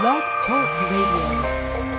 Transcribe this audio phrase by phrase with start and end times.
[0.00, 1.97] Blog Talk Radio.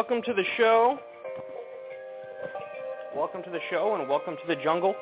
[0.00, 0.98] Welcome to the show.
[3.14, 4.94] Welcome to the show and welcome to the jungle.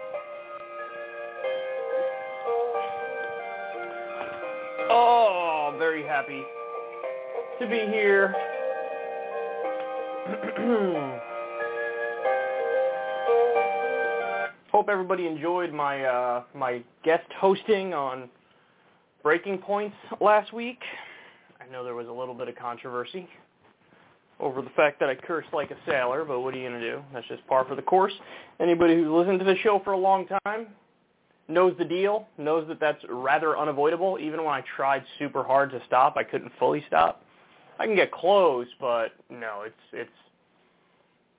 [4.90, 6.42] Oh, very happy
[7.61, 8.34] to be here.
[14.73, 18.28] Hope everybody enjoyed my uh, my guest hosting on
[19.23, 20.80] Breaking Points last week.
[21.61, 23.28] I know there was a little bit of controversy
[24.58, 26.91] over the fact that I cursed like a sailor, but what are you going to
[26.91, 27.01] do?
[27.14, 28.13] That's just par for the course.
[28.58, 30.67] Anybody who's listened to the show for a long time
[31.46, 34.18] knows the deal, knows that that's rather unavoidable.
[34.20, 37.23] Even when I tried super hard to stop, I couldn't fully stop.
[37.79, 40.11] I can get close, but no, it's it's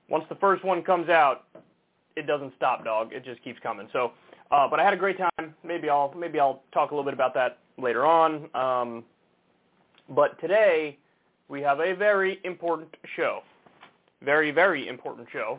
[0.08, 1.44] once the first one comes out,
[2.16, 3.12] it doesn't stop, dog.
[3.12, 3.86] It just keeps coming.
[3.92, 4.12] So,
[4.50, 5.54] uh, but I had a great time.
[5.62, 8.48] Maybe I'll maybe I'll talk a little bit about that later on.
[8.54, 9.04] Um,
[10.08, 10.96] but today
[11.50, 13.40] we have a very important show.
[14.22, 15.58] Very, very important show,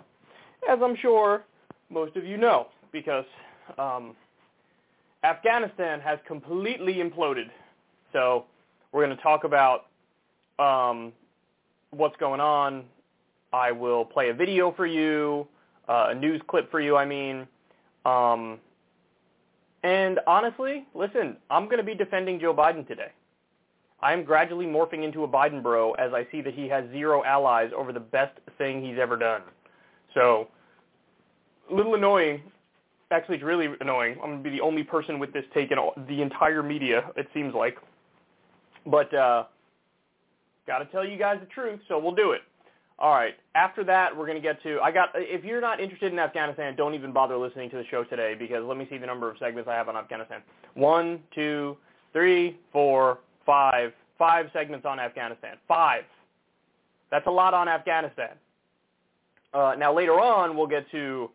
[0.69, 1.43] as I'm sure
[1.89, 3.25] most of you know, because
[3.77, 4.15] um,
[5.23, 7.49] Afghanistan has completely imploded.
[8.13, 8.45] So
[8.91, 9.87] we're going to talk about
[10.59, 11.11] um,
[11.89, 12.85] what's going on.
[13.51, 15.47] I will play a video for you,
[15.89, 17.47] uh, a news clip for you, I mean.
[18.05, 18.59] Um,
[19.83, 23.11] and honestly, listen, I'm going to be defending Joe Biden today.
[24.01, 27.71] I'm gradually morphing into a Biden bro as I see that he has zero allies
[27.75, 29.41] over the best thing he's ever done.
[30.13, 30.47] So,
[31.69, 32.41] a little annoying.
[33.11, 34.13] Actually, it's really annoying.
[34.23, 37.11] I'm going to be the only person with this take in all, the entire media,
[37.15, 37.77] it seems like.
[38.85, 39.43] But, uh,
[40.65, 42.41] got to tell you guys the truth, so we'll do it.
[43.01, 43.33] All right.
[43.55, 44.79] After that, we're going to get to.
[44.79, 45.09] I got.
[45.15, 48.63] If you're not interested in Afghanistan, don't even bother listening to the show today because
[48.63, 50.41] let me see the number of segments I have on Afghanistan.
[50.75, 51.77] One, two,
[52.13, 55.57] three, four, five, five segments on Afghanistan.
[55.67, 56.03] Five.
[57.09, 58.35] That's a lot on Afghanistan.
[59.53, 61.29] Uh, now later on, we'll get to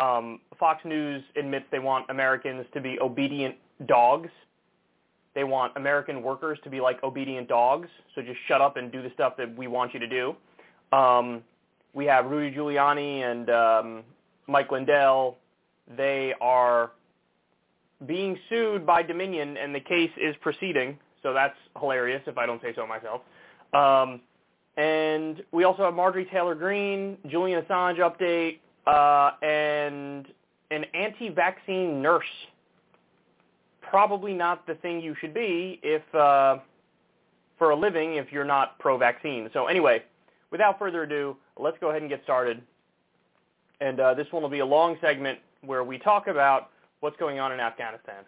[0.00, 3.56] um, Fox News admits they want Americans to be obedient
[3.86, 4.30] dogs.
[5.34, 7.88] They want American workers to be like obedient dogs.
[8.14, 10.36] So just shut up and do the stuff that we want you to do.
[10.96, 11.42] Um,
[11.94, 14.02] we have Rudy Giuliani and um,
[14.46, 15.38] Mike Lindell.
[15.96, 16.92] They are
[18.06, 20.98] being sued by Dominion, and the case is proceeding.
[21.22, 23.22] So that's hilarious, if I don't say so myself.
[23.72, 24.20] Um,
[24.76, 30.26] and we also have Marjorie Taylor Greene, Julian Assange update, uh, and
[30.70, 32.24] an anti-vaccine nurse.
[33.82, 36.58] Probably not the thing you should be if uh,
[37.58, 39.50] for a living if you're not pro-vaccine.
[39.52, 40.02] So anyway,
[40.50, 42.62] without further ado, let's go ahead and get started.
[43.80, 46.70] And uh, this one will be a long segment where we talk about
[47.00, 48.24] what's going on in Afghanistan.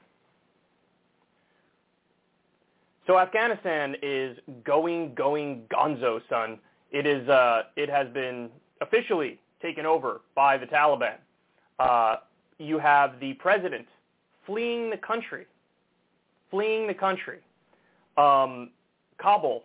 [3.07, 6.59] So Afghanistan is going, going gonzo, son.
[6.91, 7.29] It is.
[7.29, 8.49] Uh, it has been
[8.81, 11.17] officially taken over by the Taliban.
[11.79, 12.17] Uh,
[12.59, 13.87] you have the president
[14.47, 15.47] fleeing the country,
[16.51, 17.39] fleeing the country.
[18.17, 18.71] Um,
[19.19, 19.65] Kabul,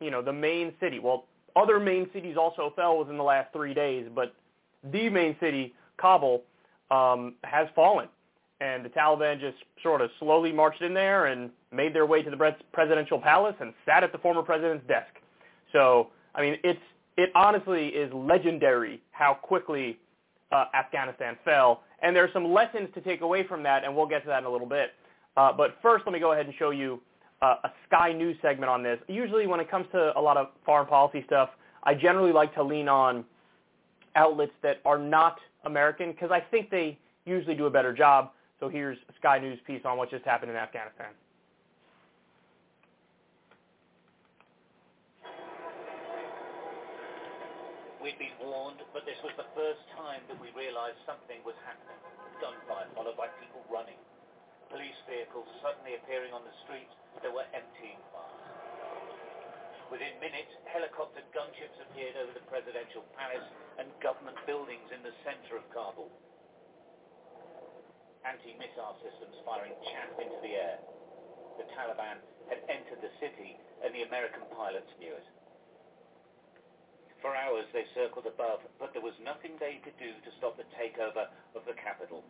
[0.00, 0.98] you know, the main city.
[0.98, 1.26] Well,
[1.56, 4.34] other main cities also fell within the last three days, but
[4.92, 6.42] the main city, Kabul,
[6.90, 8.08] um, has fallen.
[8.64, 12.30] And the Taliban just sort of slowly marched in there and made their way to
[12.30, 15.12] the presidential palace and sat at the former president's desk.
[15.72, 16.80] So, I mean, it's
[17.16, 19.98] it honestly is legendary how quickly
[20.50, 21.82] uh, Afghanistan fell.
[22.02, 24.40] And there are some lessons to take away from that, and we'll get to that
[24.40, 24.90] in a little bit.
[25.36, 27.00] Uh, but first, let me go ahead and show you
[27.42, 28.98] uh, a Sky News segment on this.
[29.08, 31.50] Usually when it comes to a lot of foreign policy stuff,
[31.82, 33.24] I generally like to lean on
[34.16, 38.30] outlets that are not American because I think they usually do a better job.
[38.60, 41.10] So here's Sky News piece on what just happened in Afghanistan.
[47.98, 51.96] We'd been warned, but this was the first time that we realized something was happening.
[52.36, 53.96] Gunfire followed by people running.
[54.68, 56.92] Police vehicles suddenly appearing on the streets
[57.24, 58.44] that were emptying fast.
[59.88, 63.48] Within minutes, helicopter gunships appeared over the presidential palace
[63.80, 66.12] and government buildings in the center of Kabul.
[68.24, 70.80] Anti-missile systems firing chaff into the air.
[71.60, 72.18] The Taliban
[72.48, 75.28] had entered the city and the American pilots knew it.
[77.20, 80.68] For hours they circled above, but there was nothing they could do to stop the
[80.76, 82.24] takeover of the capital.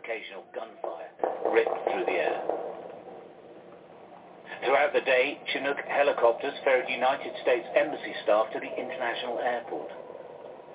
[0.00, 1.12] Occasional gunfire
[1.52, 2.40] ripped through the air.
[4.64, 9.92] Throughout the day, Chinook helicopters ferried United States Embassy staff to the international airport.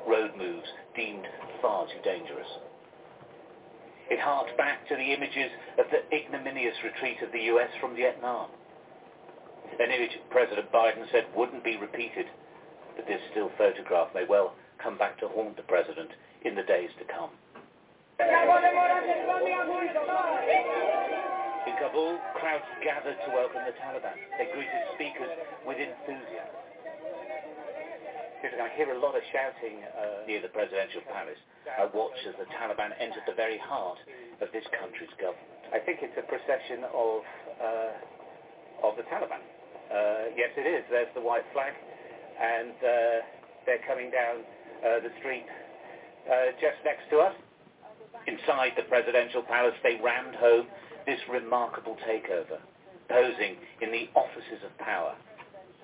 [0.07, 1.25] Road moves deemed
[1.62, 2.48] far too dangerous.
[4.09, 8.50] It harked back to the images of the ignominious retreat of the US from Vietnam
[9.79, 12.27] an image President Biden said wouldn't be repeated,
[12.95, 16.09] but this still photograph may well come back to haunt the president
[16.45, 17.31] in the days to come.
[18.19, 18.27] In
[21.79, 24.17] Kabul, crowds gathered to welcome the Taliban.
[24.38, 25.31] They greeted speakers
[25.65, 26.73] with enthusiasm.
[28.44, 31.40] I hear a lot of shouting uh, near the presidential palace.
[31.63, 33.95] I watched as the Taliban entered the very heart
[34.44, 35.48] of this country's government.
[35.72, 37.24] I think it's a procession of
[37.56, 39.40] uh, of the Taliban.
[39.88, 40.84] Uh, yes, it is.
[40.92, 43.24] There's the white flag, and uh,
[43.63, 44.44] they're coming down
[44.84, 45.48] uh, the street
[46.28, 47.36] uh, just next to us.
[48.28, 50.68] Inside the presidential palace, they rammed home
[51.07, 52.60] this remarkable takeover,
[53.07, 55.16] posing in the offices of power,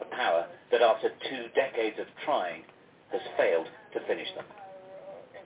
[0.01, 2.63] a power that after two decades of trying
[3.11, 4.45] has failed to finish them.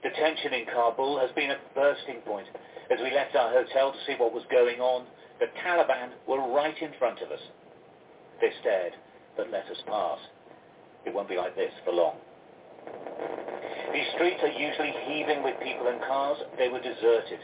[0.03, 2.47] The tension in Kabul has been a bursting point.
[2.91, 5.05] As we left our hotel to see what was going on,
[5.39, 7.39] the Taliban were right in front of us.
[8.41, 8.93] They stared,
[9.37, 10.19] but let us pass.
[11.05, 12.17] It won't be like this for long.
[13.93, 16.37] These streets are usually heaving with people and cars.
[16.57, 17.39] They were deserted.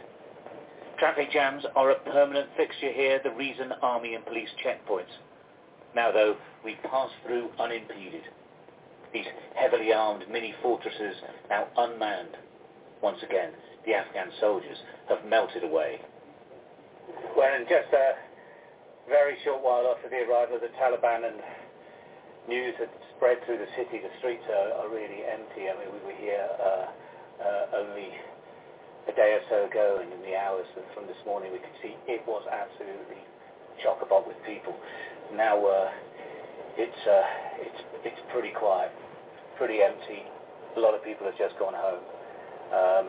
[0.97, 5.15] Traffic jams are a permanent fixture here, the reason army and police checkpoints.
[5.95, 8.23] Now, though, we pass through unimpeded.
[9.13, 9.25] These
[9.55, 11.15] heavily armed mini fortresses
[11.49, 12.37] now unmanned.
[13.01, 13.51] Once again,
[13.85, 14.77] the Afghan soldiers
[15.07, 15.99] have melted away.
[17.35, 18.13] Well, in just a
[19.07, 21.41] very short while after the arrival of the Taliban and
[22.47, 25.65] news had spread through the city, the streets are, are really empty.
[25.65, 26.85] I mean, we were here uh,
[27.41, 28.13] uh, only
[29.09, 31.95] a day or so ago, and in the hours from this morning, we could see
[32.05, 33.25] it was absolutely
[33.83, 34.75] chock-a-block with people.
[35.35, 35.89] Now uh,
[36.77, 38.91] it's uh, it's it's pretty quiet,
[39.57, 40.23] pretty empty.
[40.77, 42.03] A lot of people have just gone home.
[42.69, 43.07] Um,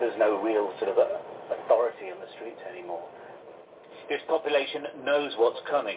[0.00, 3.02] there's no real sort of authority in the streets anymore.
[4.08, 5.96] This population knows what's coming.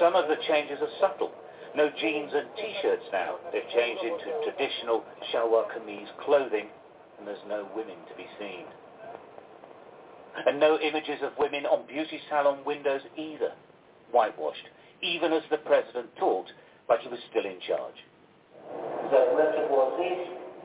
[0.00, 1.30] Some of the changes are subtle.
[1.76, 3.36] No jeans and t-shirts now.
[3.52, 6.66] They've changed into traditional shalwar kameez clothing,
[7.18, 8.64] and there's no women to be seen.
[10.46, 13.52] And no images of women on beauty salon windows either,
[14.12, 14.68] whitewashed,
[15.02, 16.52] even as the president talked
[16.88, 17.98] like he was still in charge.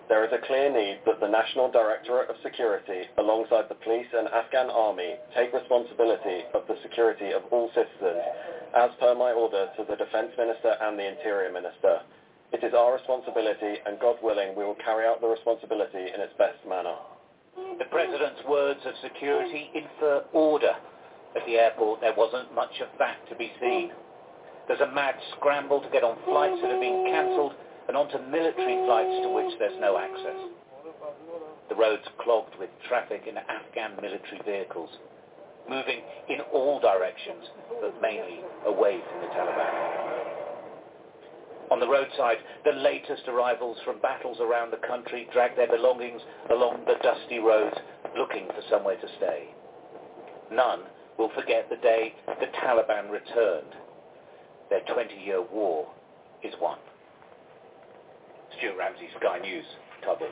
[0.09, 4.27] There is a clear need that the National Directorate of Security, alongside the police and
[4.27, 8.21] Afghan army, take responsibility of the security of all citizens,
[8.75, 12.01] as per my order to the Defence Minister and the Interior Minister.
[12.51, 16.33] It is our responsibility, and God willing, we will carry out the responsibility in its
[16.37, 16.95] best manner.
[17.55, 20.73] The President's words of security infer order.
[21.35, 23.91] At the airport, there wasn't much of that to be seen.
[24.67, 27.53] There's a mad scramble to get on flights that have been cancelled
[27.87, 30.39] and onto military flights to which there's no access.
[31.69, 34.89] The roads clogged with traffic in Afghan military vehicles,
[35.69, 37.45] moving in all directions,
[37.81, 40.22] but mainly away from the Taliban.
[41.71, 46.83] On the roadside, the latest arrivals from battles around the country drag their belongings along
[46.85, 47.75] the dusty roads
[48.17, 49.49] looking for somewhere to stay.
[50.51, 50.81] None
[51.17, 53.73] will forget the day the Taliban returned.
[54.69, 55.87] Their 20-year war
[56.43, 56.77] is won.
[58.57, 59.65] Stuart Ramsay, Sky News,
[60.03, 60.27] Kabul.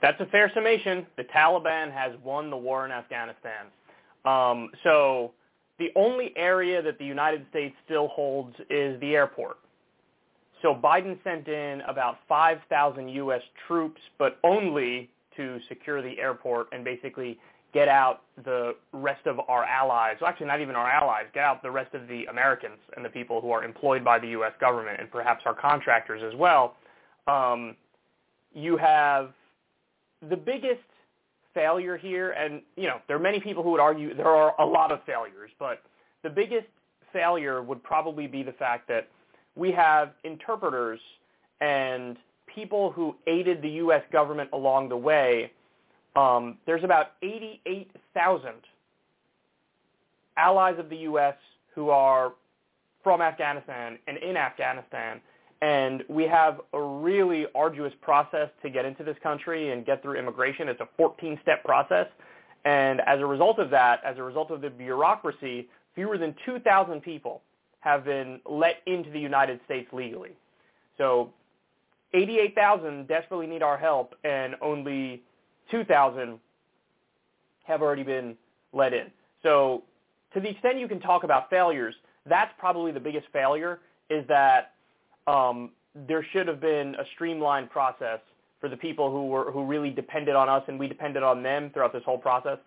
[0.00, 1.06] That's a fair summation.
[1.16, 3.66] The Taliban has won the war in Afghanistan.
[4.24, 5.32] Um, so
[5.78, 9.58] the only area that the United States still holds is the airport.
[10.62, 13.42] So Biden sent in about 5,000 U.S.
[13.66, 17.38] troops, but only to secure the airport and basically
[17.72, 20.16] get out the rest of our allies.
[20.20, 21.26] Well, actually, not even our allies.
[21.32, 24.28] Get out the rest of the Americans and the people who are employed by the
[24.28, 24.52] U.S.
[24.60, 26.76] government and perhaps our contractors as well.
[27.26, 27.76] Um,
[28.52, 29.32] you have
[30.28, 30.80] the biggest
[31.54, 34.64] failure here, and you know there are many people who would argue there are a
[34.64, 35.82] lot of failures, but
[36.22, 36.66] the biggest
[37.12, 39.08] failure would probably be the fact that
[39.54, 41.00] we have interpreters
[41.60, 44.02] and people who aided the U.S.
[44.12, 45.52] government along the way.
[46.16, 48.50] Um, there's about 88,000
[50.36, 51.34] allies of the U.S.
[51.74, 52.32] who are
[53.02, 55.20] from Afghanistan and in Afghanistan
[55.60, 60.18] and we have a really arduous process to get into this country and get through
[60.18, 60.68] immigration.
[60.68, 62.06] It's a 14-step process.
[62.64, 67.00] And as a result of that, as a result of the bureaucracy, fewer than 2,000
[67.00, 67.42] people
[67.80, 70.30] have been let into the United States legally.
[70.96, 71.32] So
[72.14, 75.22] 88,000 desperately need our help, and only
[75.70, 76.38] 2,000
[77.64, 78.36] have already been
[78.72, 79.06] let in.
[79.42, 79.82] So
[80.34, 81.94] to the extent you can talk about failures,
[82.26, 84.72] that's probably the biggest failure is that
[85.28, 85.70] um,
[86.06, 88.20] there should have been a streamlined process
[88.60, 91.70] for the people who were who really depended on us and we depended on them
[91.72, 92.58] throughout this whole process.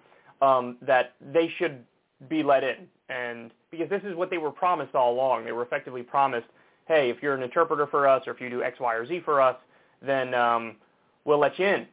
[0.42, 1.84] Um, that they should
[2.28, 5.46] be let in, and because this is what they were promised all along.
[5.46, 6.48] They were effectively promised,
[6.88, 9.22] hey, if you're an interpreter for us, or if you do X, Y, or Z
[9.24, 9.56] for us,
[10.02, 10.78] then um,
[11.26, 11.88] we'll let you in.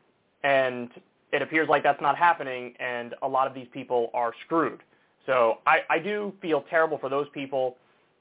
[0.44, 0.88] And
[1.32, 4.80] it appears like that's not happening, and a lot of these people are screwed.
[5.26, 7.76] So I, I do feel terrible for those people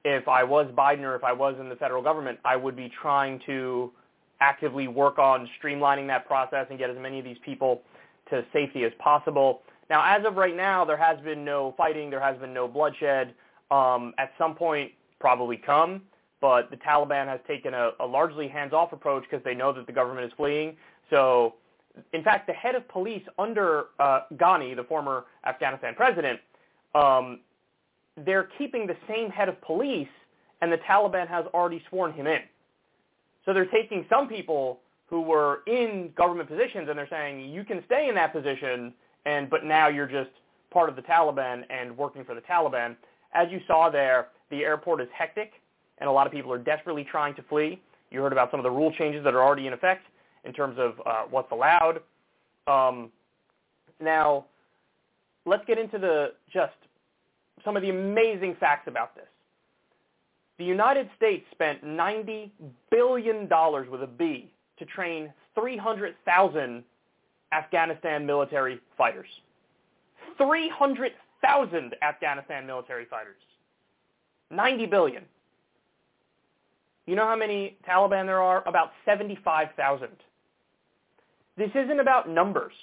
[0.08, 2.90] if I was Biden or if I was in the federal government, I would be
[3.02, 3.92] trying to
[4.40, 7.82] actively work on streamlining that process and get as many of these people
[8.30, 9.62] to safety as possible.
[9.90, 12.10] Now, as of right now, there has been no fighting.
[12.10, 13.34] There has been no bloodshed.
[13.72, 16.04] Um, at some point, probably come,
[16.40, 19.94] but the Taliban has taken a, a largely hands-off approach because they know that the
[19.94, 20.76] government is fleeing.
[21.10, 21.56] So,
[22.14, 26.40] in fact, the head of police under uh, Ghani, the former Afghanistan president,
[26.96, 27.40] um,
[28.26, 30.08] they're keeping the same head of police,
[30.62, 32.42] and the Taliban has already sworn him in.
[33.46, 37.84] So they're taking some people who were in government positions, and they're saying you can
[37.86, 38.94] stay in that position,
[39.26, 40.32] and but now you're just
[40.72, 42.96] part of the Taliban and working for the Taliban.
[43.34, 45.54] As you saw there, the airport is hectic,
[46.00, 47.82] and a lot of people are desperately trying to flee.
[48.12, 50.06] You heard about some of the rule changes that are already in effect
[50.44, 52.02] in terms of uh, what's allowed.
[52.68, 53.12] Um,
[54.02, 54.46] now,
[55.46, 56.74] let's get into the just
[57.68, 59.28] some of the amazing facts about this.
[60.58, 62.50] The United States spent $90
[62.90, 63.42] billion
[63.92, 66.84] with a B to train 300,000
[67.52, 69.28] Afghanistan military fighters.
[70.38, 73.36] 300,000 Afghanistan military fighters.
[74.50, 75.24] 90 billion.
[77.06, 78.66] You know how many Taliban there are?
[78.66, 80.08] About 75,000.
[81.58, 82.74] This isn't about numbers,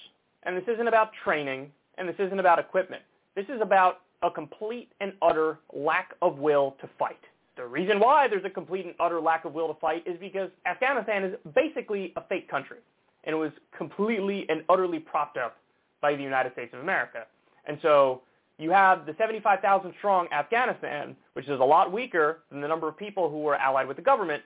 [0.43, 3.03] and this isn't about training, and this isn't about equipment.
[3.35, 7.21] This is about a complete and utter lack of will to fight.
[7.57, 10.51] The reason why there's a complete and utter lack of will to fight is because
[10.67, 12.79] Afghanistan is basically a fake country,
[13.25, 15.57] and it was completely and utterly propped up
[16.01, 17.27] by the United States of America.
[17.67, 18.23] And so
[18.59, 22.97] you have the 75,000 strong Afghanistan, which is a lot weaker than the number of
[22.97, 24.43] people who were allied with the government,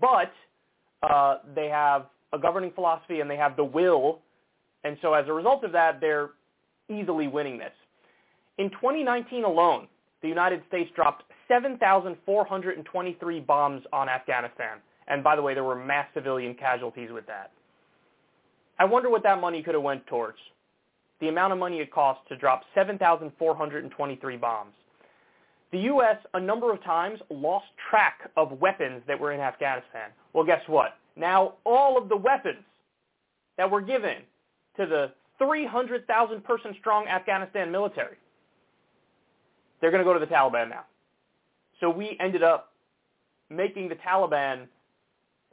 [0.00, 0.32] but
[1.02, 4.20] uh, they have a governing philosophy and they have the will,
[4.84, 6.30] and so as a result of that, they're
[6.88, 7.72] easily winning this.
[8.58, 9.86] In 2019 alone,
[10.20, 14.78] the United States dropped 7,423 bombs on Afghanistan.
[15.06, 17.52] And by the way, there were mass civilian casualties with that.
[18.80, 20.38] I wonder what that money could have went towards.
[21.20, 24.72] The amount of money it cost to drop 7,423 bombs.
[25.70, 26.16] The U.S.
[26.34, 30.10] a number of times lost track of weapons that were in Afghanistan.
[30.32, 30.96] Well, guess what?
[31.16, 32.64] Now all of the weapons
[33.56, 34.22] that were given
[34.76, 38.16] to the 300,000 person strong Afghanistan military
[39.80, 40.84] they're going to go to the Taliban now.
[41.80, 42.72] So we ended up
[43.50, 44.66] making the Taliban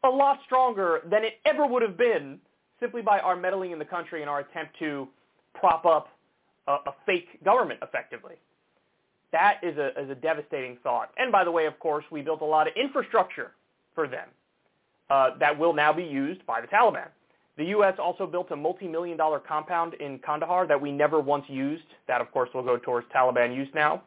[0.03, 2.39] a lot stronger than it ever would have been
[2.79, 5.07] simply by our meddling in the country and our attempt to
[5.53, 6.09] prop up
[6.67, 8.35] a, a fake government effectively.
[9.31, 11.11] That is a, is a devastating thought.
[11.17, 13.51] And by the way, of course, we built a lot of infrastructure
[13.93, 14.27] for them
[15.09, 17.07] uh, that will now be used by the Taliban.
[17.57, 17.95] The U.S.
[17.97, 21.85] also built a multi-million dollar compound in Kandahar that we never once used.
[22.07, 24.03] That, of course, will go towards Taliban use now.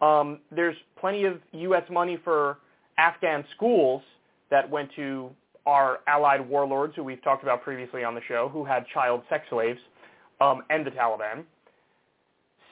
[0.00, 1.84] Um, there's plenty of U.S.
[1.90, 2.58] money for
[2.98, 4.02] Afghan schools
[4.50, 5.30] that went to
[5.66, 9.44] our allied warlords, who we've talked about previously on the show, who had child sex
[9.50, 9.80] slaves,
[10.40, 11.44] um, and the Taliban.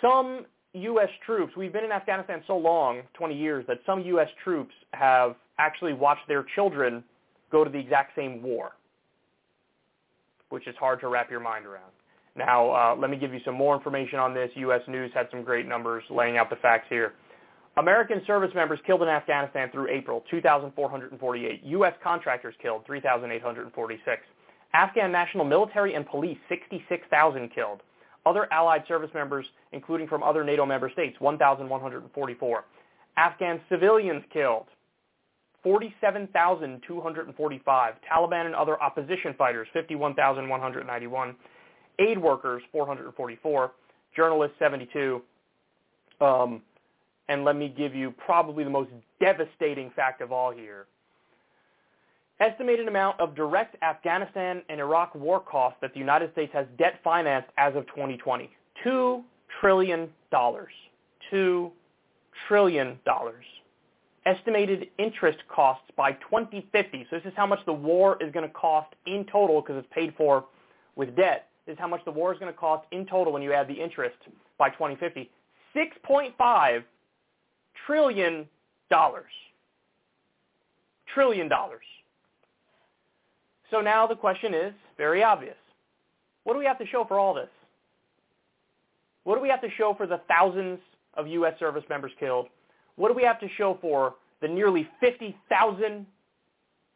[0.01, 1.09] Some U.S.
[1.25, 4.29] troops, we've been in Afghanistan so long, 20 years, that some U.S.
[4.43, 7.03] troops have actually watched their children
[7.51, 8.73] go to the exact same war,
[10.51, 11.93] which is hard to wrap your mind around.
[12.37, 14.51] Now, uh, let me give you some more information on this.
[14.57, 14.81] U.S.
[14.89, 17.13] News had some great numbers laying out the facts here.
[17.77, 21.63] American service members killed in Afghanistan through April, 2,448.
[21.65, 21.93] U.S.
[22.03, 24.23] contractors killed, 3,846.
[24.75, 27.83] Afghan national military and police, 66,000 killed.
[28.27, 32.65] Other allied service members, including from other NATO member states, 1,144.
[33.17, 34.67] Afghan civilians killed,
[35.63, 37.95] 47,245.
[38.11, 41.37] Taliban and other opposition fighters, 51,191.
[41.99, 43.73] Aid workers, 444.
[44.17, 45.23] Journalists, 72.
[46.21, 46.63] Um,
[47.29, 50.87] and let me give you probably the most devastating fact of all here.
[52.41, 57.01] Estimated amount of direct Afghanistan and Iraq war costs that the United States has debt
[57.05, 58.51] financed as of 2020.
[58.85, 59.23] $2
[59.61, 60.09] trillion.
[60.33, 61.71] $2
[62.49, 62.99] trillion.
[64.27, 67.07] Estimated interest costs by 2050.
[67.09, 69.93] So this is how much the war is going to cost in total because it's
[69.95, 70.45] paid for
[70.97, 71.49] with debt.
[71.67, 73.75] Is how much the war is going to cost in total when you add the
[73.75, 74.17] interest
[74.59, 75.31] by 2050.
[75.75, 76.85] 6.5
[77.87, 78.47] trillion
[78.91, 79.33] dollars.
[81.15, 81.83] Trillion dollars.
[83.71, 85.57] So now the question is very obvious.
[86.45, 87.49] What do we have to show for all this?
[89.25, 90.79] What do we have to show for the thousands
[91.15, 91.55] of U.S.
[91.59, 92.49] service members killed?
[92.97, 96.07] What do we have to show for the nearly 50,000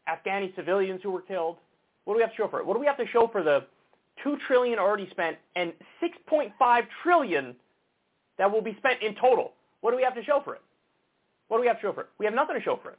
[0.09, 1.57] Afghani civilians who were killed?
[2.05, 2.67] What do we have to show for it?
[2.67, 3.65] What do we have to show for the
[4.23, 7.55] 2 trillion already spent and 6.5 trillion
[8.39, 9.53] that will be spent in total?
[9.81, 10.63] What do we have to show for it?
[11.49, 12.09] What do we have to show for it?
[12.19, 12.99] We have nothing to show for it.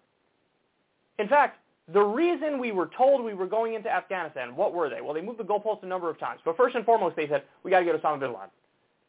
[1.20, 1.60] In fact,
[1.92, 5.02] the reason we were told we were going into Afghanistan, what were they?
[5.02, 6.40] Well, they moved the goalposts a number of times.
[6.46, 8.50] But first and foremost, they said, we got to get Osama bin Laden.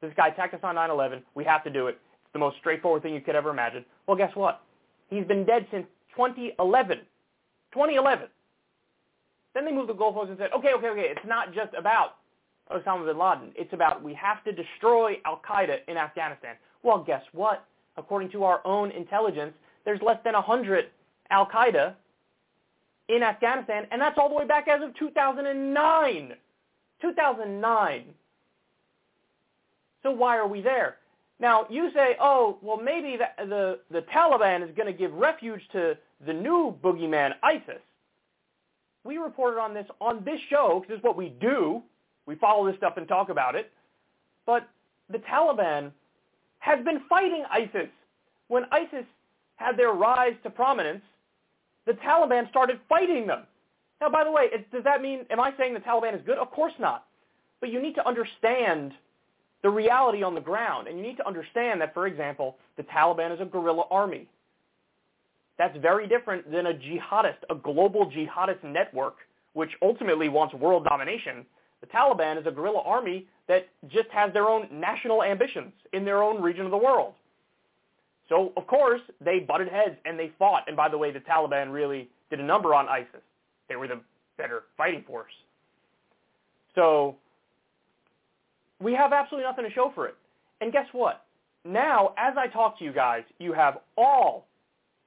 [0.01, 1.23] This guy attacked us on 9-11.
[1.35, 1.99] We have to do it.
[2.25, 3.85] It's the most straightforward thing you could ever imagine.
[4.07, 4.63] Well, guess what?
[5.11, 6.99] He's been dead since 2011.
[7.73, 8.29] 2011.
[9.55, 12.17] Then they moved the goalposts and said, okay, okay, okay, it's not just about
[12.71, 13.53] Osama bin Laden.
[13.57, 16.55] It's about we have to destroy al-Qaeda in Afghanistan.
[16.83, 17.65] Well, guess what?
[17.97, 19.53] According to our own intelligence,
[19.85, 20.87] there's less than 100
[21.31, 21.95] al-Qaeda
[23.09, 26.33] in Afghanistan, and that's all the way back as of 2009.
[27.03, 28.05] 2009.
[30.03, 30.97] So why are we there?
[31.41, 35.63] Now, you say, oh, well, maybe the, the, the Taliban is going to give refuge
[35.73, 37.81] to the new boogeyman, ISIS.
[39.05, 41.83] We reported on this on this show because is what we do.
[42.27, 43.71] We follow this stuff and talk about it.
[44.47, 44.69] But
[45.11, 45.91] the Taliban
[46.59, 47.89] has been fighting ISIS.
[48.49, 49.05] When ISIS
[49.57, 51.03] had their rise to prominence,
[51.87, 53.43] the Taliban started fighting them.
[54.01, 56.39] Now, by the way, it, does that mean, am I saying the Taliban is good?
[56.39, 57.07] Of course not.
[57.61, 58.93] But you need to understand
[59.63, 60.89] the reality on the ground.
[60.89, 64.27] And you need to understand that, for example, the Taliban is a guerrilla army.
[65.61, 69.17] That's very different than a jihadist, a global jihadist network,
[69.53, 71.45] which ultimately wants world domination.
[71.83, 76.23] The Taliban is a guerrilla army that just has their own national ambitions in their
[76.23, 77.13] own region of the world.
[78.31, 80.63] So, of course, they butted heads and they fought.
[80.67, 83.21] And by the way, the Taliban really did a number on ISIS.
[83.69, 84.01] They were the
[84.39, 85.33] better fighting force.
[86.75, 87.17] So
[88.81, 90.15] we have absolutely nothing to show for it.
[90.63, 91.27] And guess what?
[91.67, 94.47] Now, as I talk to you guys, you have all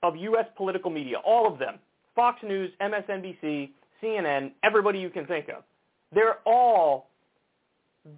[0.04, 0.46] of U.S.
[0.56, 1.80] political media, all of them,
[2.16, 5.64] Fox News, MSNBC, CNN, everybody you can think of.
[6.14, 7.08] They're all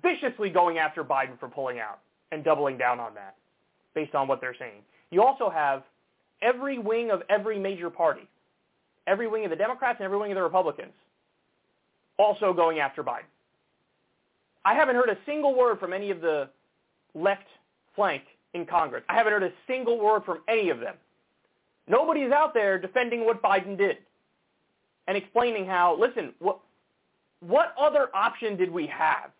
[0.02, 2.00] viciously going after Biden for pulling out
[2.32, 3.36] and doubling down on that
[3.94, 4.82] based on what they're saying.
[5.12, 5.84] You also have
[6.42, 8.28] every wing of every major party,
[9.08, 10.94] every wing of the Democrats and every wing of the Republicans
[12.18, 13.30] also going after Biden.
[14.64, 16.50] I haven't heard a single word from any of the
[17.14, 17.46] left
[17.96, 19.04] flank in Congress.
[19.08, 20.96] I haven't heard a single word from any of them.
[21.88, 23.98] Nobody's out there defending what Biden did
[25.08, 26.60] and explaining how, listen, what,
[27.42, 29.32] what other option did we have?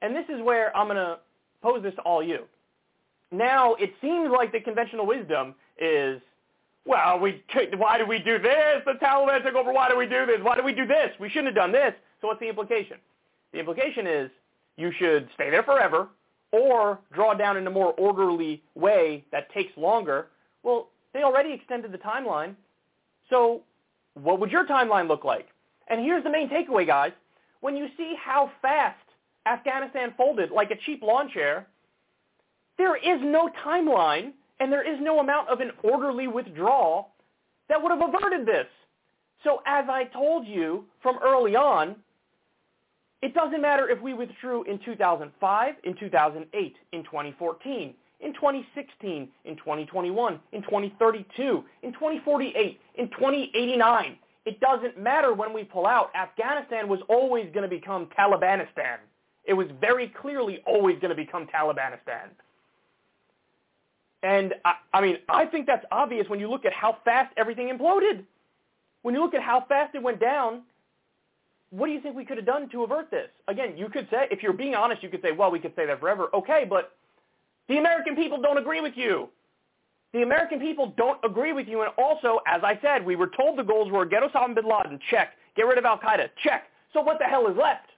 [0.00, 1.18] And this is where I'm going to
[1.62, 2.44] pose this to all you
[3.30, 6.20] now it seems like the conventional wisdom is,
[6.86, 7.42] well, we
[7.76, 8.82] why did we do this?
[8.86, 9.72] The Taliban took over.
[9.72, 10.38] Why do we do this?
[10.42, 11.10] Why do we do this?
[11.20, 11.92] We shouldn't have done this.
[12.20, 12.96] So what's the implication?
[13.52, 14.30] The implication is
[14.76, 16.08] you should stay there forever,
[16.52, 20.28] or draw down in a more orderly way that takes longer,
[20.62, 22.54] well, they already extended the timeline.
[23.30, 23.62] So
[24.14, 25.48] what would your timeline look like?
[25.88, 27.12] And here's the main takeaway, guys.
[27.60, 28.98] When you see how fast
[29.46, 31.66] Afghanistan folded like a cheap lawn chair,
[32.76, 37.10] there is no timeline and there is no amount of an orderly withdrawal
[37.68, 38.66] that would have averted this.
[39.44, 41.96] So as I told you from early on,
[43.22, 49.56] it doesn't matter if we withdrew in 2005, in 2008, in 2014, in 2016, in
[49.56, 54.16] 2021, in 2032, in 2048, in 2089.
[54.44, 56.10] It doesn't matter when we pull out.
[56.14, 58.96] Afghanistan was always going to become Talibanistan.
[59.44, 62.30] It was very clearly always going to become Talibanistan.
[64.22, 67.68] And I, I mean, I think that's obvious when you look at how fast everything
[67.68, 68.24] imploded.
[69.02, 70.62] When you look at how fast it went down,
[71.70, 73.28] what do you think we could have done to avert this?
[73.46, 75.86] Again, you could say, if you're being honest, you could say, well, we could say
[75.86, 76.28] that forever.
[76.34, 76.96] Okay, but
[77.68, 79.28] the American people don't agree with you.
[80.12, 81.82] The American people don't agree with you.
[81.82, 84.98] And also, as I said, we were told the goals were get Osama bin Laden,
[85.10, 85.34] check.
[85.54, 86.64] Get rid of al-Qaeda, check.
[86.92, 87.88] So what the hell is left?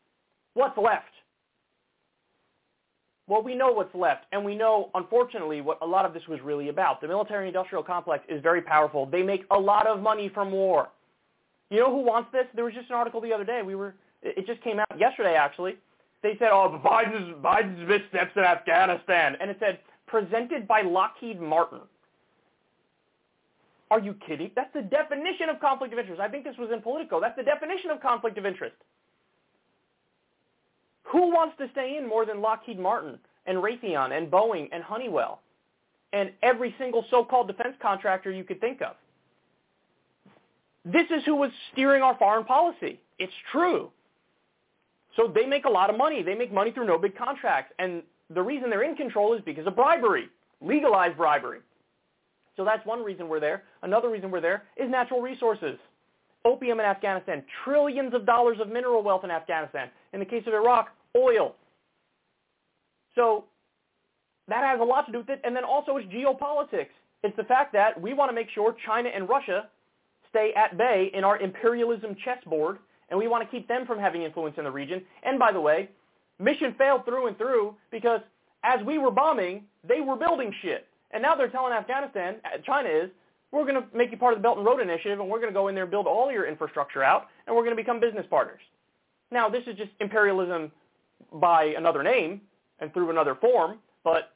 [0.54, 1.04] What's left?
[3.28, 6.40] Well, we know what's left, and we know, unfortunately, what a lot of this was
[6.40, 7.00] really about.
[7.00, 9.06] The military-industrial complex is very powerful.
[9.06, 10.88] They make a lot of money from war.
[11.70, 12.46] You know who wants this?
[12.56, 13.62] There was just an article the other day.
[13.64, 15.76] We were, it just came out yesterday, actually.
[16.22, 19.36] They said, oh, Biden's, Biden's missteps in Afghanistan.
[19.40, 21.80] And it said, presented by Lockheed Martin.
[23.90, 24.50] Are you kidding?
[24.54, 26.20] That's the definition of conflict of interest.
[26.20, 27.20] I think this was in Politico.
[27.20, 28.76] That's the definition of conflict of interest.
[31.04, 35.40] Who wants to stay in more than Lockheed Martin and Raytheon and Boeing and Honeywell
[36.12, 38.94] and every single so-called defense contractor you could think of?
[40.84, 43.00] This is who was steering our foreign policy.
[43.18, 43.90] It's true.
[45.16, 46.22] So they make a lot of money.
[46.22, 47.72] They make money through no bid contracts.
[47.78, 50.28] And the reason they're in control is because of bribery,
[50.60, 51.60] legalized bribery.
[52.56, 53.64] So that's one reason we're there.
[53.82, 55.78] Another reason we're there is natural resources.
[56.44, 59.90] Opium in Afghanistan, trillions of dollars of mineral wealth in Afghanistan.
[60.12, 61.54] In the case of Iraq, oil.
[63.14, 63.44] So
[64.48, 65.40] that has a lot to do with it.
[65.44, 66.88] And then also it's geopolitics.
[67.22, 69.68] It's the fact that we want to make sure China and Russia
[70.30, 72.78] stay at bay in our imperialism chessboard,
[73.10, 75.02] and we want to keep them from having influence in the region.
[75.22, 75.90] And by the way,
[76.38, 78.20] mission failed through and through because
[78.64, 80.86] as we were bombing, they were building shit.
[81.10, 83.10] And now they're telling Afghanistan, uh, China is,
[83.52, 85.50] we're going to make you part of the Belt and Road Initiative, and we're going
[85.50, 87.98] to go in there and build all your infrastructure out, and we're going to become
[87.98, 88.60] business partners.
[89.32, 90.70] Now, this is just imperialism
[91.32, 92.40] by another name
[92.78, 94.34] and through another form, but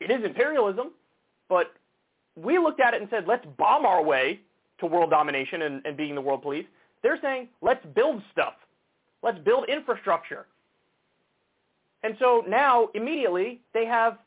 [0.00, 0.92] it is imperialism.
[1.48, 1.74] But
[2.36, 4.40] we looked at it and said, let's bomb our way
[4.78, 6.66] to world domination and, and being the world police.
[7.04, 8.54] They're saying, let's build stuff.
[9.22, 10.46] Let's build infrastructure.
[12.02, 14.18] And so now, immediately, they have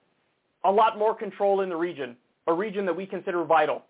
[0.63, 3.83] a lot more control in the region, a region that we consider vital.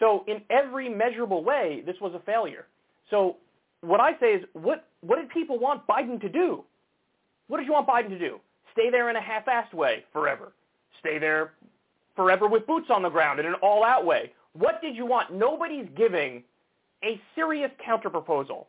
[0.00, 2.66] So in every measurable way, this was a failure.
[3.08, 3.36] So
[3.82, 6.64] what I say is, what, what did people want Biden to do?
[7.46, 8.40] What did you want Biden to do?
[8.72, 10.52] Stay there in a half-assed way forever.
[10.98, 11.52] Stay there
[12.16, 14.32] forever with boots on the ground in an all-out way.
[14.54, 15.32] What did you want?
[15.32, 16.42] Nobody's giving
[17.04, 18.66] a serious counterproposal.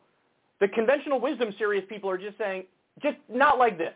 [0.60, 2.66] The conventional wisdom serious people are just saying,
[3.02, 3.94] just not like this.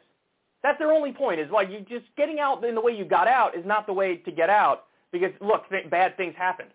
[0.64, 3.28] That's their only point is like you just getting out in the way you got
[3.28, 6.70] out is not the way to get out because look, th- bad things happened.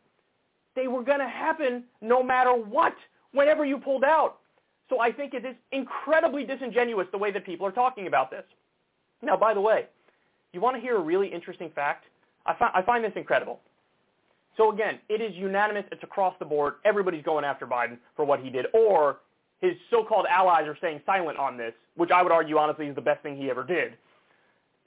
[0.77, 2.95] They were going to happen no matter what
[3.33, 4.37] whenever you pulled out.
[4.89, 8.45] So I think it is incredibly disingenuous the way that people are talking about this.
[9.23, 9.87] Now, by the way,
[10.53, 12.05] you want to hear a really interesting fact?
[12.47, 13.61] I, fi- I find this incredible.
[14.57, 15.85] So again, it is unanimous.
[15.93, 16.75] It's across the board.
[16.85, 19.19] Everybody's going after Biden for what he did, or
[19.61, 23.01] his so-called allies are staying silent on this, which I would argue honestly is the
[23.01, 23.95] best thing he ever did.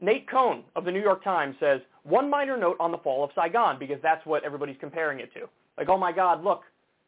[0.02, 3.30] Nate Cohn of the New York Times says, one minor note on the fall of
[3.36, 5.48] Saigon, because that's what everybody's comparing it to.
[5.78, 6.64] Like, oh my God, look,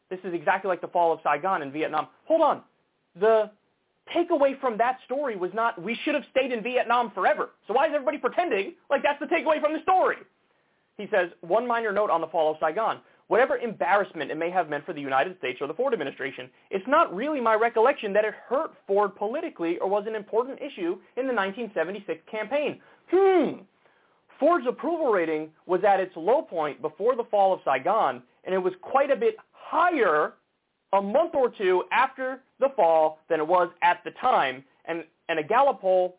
[0.08, 2.08] this is exactly like the fall of Saigon in Vietnam.
[2.26, 2.62] Hold on.
[3.20, 3.50] The
[4.14, 7.50] takeaway from that story was not, we should have stayed in Vietnam forever.
[7.66, 10.18] So why is everybody pretending like that's the takeaway from the story?
[10.96, 13.00] He says, one minor note on the fall of Saigon.
[13.28, 16.86] Whatever embarrassment it may have meant for the United States or the Ford administration, it's
[16.86, 21.26] not really my recollection that it hurt Ford politically or was an important issue in
[21.26, 22.80] the 1976 campaign.
[23.10, 23.62] Hmm.
[24.38, 28.58] Ford's approval rating was at its low point before the fall of Saigon, and it
[28.58, 30.34] was quite a bit higher
[30.92, 34.62] a month or two after the fall than it was at the time.
[34.84, 36.16] And, and a Gallup poll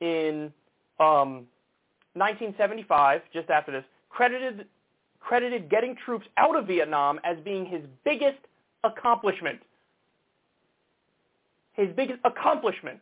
[0.00, 0.52] in
[0.98, 1.46] um,
[2.14, 4.66] 1975, just after this, credited,
[5.20, 8.38] credited getting troops out of Vietnam as being his biggest
[8.84, 9.60] accomplishment.
[11.72, 13.00] His biggest accomplishment.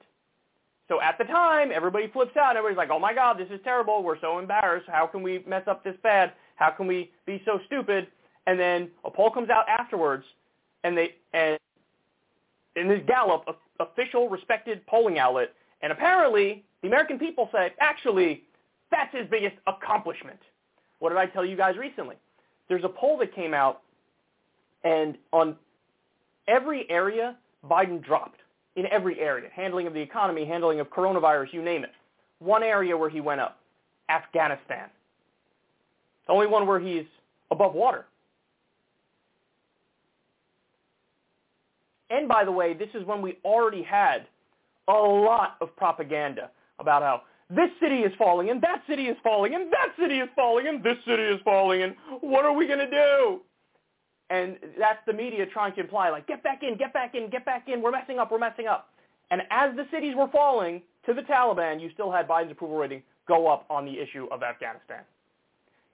[0.89, 2.57] So at the time, everybody flips out.
[2.57, 4.03] Everybody's like, oh my God, this is terrible.
[4.03, 4.87] We're so embarrassed.
[4.89, 6.33] How can we mess up this bad?
[6.57, 8.07] How can we be so stupid?
[8.47, 10.25] And then a poll comes out afterwards,
[10.85, 11.59] and they and
[12.77, 13.45] in this Gallup,
[13.81, 18.45] official respected polling outlet, and apparently the American people say, actually,
[18.91, 20.39] that's his biggest accomplishment.
[20.99, 22.17] What did I tell you guys recently?
[22.69, 23.83] There's a poll that came out,
[24.85, 25.57] and on
[26.47, 27.37] every area,
[27.69, 28.41] Biden dropped.
[28.77, 31.91] In every area, handling of the economy, handling of coronavirus, you name it.
[32.39, 33.59] One area where he went up,
[34.09, 34.89] Afghanistan.
[36.29, 37.07] The only one where he's
[37.51, 38.05] above water.
[42.11, 44.29] And by the way, this is when we already had
[44.87, 49.55] a lot of propaganda about how this city is falling and that city is falling
[49.55, 52.79] and that city is falling and this city is falling and what are we going
[52.79, 53.41] to do?
[54.31, 57.47] And that's the media trying to imply like, get back in, get back in, get
[57.47, 58.91] back in, we're messing up, we're messing up.
[59.31, 63.03] And as the cities were falling to the Taliban, you still had Biden's approval rating
[63.27, 65.03] go up on the issue of Afghanistan.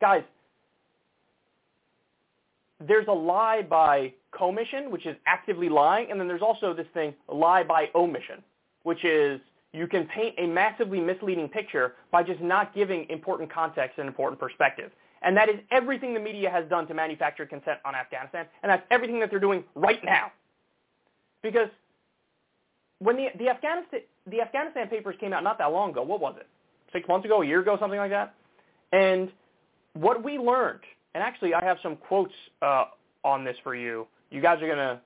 [0.00, 0.22] Guys,
[2.80, 7.14] there's a lie by commission, which is actively lying, and then there's also this thing,
[7.28, 8.42] lie by omission,
[8.82, 9.40] which is
[9.74, 14.40] you can paint a massively misleading picture by just not giving important context and important
[14.40, 14.92] perspective.
[15.22, 18.84] And that is everything the media has done to manufacture consent on Afghanistan, and that's
[18.90, 20.30] everything that they're doing right now.
[21.42, 21.68] Because
[23.00, 26.36] when the, the, Afghanistan, the Afghanistan papers came out not that long ago, what was
[26.38, 26.46] it?
[26.92, 28.34] Six months ago, a year ago, something like that?
[28.92, 29.32] And
[29.94, 30.80] what we learned,
[31.14, 32.84] and actually I have some quotes uh,
[33.24, 34.06] on this for you.
[34.30, 35.00] You guys are going to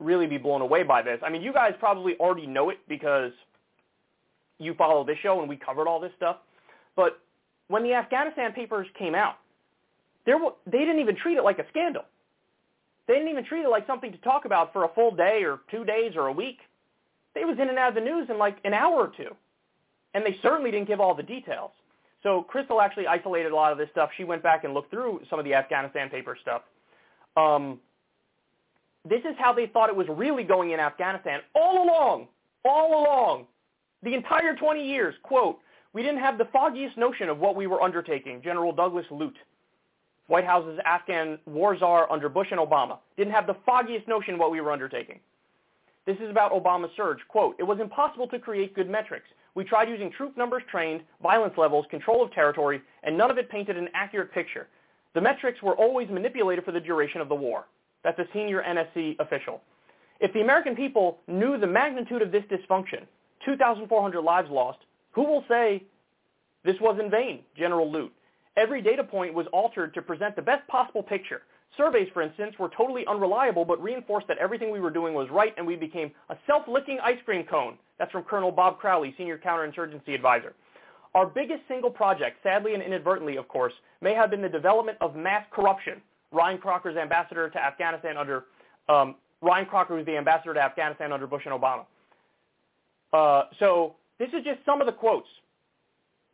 [0.00, 1.18] really be blown away by this.
[1.24, 3.32] I mean, you guys probably already know it because
[4.58, 6.36] you follow this show and we covered all this stuff.
[6.96, 7.20] But
[7.68, 9.36] when the Afghanistan papers came out,
[10.26, 12.04] there they didn't even treat it like a scandal.
[13.06, 15.60] They didn't even treat it like something to talk about for a full day or
[15.70, 16.58] two days or a week.
[17.34, 19.34] They was in and out of the news in like an hour or two.
[20.14, 21.72] And they certainly didn't give all the details.
[22.22, 24.10] So Crystal actually isolated a lot of this stuff.
[24.16, 26.62] She went back and looked through some of the Afghanistan paper stuff.
[27.36, 27.80] Um,
[29.08, 32.28] this is how they thought it was really going in Afghanistan all along,
[32.64, 33.46] all along,
[34.02, 35.14] the entire 20 years.
[35.22, 35.58] Quote,
[35.92, 39.36] we didn't have the foggiest notion of what we were undertaking, General Douglas Lute,
[40.26, 42.98] White House's Afghan war czar under Bush and Obama.
[43.16, 45.20] Didn't have the foggiest notion what we were undertaking.
[46.06, 47.18] This is about Obama's surge.
[47.28, 49.26] Quote, it was impossible to create good metrics.
[49.54, 53.48] We tried using troop numbers trained, violence levels, control of territory, and none of it
[53.48, 54.66] painted an accurate picture.
[55.14, 57.66] The metrics were always manipulated for the duration of the war.
[58.04, 59.62] That's a senior NSC official.
[60.20, 63.04] If the American people knew the magnitude of this dysfunction,
[63.44, 64.78] 2,400 lives lost,
[65.12, 65.82] who will say
[66.64, 68.12] this was in vain, General Lute?
[68.56, 71.42] Every data point was altered to present the best possible picture.
[71.76, 75.52] Surveys, for instance, were totally unreliable but reinforced that everything we were doing was right
[75.56, 77.76] and we became a self-licking ice cream cone.
[77.98, 80.54] That's from Colonel Bob Crowley, Senior Counterinsurgency Advisor.
[81.14, 85.16] Our biggest single project, sadly and inadvertently, of course, may have been the development of
[85.16, 86.00] mass corruption.
[86.34, 88.44] Ryan Crocker's ambassador to Afghanistan under
[88.88, 91.84] um, Ryan Crocker was the ambassador to Afghanistan under Bush and Obama.
[93.12, 95.28] Uh, so this is just some of the quotes.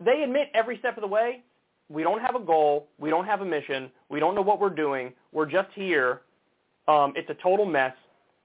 [0.03, 1.43] They admit every step of the way,
[1.91, 4.71] we don't have a goal, we don't have a mission, we don't know what we're
[4.71, 6.23] doing, we're just here.
[6.89, 7.93] Um, it's a total mess.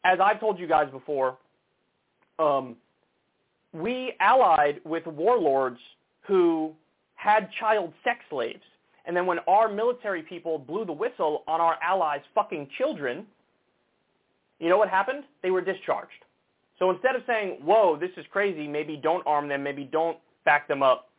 [0.03, 1.37] As I've told you guys before,
[2.39, 2.75] um,
[3.71, 5.79] we allied with warlords
[6.27, 6.73] who
[7.15, 8.63] had child sex slaves.
[9.07, 13.25] And then when our military people blew the whistle on our allies' fucking children,
[14.59, 15.23] you know what happened?
[15.43, 16.11] They were discharged.
[16.79, 20.67] So instead of saying, whoa, this is crazy, maybe don't arm them, maybe don't back
[20.67, 21.09] them up,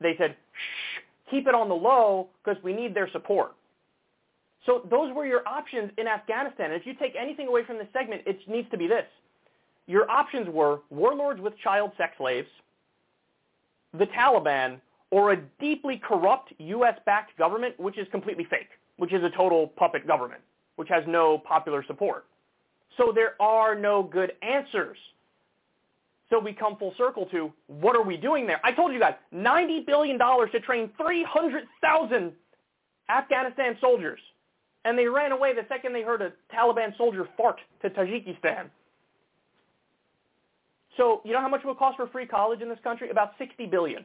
[0.00, 3.52] they said, shh, keep it on the low because we need their support.
[4.66, 6.72] So those were your options in Afghanistan.
[6.72, 9.06] And if you take anything away from this segment, it needs to be this.
[9.86, 12.48] Your options were warlords with child sex slaves,
[13.98, 19.30] the Taliban, or a deeply corrupt U.S.-backed government, which is completely fake, which is a
[19.30, 20.40] total puppet government,
[20.76, 22.26] which has no popular support.
[22.96, 24.96] So there are no good answers.
[26.28, 28.60] So we come full circle to what are we doing there?
[28.62, 32.32] I told you guys, $90 billion to train 300,000
[33.08, 34.20] Afghanistan soldiers.
[34.84, 38.70] And they ran away the second they heard a Taliban soldier fart to Tajikistan.
[40.96, 43.10] So you know how much it would cost for free college in this country?
[43.10, 44.04] About 60 billion.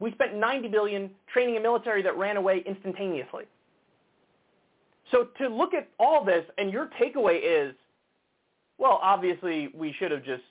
[0.00, 3.44] We spent 90 billion training a military that ran away instantaneously.
[5.10, 7.74] So to look at all this and your takeaway is,
[8.78, 10.42] well, obviously we should have just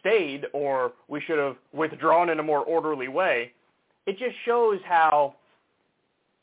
[0.00, 3.52] stayed or we should have withdrawn in a more orderly way.
[4.06, 5.34] It just shows how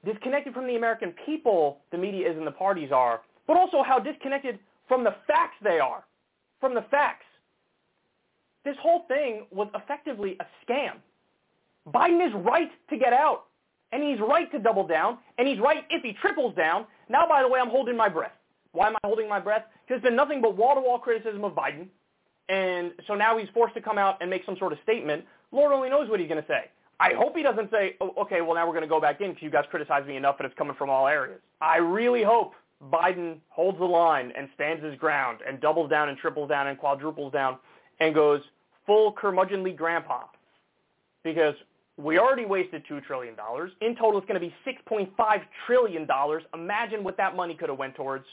[0.06, 4.00] disconnected from the American people the media is and the parties are, but also how
[4.00, 6.04] disconnected from the facts they are,
[6.60, 7.26] from the facts.
[8.66, 10.96] this whole thing was effectively a scam.
[11.88, 13.46] Biden is right to get out,
[13.92, 16.86] and he's right to double down, and he's right if he triples down.
[17.10, 18.32] Now, by the way, I'm holding my breath.
[18.72, 19.64] Why am I holding my breath?
[19.86, 21.88] Because it's been nothing but wall-to-wall criticism of Biden,
[22.50, 25.26] and so now he's forced to come out and make some sort of statement.
[25.52, 26.70] Lord only knows what he's going to say.
[27.00, 29.30] I hope he doesn't say, oh, okay, well, now we're going to go back in
[29.30, 31.40] because you guys criticized me enough and it's coming from all areas.
[31.60, 32.54] I really hope
[32.92, 36.78] Biden holds the line and stands his ground and doubles down and triples down and
[36.78, 37.58] quadruples down
[38.00, 38.42] and goes
[38.86, 40.24] full curmudgeonly grandpa.
[41.24, 41.56] Because
[41.98, 43.36] we already wasted $2 trillion.
[43.82, 46.08] In total, it's going to be $6.5 trillion.
[46.54, 48.26] Imagine what that money could have went towards.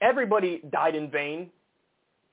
[0.00, 1.50] Everybody died in vain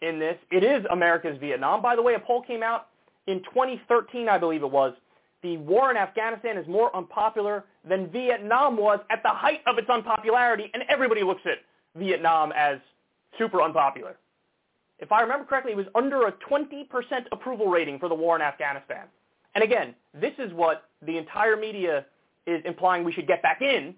[0.02, 0.38] in this.
[0.52, 1.82] It is America's Vietnam.
[1.82, 2.88] By the way, a poll came out
[3.28, 4.94] in 2013, I believe it was.
[5.44, 9.90] The war in Afghanistan is more unpopular than Vietnam was at the height of its
[9.90, 11.60] unpopularity, and everybody looks at
[12.00, 12.80] Vietnam as
[13.38, 14.18] super unpopular.
[15.00, 16.88] If I remember correctly, it was under a 20%
[17.32, 19.06] approval rating for the war in Afghanistan.
[19.58, 22.06] And again, this is what the entire media
[22.46, 23.96] is implying we should get back in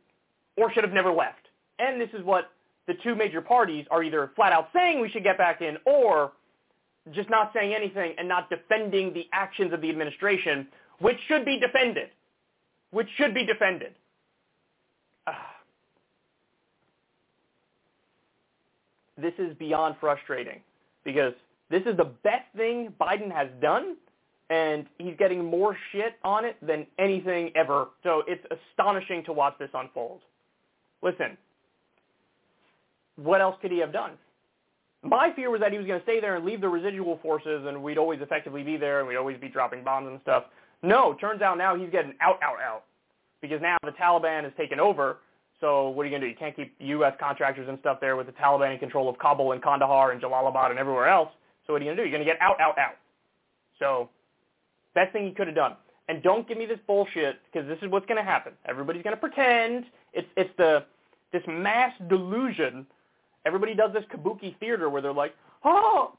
[0.55, 1.49] or should have never left.
[1.79, 2.51] And this is what
[2.87, 6.31] the two major parties are either flat out saying we should get back in or
[7.11, 10.65] just not saying anything and not defending the actions of the administration,
[10.99, 12.07] which should be defended.
[12.91, 13.95] Which should be defended.
[15.27, 15.57] Ah.
[19.17, 20.61] This is beyond frustrating
[21.03, 21.33] because
[21.69, 23.97] this is the best thing Biden has done
[24.49, 27.87] and he's getting more shit on it than anything ever.
[28.03, 30.21] So it's astonishing to watch this unfold.
[31.01, 31.37] Listen,
[33.15, 34.11] what else could he have done?
[35.03, 37.65] My fear was that he was going to stay there and leave the residual forces
[37.67, 40.45] and we'd always effectively be there and we'd always be dropping bombs and stuff.
[40.81, 42.83] No, turns out now he's getting out, out, out.
[43.41, 45.17] Because now the Taliban has taken over.
[45.61, 46.31] So what are you going to do?
[46.31, 47.13] You can't keep U.S.
[47.19, 50.69] contractors and stuff there with the Taliban in control of Kabul and Kandahar and Jalalabad
[50.71, 51.29] and everywhere else.
[51.65, 52.09] So what are you going to do?
[52.09, 52.95] You're going to get out, out, out.
[53.77, 54.09] So
[54.99, 55.75] best thing he could have done.
[56.07, 58.53] And don't give me this bullshit because this is what's going to happen.
[58.67, 60.85] Everybody's going to pretend it's it's the
[61.31, 62.85] this mass delusion
[63.45, 65.33] Everybody does this kabuki theater where they're like,
[65.63, 66.17] oh,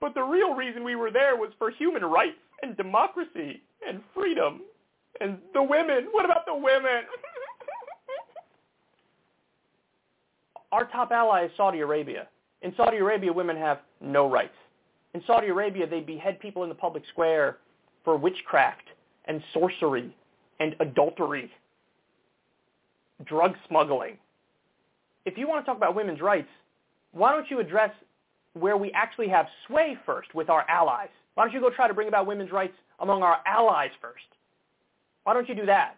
[0.00, 4.62] but the real reason we were there was for human rights and democracy and freedom
[5.20, 6.08] and the women.
[6.10, 7.04] What about the women?
[10.72, 12.26] Our top ally is Saudi Arabia.
[12.62, 14.56] In Saudi Arabia, women have no rights.
[15.12, 17.58] In Saudi Arabia, they behead people in the public square
[18.04, 18.84] for witchcraft
[19.26, 20.14] and sorcery
[20.60, 21.50] and adultery,
[23.24, 24.18] drug smuggling,
[25.24, 26.48] if you want to talk about women's rights,
[27.12, 27.90] why don't you address
[28.52, 31.08] where we actually have sway first with our allies?
[31.34, 34.24] Why don't you go try to bring about women's rights among our allies first?
[35.24, 35.96] Why don't you do that?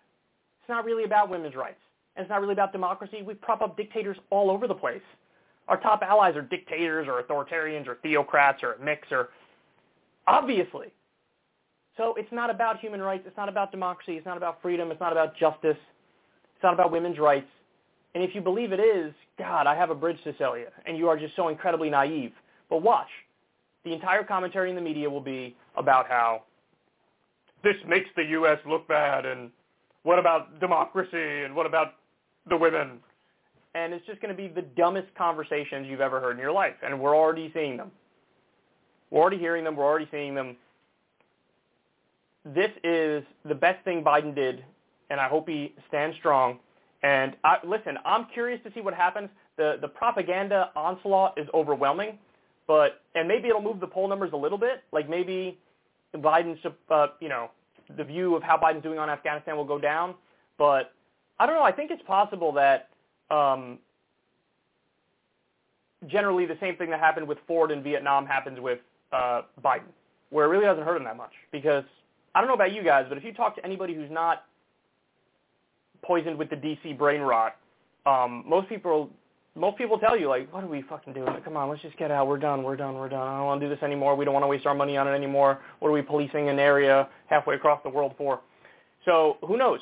[0.60, 1.80] It's not really about women's rights.
[2.14, 3.22] And it's not really about democracy.
[3.22, 5.02] We prop up dictators all over the place.
[5.68, 9.30] Our top allies are dictators or authoritarians or theocrats or a mix or
[10.26, 10.92] obviously.
[11.96, 13.24] So it's not about human rights.
[13.26, 14.12] It's not about democracy.
[14.16, 14.90] It's not about freedom.
[14.90, 15.78] It's not about justice.
[16.54, 17.48] It's not about women's rights.
[18.14, 20.96] And if you believe it is, God, I have a bridge to sell you, and
[20.96, 22.32] you are just so incredibly naive.
[22.70, 23.08] But watch.
[23.84, 26.42] The entire commentary in the media will be about how
[27.62, 28.58] this makes the U.S.
[28.66, 29.50] look bad, and
[30.02, 31.94] what about democracy, and what about
[32.48, 33.00] the women?
[33.74, 36.74] And it's just going to be the dumbest conversations you've ever heard in your life,
[36.82, 37.90] and we're already seeing them.
[39.10, 39.76] We're already hearing them.
[39.76, 40.56] We're already seeing them.
[42.54, 44.64] This is the best thing Biden did,
[45.10, 46.58] and I hope he stands strong
[47.02, 49.28] and I, listen, I'm curious to see what happens.
[49.56, 52.18] The the propaganda onslaught is overwhelming,
[52.66, 54.82] but and maybe it'll move the poll numbers a little bit.
[54.92, 55.58] Like maybe
[56.14, 56.58] Biden's,
[56.90, 57.50] uh, you know,
[57.96, 60.14] the view of how Biden's doing on Afghanistan will go down.
[60.58, 60.92] But
[61.38, 61.62] I don't know.
[61.62, 62.88] I think it's possible that
[63.30, 63.78] um,
[66.06, 68.80] generally the same thing that happened with Ford in Vietnam happens with
[69.12, 69.92] uh, Biden,
[70.30, 71.32] where it really doesn't hurt him that much.
[71.52, 71.84] Because
[72.36, 74.44] I don't know about you guys, but if you talk to anybody who's not
[76.06, 77.56] poisoned with the DC brain rot.
[78.06, 79.10] Um, most people
[79.54, 81.28] most people tell you like, what are we fucking doing?
[81.42, 82.28] Come on, let's just get out.
[82.28, 82.62] We're done.
[82.62, 82.94] We're done.
[82.94, 83.26] We're done.
[83.26, 84.14] I don't want to do this anymore.
[84.14, 85.60] We don't want to waste our money on it anymore.
[85.78, 88.40] What are we policing an area halfway across the world for?
[89.06, 89.80] So who knows?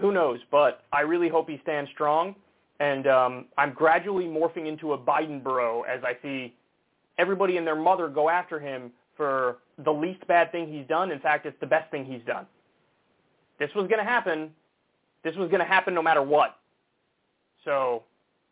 [0.00, 0.38] Who knows?
[0.52, 2.36] But I really hope he stands strong.
[2.78, 6.54] And um, I'm gradually morphing into a Biden bro as I see
[7.18, 11.10] everybody and their mother go after him for the least bad thing he's done.
[11.10, 12.46] In fact, it's the best thing he's done.
[13.58, 14.50] This was going to happen
[15.22, 16.56] this was going to happen no matter what.
[17.64, 18.04] So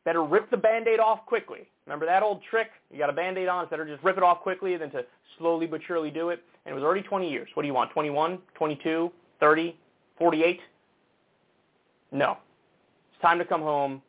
[0.05, 1.69] better rip the Band-Aid off quickly.
[1.87, 2.69] Remember that old trick?
[2.93, 5.05] You got a Band-Aid on, it's better just rip it off quickly than to
[5.39, 6.43] slowly but surely do it.
[6.65, 7.49] And it was already 20 years.
[7.55, 9.11] What do you want, 21, 22,
[9.41, 9.77] 30,
[10.19, 10.61] 48?
[12.13, 12.37] No.
[13.13, 14.03] It's time to come home.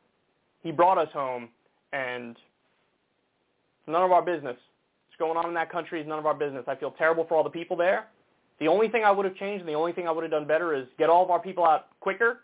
[0.61, 1.47] He brought us home,
[1.93, 4.57] and it's none of our business.
[5.19, 6.63] Going on in that country is none of our business.
[6.67, 8.07] I feel terrible for all the people there.
[8.59, 10.47] The only thing I would have changed and the only thing I would have done
[10.47, 12.41] better is get all of our people out quicker,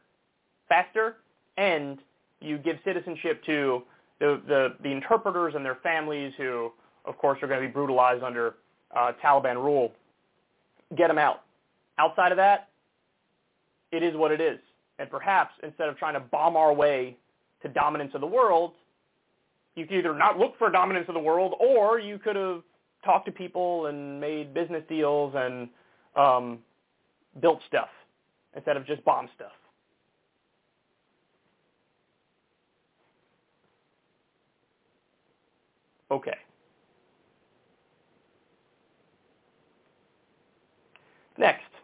[0.69, 1.17] faster,
[1.57, 1.99] and
[2.41, 3.84] you give citizenship to
[4.19, 6.71] the, the, the interpreters and their families who,
[7.05, 8.55] of course, are going to be brutalized under
[8.95, 9.91] uh, Taliban rule.
[10.95, 11.41] Get them out.
[11.97, 12.69] Outside of that,
[13.91, 14.59] it is what it is.
[14.99, 17.17] And perhaps instead of trying to bomb our way
[17.61, 18.73] to dominance of the world,
[19.76, 22.61] you could either not look for dominance of the world, or you could have
[23.03, 25.69] talked to people and made business deals and
[26.15, 26.59] um,
[27.41, 27.89] built stuff
[28.55, 29.51] instead of just bomb stuff.
[36.11, 36.38] Okay.
[41.38, 41.74] Next.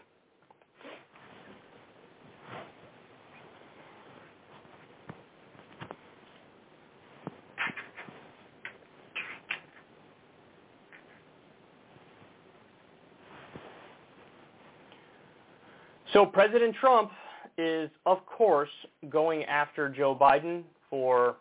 [16.14, 17.12] So President Trump
[17.58, 18.70] is, of course,
[19.10, 21.38] going after Joe Biden for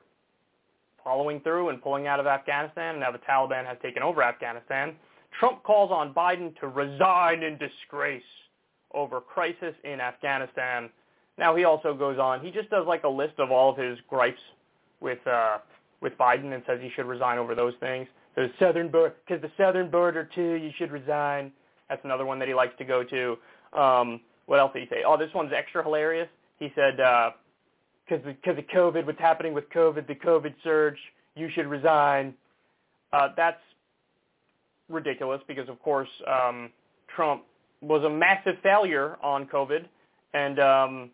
[1.03, 3.01] following through and pulling out of Afghanistan.
[3.01, 4.95] Now the Taliban has taken over Afghanistan.
[5.39, 8.23] Trump calls on Biden to resign in disgrace
[8.93, 10.91] over crisis in Afghanistan.
[11.39, 12.41] Now he also goes on.
[12.41, 14.41] He just does like a list of all of his gripes
[15.01, 15.59] with uh,
[16.01, 18.09] with Biden and says he should resign over those things.
[18.37, 21.53] The southern border, because the southern border too, you should resign.
[21.89, 23.37] That's another one that he likes to go to.
[23.79, 24.21] Um,
[24.51, 25.05] what else did he say?
[25.07, 26.27] Oh, this one's extra hilarious.
[26.59, 30.99] He said, because uh, because of COVID, what's happening with COVID, the COVID surge,
[31.37, 32.35] you should resign.
[33.13, 33.61] Uh, that's
[34.89, 36.71] ridiculous because, of course, um,
[37.15, 37.45] Trump
[37.81, 39.85] was a massive failure on COVID,
[40.35, 41.11] and um,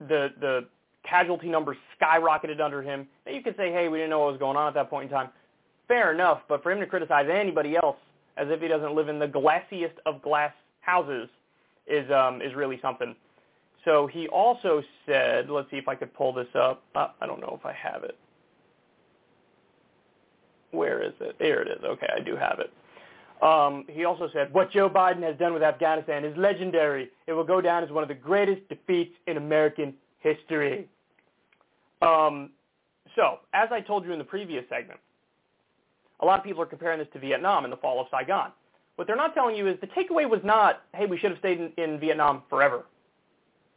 [0.00, 0.64] the the
[1.06, 3.06] casualty numbers skyrocketed under him.
[3.26, 5.10] Now you could say, hey, we didn't know what was going on at that point
[5.10, 5.28] in time.
[5.86, 7.98] Fair enough, but for him to criticize anybody else
[8.38, 11.28] as if he doesn't live in the glassiest of glass houses
[11.86, 13.14] is um, is really something.
[13.84, 16.82] So he also said, let's see if I could pull this up.
[16.94, 18.18] Uh, I don't know if I have it.
[20.72, 21.36] Where is it?
[21.38, 21.84] There it is.
[21.84, 22.72] Okay, I do have it.
[23.42, 27.10] Um, he also said, what Joe Biden has done with Afghanistan is legendary.
[27.26, 30.88] It will go down as one of the greatest defeats in American history.
[32.02, 32.50] Um,
[33.14, 34.98] so, as I told you in the previous segment,
[36.20, 38.50] a lot of people are comparing this to Vietnam and the fall of Saigon.
[38.96, 41.60] What they're not telling you is the takeaway was not, hey, we should have stayed
[41.60, 42.84] in, in Vietnam forever.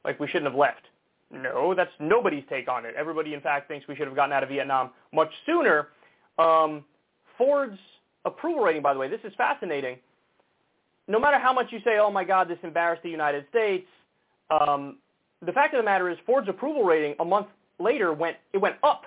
[0.03, 0.85] Like we shouldn't have left.
[1.31, 2.95] No, that's nobody's take on it.
[2.97, 5.89] Everybody, in fact, thinks we should have gotten out of Vietnam much sooner.
[6.39, 6.83] Um,
[7.37, 7.77] Ford's
[8.25, 9.97] approval rating, by the way, this is fascinating.
[11.07, 13.85] No matter how much you say, oh my God, this embarrassed the United States,
[14.49, 14.97] um,
[15.45, 17.47] the fact of the matter is Ford's approval rating a month
[17.77, 19.03] later went, it went up.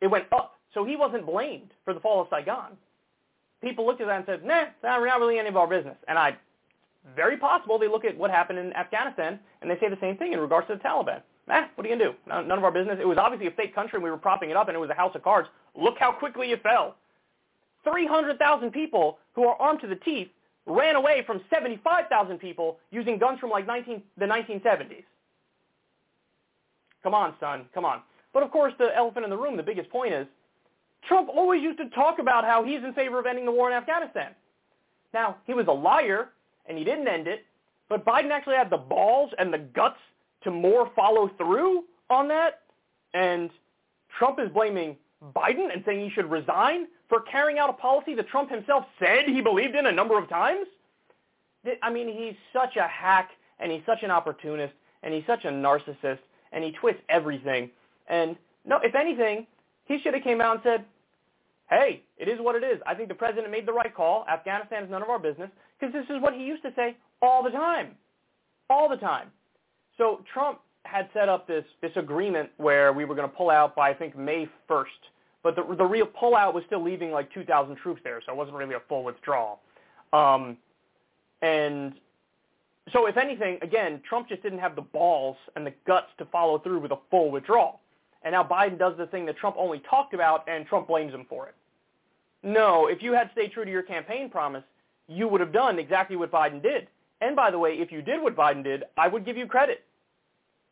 [0.00, 0.54] It went up.
[0.74, 2.76] So he wasn't blamed for the fall of Saigon
[3.62, 4.66] people looked at that and said, nah,
[4.98, 5.96] we're not really any of our business.
[6.06, 6.36] And I,
[7.16, 10.32] very possible they look at what happened in Afghanistan and they say the same thing
[10.32, 11.22] in regards to the Taliban.
[11.46, 12.44] Nah, what are you going to do?
[12.46, 12.98] None of our business.
[13.00, 14.90] It was obviously a fake country and we were propping it up and it was
[14.90, 15.48] a house of cards.
[15.74, 16.96] Look how quickly it fell.
[17.84, 20.28] 300,000 people who are armed to the teeth
[20.66, 25.04] ran away from 75,000 people using guns from like 19, the 1970s.
[27.02, 27.64] Come on, son.
[27.72, 28.02] Come on.
[28.34, 30.26] But of course, the elephant in the room, the biggest point is
[31.06, 33.76] Trump always used to talk about how he's in favor of ending the war in
[33.76, 34.32] Afghanistan.
[35.14, 36.30] Now, he was a liar,
[36.66, 37.44] and he didn't end it,
[37.88, 39.98] but Biden actually had the balls and the guts
[40.44, 42.60] to more follow through on that,
[43.14, 43.50] and
[44.18, 44.96] Trump is blaming
[45.34, 49.24] Biden and saying he should resign for carrying out a policy that Trump himself said
[49.26, 50.66] he believed in a number of times?
[51.82, 55.48] I mean, he's such a hack, and he's such an opportunist, and he's such a
[55.48, 56.20] narcissist,
[56.52, 57.70] and he twists everything.
[58.08, 59.46] And no, if anything,
[59.88, 60.84] he should have came out and said,
[61.70, 62.80] hey, it is what it is.
[62.86, 64.24] I think the president made the right call.
[64.30, 67.42] Afghanistan is none of our business because this is what he used to say all
[67.42, 67.92] the time,
[68.70, 69.28] all the time.
[69.96, 73.74] So Trump had set up this, this agreement where we were going to pull out
[73.74, 74.84] by, I think, May 1st.
[75.42, 78.56] But the, the real pullout was still leaving like 2,000 troops there, so it wasn't
[78.56, 79.60] really a full withdrawal.
[80.12, 80.56] Um,
[81.42, 81.94] and
[82.92, 86.58] so if anything, again, Trump just didn't have the balls and the guts to follow
[86.58, 87.80] through with a full withdrawal.
[88.22, 91.26] And now Biden does the thing that Trump only talked about, and Trump blames him
[91.28, 91.54] for it.
[92.42, 94.64] No, if you had stayed true to your campaign promise,
[95.08, 96.88] you would have done exactly what Biden did.
[97.20, 99.84] And by the way, if you did what Biden did, I would give you credit.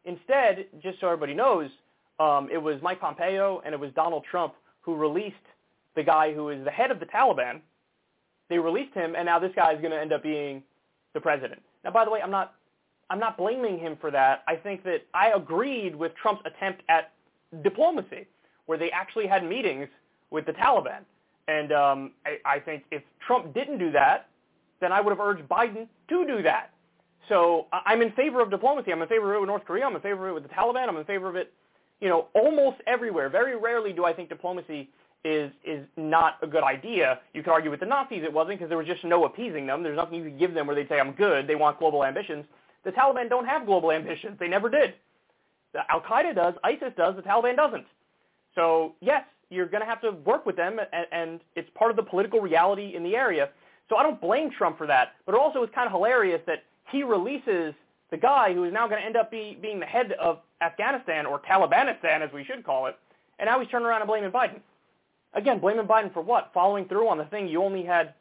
[0.04, 1.70] Instead, just so everybody knows,
[2.20, 5.34] um, it was Mike Pompeo and it was Donald Trump who released
[5.96, 7.60] the guy who is the head of the Taliban.
[8.48, 10.62] They released him, and now this guy is going to end up being
[11.14, 11.60] the president.
[11.82, 12.54] Now, by the way, I'm not
[13.08, 14.42] I'm not blaming him for that.
[14.48, 17.12] I think that I agreed with Trump's attempt at
[17.62, 18.26] diplomacy,
[18.66, 19.88] where they actually had meetings
[20.30, 21.00] with the Taliban.
[21.48, 24.28] And um, I, I think if Trump didn't do that,
[24.80, 26.70] then I would have urged Biden to do that.
[27.28, 28.92] So I'm in favor of diplomacy.
[28.92, 29.84] I'm in favor of it with North Korea.
[29.86, 30.88] I'm in favor of it with the Taliban.
[30.88, 31.52] I'm in favor of it,
[32.00, 33.28] you know, almost everywhere.
[33.28, 34.88] Very rarely do I think diplomacy
[35.24, 37.18] is is not a good idea.
[37.34, 39.82] You could argue with the Nazis it wasn't because there was just no appeasing them.
[39.82, 41.48] There's nothing you could give them where they'd say I'm good.
[41.48, 42.44] They want global ambitions.
[42.84, 44.38] The Taliban don't have global ambitions.
[44.38, 44.94] They never did.
[45.88, 47.86] Al Qaeda does, ISIS does, the Taliban doesn't.
[48.54, 51.96] So yes, you're going to have to work with them, and, and it's part of
[51.96, 53.50] the political reality in the area.
[53.88, 57.02] So I don't blame Trump for that, but also is kind of hilarious that he
[57.02, 57.74] releases
[58.10, 61.26] the guy who is now going to end up be, being the head of Afghanistan,
[61.26, 62.96] or Talibanistan as we should call it,
[63.38, 64.60] and now he's turning around and blaming Biden.
[65.34, 66.50] Again, blaming Biden for what?
[66.54, 68.14] Following through on the thing you only had,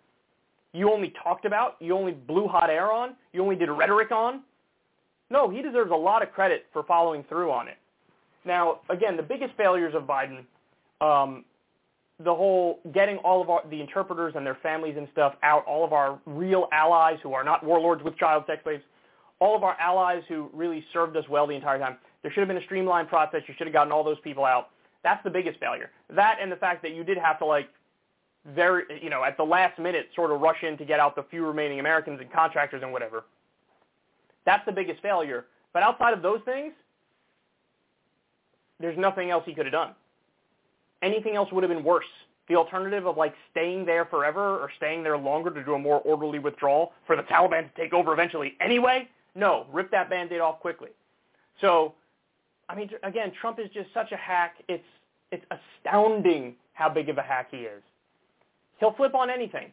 [0.74, 4.42] you only talked about, you only blew hot air on, you only did rhetoric on.
[5.36, 7.76] No, he deserves a lot of credit for following through on it.
[8.46, 10.46] Now, again, the biggest failures of Biden,
[11.02, 11.44] um,
[12.24, 15.84] the whole getting all of our, the interpreters and their families and stuff out, all
[15.84, 18.82] of our real allies who are not warlords with child sex slaves,
[19.40, 21.98] all of our allies who really served us well the entire time.
[22.22, 23.42] There should have been a streamlined process.
[23.46, 24.70] You should have gotten all those people out.
[25.04, 25.90] That's the biggest failure.
[26.12, 27.68] That and the fact that you did have to like
[28.46, 31.24] very, you know, at the last minute sort of rush in to get out the
[31.24, 33.26] few remaining Americans and contractors and whatever.
[34.46, 35.46] That's the biggest failure.
[35.74, 36.74] But outside of those things,
[38.80, 39.92] there's nothing else he could have done.
[41.02, 42.06] Anything else would have been worse.
[42.48, 46.00] The alternative of like staying there forever or staying there longer to do a more
[46.02, 50.60] orderly withdrawal for the Taliban to take over eventually anyway, no, rip that band-aid off
[50.60, 50.90] quickly.
[51.60, 51.94] So,
[52.70, 54.56] I mean, again, Trump is just such a hack.
[54.68, 54.84] It's
[55.32, 57.82] it's astounding how big of a hack he is.
[58.80, 59.72] He'll flip on anything.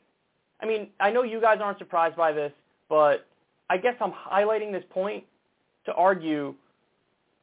[0.61, 2.53] I mean, I know you guys aren't surprised by this,
[2.89, 3.27] but
[3.73, 5.25] I guess I'm highlighting this point
[5.87, 6.55] to argue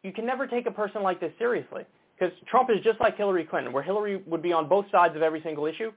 [0.03, 3.45] you can never take a person like this seriously because Trump is just like Hillary
[3.45, 5.91] Clinton, where Hillary would be on both sides of every single issue.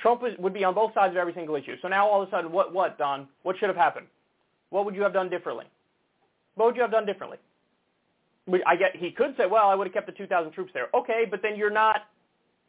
[0.00, 1.74] Trump would be on both sides of every single issue.
[1.82, 3.26] So now all of a sudden, what, what, Don?
[3.42, 4.06] What should have happened?
[4.70, 5.64] What would you have done differently?
[6.54, 7.38] What would you have done differently?
[8.64, 10.86] I get he could say, well, I would have kept the 2,000 troops there.
[10.94, 12.02] Okay, but then you're not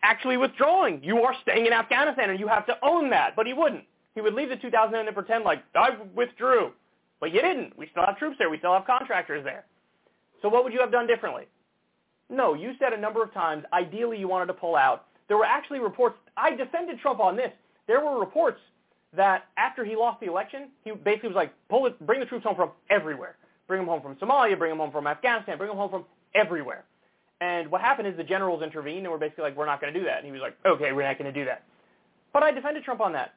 [0.01, 1.03] actually withdrawing.
[1.03, 3.35] You are staying in Afghanistan, and you have to own that.
[3.35, 3.83] But he wouldn't.
[4.19, 6.73] He would leave the 2,000 and pretend like I withdrew,
[7.21, 7.77] but you didn't.
[7.77, 8.49] We still have troops there.
[8.49, 9.63] We still have contractors there.
[10.41, 11.45] So what would you have done differently?
[12.29, 15.05] No, you said a number of times, ideally you wanted to pull out.
[15.29, 17.49] There were actually reports, I defended Trump on this.
[17.87, 18.59] There were reports
[19.15, 22.43] that after he lost the election, he basically was like, pull it, bring the troops
[22.43, 23.37] home from everywhere.
[23.69, 26.03] Bring them home from Somalia, bring them home from Afghanistan, bring them home from
[26.35, 26.83] everywhere.
[27.39, 29.97] And what happened is the generals intervened and were basically like, we're not going to
[29.97, 30.17] do that.
[30.17, 31.63] And he was like, okay, we're not going to do that.
[32.33, 33.35] But I defended Trump on that.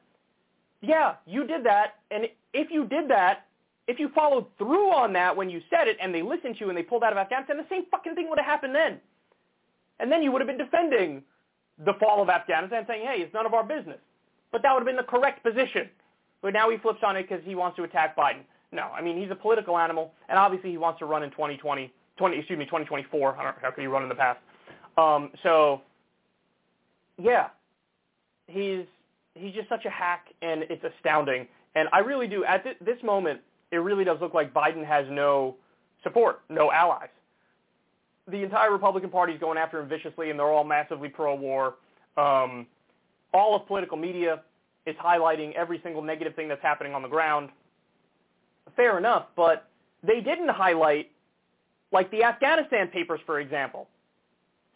[0.83, 1.95] Yeah, you did that.
[2.11, 3.45] And if you did that,
[3.87, 6.69] if you followed through on that when you said it and they listened to you
[6.69, 8.99] and they pulled out of Afghanistan, the same fucking thing would have happened then.
[9.99, 11.23] And then you would have been defending
[11.85, 13.99] the fall of Afghanistan saying, hey, it's none of our business.
[14.51, 15.89] But that would have been the correct position.
[16.41, 18.43] But now he flips on it because he wants to attack Biden.
[18.73, 21.93] No, I mean, he's a political animal, and obviously he wants to run in 2020,
[22.17, 23.37] 20, excuse me, 2024.
[23.37, 24.39] I don't know how could he run in the past.
[24.97, 25.81] Um, so,
[27.21, 27.47] yeah,
[28.47, 28.85] he's
[29.35, 31.47] he's just such a hack, and it's astounding.
[31.75, 35.05] And I really do, at th- this moment, it really does look like Biden has
[35.09, 35.55] no
[36.03, 37.09] support, no allies.
[38.27, 41.75] The entire Republican Party is going after him viciously, and they're all massively pro-war.
[42.15, 42.67] Um,
[43.33, 44.41] all of political media
[44.85, 47.49] is highlighting every single negative thing that's happening on the ground.
[48.75, 49.67] Fair enough, but
[50.03, 51.09] they didn't highlight,
[51.91, 53.87] like the Afghanistan papers, for example.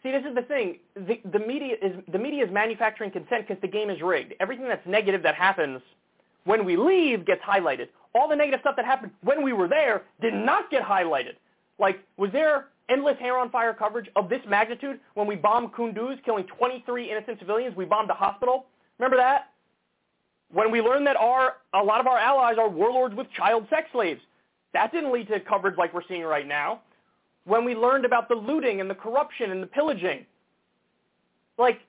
[0.02, 0.78] See, this is the thing.
[0.94, 4.34] The, the media is the media is manufacturing consent because the game is rigged.
[4.40, 5.80] Everything that's negative that happens
[6.44, 10.02] when we leave gets highlighted all the negative stuff that happened when we were there
[10.20, 11.34] did not get highlighted.
[11.78, 16.22] Like, was there endless hair on fire coverage of this magnitude when we bombed Kunduz,
[16.24, 17.76] killing 23 innocent civilians?
[17.76, 18.66] We bombed a hospital.
[18.98, 19.50] Remember that?
[20.50, 23.88] When we learned that our a lot of our allies are warlords with child sex
[23.92, 24.20] slaves,
[24.72, 26.80] that didn't lead to coverage like we're seeing right now.
[27.44, 30.26] When we learned about the looting and the corruption and the pillaging,
[31.56, 31.80] like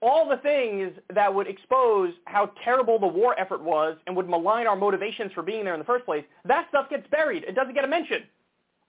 [0.00, 4.66] all the things that would expose how terrible the war effort was and would malign
[4.66, 7.42] our motivations for being there in the first place, that stuff gets buried.
[7.44, 8.22] It doesn't get a mention.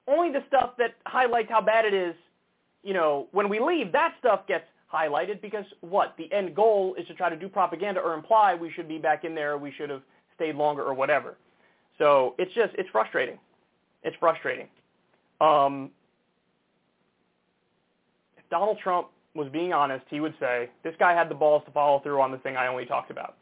[0.07, 2.13] Only the stuff that highlights how bad it is,
[2.83, 6.15] you know, when we leave, that stuff gets highlighted because what?
[6.17, 9.23] The end goal is to try to do propaganda or imply we should be back
[9.23, 10.01] in there, we should have
[10.35, 11.37] stayed longer or whatever.
[11.97, 13.39] So it's just, it's frustrating.
[14.03, 14.67] It's frustrating.
[15.41, 15.91] Um,
[18.37, 21.71] if Donald Trump was being honest, he would say, this guy had the balls to
[21.71, 23.35] follow through on the thing I only talked about.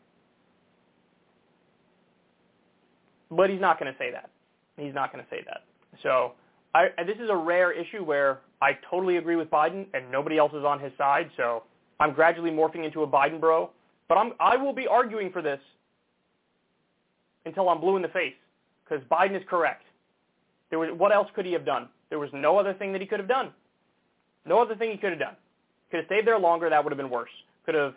[3.30, 4.30] But he's not going to say that.
[4.78, 5.64] He's not going to say that.
[6.02, 6.34] So
[6.74, 10.52] I, this is a rare issue where I totally agree with Biden and nobody else
[10.54, 11.30] is on his side.
[11.38, 11.64] So
[12.00, 13.70] I'm gradually morphing into a Biden bro,
[14.10, 15.60] but I'm, I will be arguing for this
[17.46, 18.34] until I'm blue in the face
[18.84, 19.84] because Biden is correct.
[20.74, 21.88] There was, what else could he have done?
[22.10, 23.52] There was no other thing that he could have done.
[24.44, 25.36] No other thing he could have done.
[25.92, 26.68] Could have stayed there longer.
[26.68, 27.30] That would have been worse.
[27.64, 27.94] Could have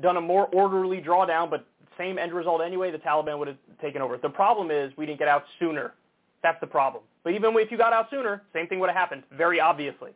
[0.00, 1.66] done a more orderly drawdown, but
[1.98, 2.92] same end result anyway.
[2.92, 4.16] The Taliban would have taken over.
[4.16, 5.94] The problem is we didn't get out sooner.
[6.40, 7.02] That's the problem.
[7.24, 10.12] But even if you got out sooner, same thing would have happened, very obviously.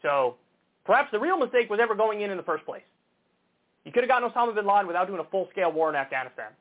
[0.00, 0.36] So
[0.86, 2.80] perhaps the real mistake was ever going in in the first place.
[3.84, 6.52] You could have gotten Osama bin Laden without doing a full-scale war in Afghanistan.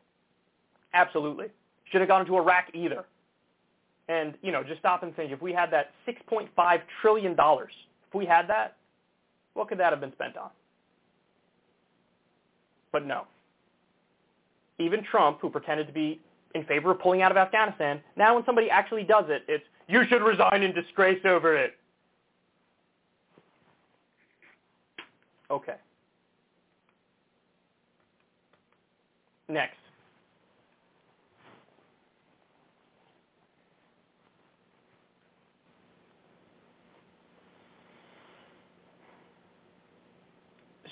[0.94, 1.46] Absolutely.
[1.94, 3.06] Should have gone into Iraq either.
[4.10, 8.26] And, you know, just stop and think, if we had that $6.5 trillion, if we
[8.26, 8.78] had that,
[9.54, 10.50] what could that have been spent on?
[12.92, 13.26] But no.
[14.80, 16.22] Even Trump, who pretended to be
[16.56, 20.06] in favor of pulling out of Afghanistan, now when somebody actually does it, it's, you
[20.08, 21.74] should resign in disgrace over it.
[25.50, 25.76] Okay.
[29.50, 29.78] Next.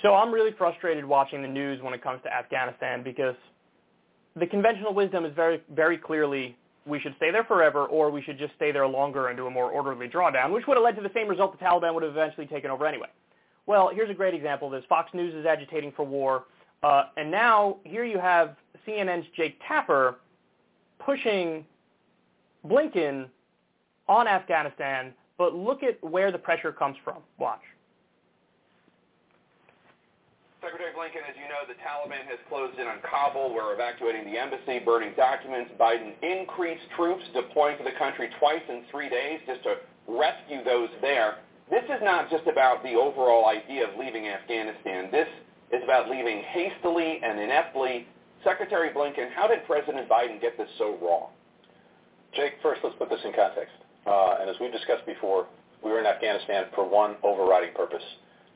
[0.05, 3.33] So I'm really frustrated watching the news when it comes to Afghanistan because
[4.35, 8.37] the conventional wisdom is very, very clearly we should stay there forever or we should
[8.37, 11.01] just stay there longer and do a more orderly drawdown, which would have led to
[11.01, 13.07] the same result the Taliban would have eventually taken over anyway.
[13.65, 14.83] Well, here's a great example of this.
[14.87, 16.43] Fox News is agitating for war,
[16.83, 20.17] uh, and now here you have CNN's Jake Tapper
[21.03, 21.65] pushing
[22.63, 23.25] Blinken
[24.07, 27.23] on Afghanistan, but look at where the pressure comes from.
[27.39, 27.61] Watch.
[30.65, 33.53] Secretary Blinken, as you know, the Taliban has closed in on Kabul.
[33.53, 35.69] We're evacuating the embassy, burning documents.
[35.77, 39.77] Biden increased troops deploying to the country twice in three days just to
[40.09, 41.45] rescue those there.
[41.69, 45.13] This is not just about the overall idea of leaving Afghanistan.
[45.13, 45.29] This
[45.69, 48.09] is about leaving hastily and ineptly.
[48.41, 51.29] Secretary Blinken, how did President Biden get this so wrong?
[52.33, 53.77] Jake, first let's put this in context.
[54.09, 55.45] Uh, and as we've discussed before,
[55.85, 58.01] we were in Afghanistan for one overriding purpose,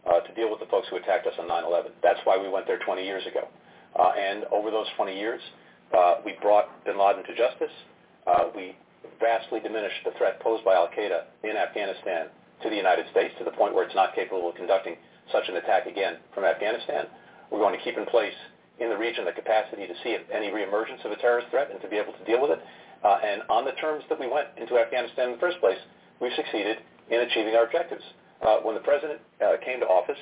[0.09, 1.93] uh, to deal with the folks who attacked us on 9-11.
[2.01, 3.47] That's why we went there 20 years ago.
[3.97, 5.41] Uh, and over those 20 years,
[5.95, 7.73] uh, we brought bin Laden to justice.
[8.25, 8.75] Uh, we
[9.19, 12.27] vastly diminished the threat posed by al-Qaeda in Afghanistan
[12.63, 14.95] to the United States to the point where it's not capable of conducting
[15.31, 17.05] such an attack again from Afghanistan.
[17.51, 18.35] We're going to keep in place
[18.79, 21.87] in the region the capacity to see any reemergence of a terrorist threat and to
[21.87, 22.59] be able to deal with it.
[23.03, 25.79] Uh, and on the terms that we went into Afghanistan in the first place,
[26.21, 26.77] we've succeeded
[27.09, 28.03] in achieving our objectives
[28.45, 30.17] uh, when the president uh, came to office,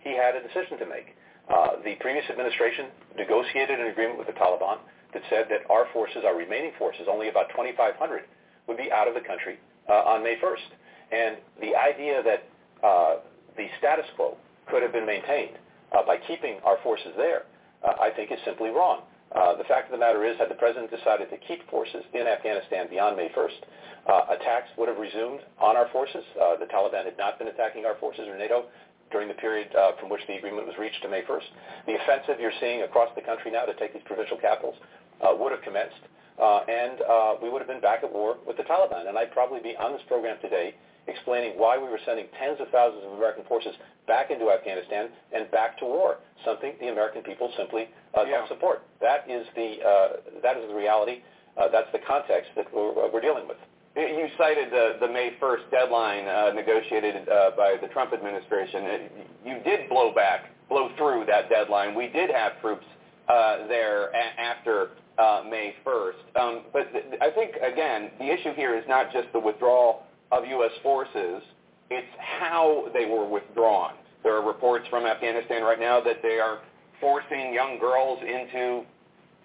[0.00, 1.14] he had a decision to make.
[1.48, 4.78] Uh, the previous administration negotiated an agreement with the Taliban
[5.12, 8.22] that said that our forces, our remaining forces, only about 2,500,
[8.66, 9.58] would be out of the country
[9.88, 10.70] uh, on May 1st.
[11.12, 12.48] And the idea that
[12.86, 13.16] uh,
[13.56, 14.36] the status quo
[14.70, 15.58] could have been maintained
[15.92, 17.44] uh, by keeping our forces there,
[17.82, 19.02] I think is simply wrong.
[19.34, 22.26] Uh, the fact of the matter is, had the president decided to keep forces in
[22.26, 23.60] Afghanistan beyond May 1st,
[24.06, 26.24] uh, attacks would have resumed on our forces.
[26.36, 28.66] Uh, the Taliban had not been attacking our forces or NATO
[29.10, 31.48] during the period uh, from which the agreement was reached to May 1st.
[31.86, 34.76] The offensive you're seeing across the country now to take these provincial capitals
[35.20, 36.02] uh, would have commenced,
[36.40, 39.08] uh, and uh, we would have been back at war with the Taliban.
[39.08, 40.74] And I'd probably be on this program today
[41.08, 43.72] explaining why we were sending tens of thousands of American forces
[44.06, 48.38] back into Afghanistan and back to war, something the American people simply uh, yeah.
[48.38, 48.82] don't support.
[49.00, 50.08] That is the, uh,
[50.42, 51.22] that is the reality.
[51.56, 53.58] Uh, that's the context that we're, we're dealing with.
[53.94, 58.84] You cited the, the May 1st deadline uh, negotiated uh, by the Trump administration.
[58.84, 59.12] It,
[59.44, 61.94] you did blow back, blow through that deadline.
[61.94, 62.86] We did have troops
[63.28, 66.40] uh, there a- after uh, May 1st.
[66.40, 70.46] Um, but th- I think, again, the issue here is not just the withdrawal of
[70.46, 70.72] U.S.
[70.82, 71.42] forces,
[71.90, 73.94] it's how they were withdrawn.
[74.22, 76.60] There are reports from Afghanistan right now that they are
[77.00, 78.82] forcing young girls into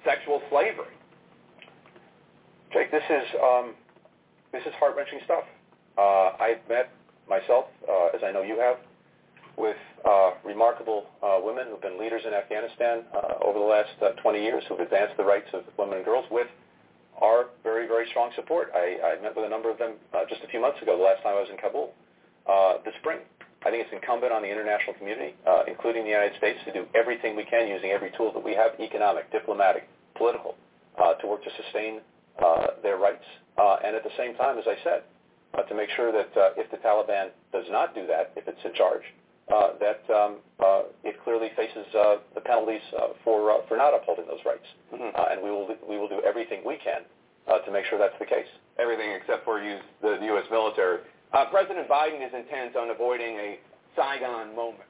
[0.05, 0.95] sexual slavery.
[2.71, 3.73] Jake, this is um,
[4.51, 5.43] this is heart-wrenching stuff.
[5.97, 6.91] Uh, I've met
[7.27, 8.77] myself, uh, as I know you have,
[9.57, 9.75] with
[10.07, 14.41] uh, remarkable uh, women who've been leaders in Afghanistan uh, over the last uh, 20
[14.41, 16.47] years who've advanced the rights of women and girls with
[17.21, 18.69] our very, very strong support.
[18.75, 21.03] I, I met with a number of them uh, just a few months ago, the
[21.03, 21.93] last time I was in Kabul,
[22.45, 23.19] uh, this spring.
[23.65, 26.85] I think it's incumbent on the international community, uh, including the United States, to do
[26.93, 30.55] everything we can using every tool that we have, economic, diplomatic, political,
[31.01, 31.99] uh, to work to sustain
[32.39, 33.25] uh, their rights.
[33.57, 35.01] Uh, and at the same time, as I said,
[35.57, 38.61] uh, to make sure that uh, if the Taliban does not do that, if it's
[38.63, 39.03] in charge,
[39.49, 44.25] that um, uh, it clearly faces uh, the penalties uh, for uh, for not upholding
[44.27, 45.15] those rights, mm-hmm.
[45.15, 47.01] uh, and we will we will do everything we can
[47.47, 48.47] uh, to make sure that's the case.
[48.79, 50.45] Everything except for use the, the U.S.
[50.51, 50.99] military.
[51.33, 53.59] Uh, President Biden is intent on avoiding a
[53.95, 54.83] Saigon moment.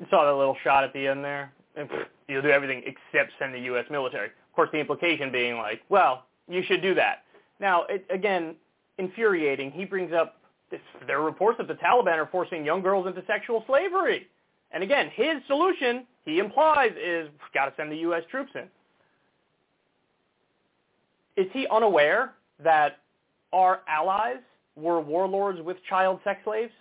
[0.00, 1.52] You saw that little shot at the end there.
[1.76, 1.88] And
[2.26, 3.84] you'll do everything except send the U.S.
[3.90, 4.26] military.
[4.28, 7.24] Of course, the implication being like, well, you should do that.
[7.60, 8.56] Now, it, again,
[8.98, 9.70] infuriating.
[9.70, 10.40] He brings up
[10.70, 14.26] this, there are reports that the Taliban are forcing young girls into sexual slavery.
[14.72, 18.22] And again, his solution, he implies, is we've got to send the U.S.
[18.30, 18.64] troops in.
[21.36, 22.98] Is he unaware that
[23.52, 24.38] our allies
[24.74, 26.72] were warlords with child sex slaves?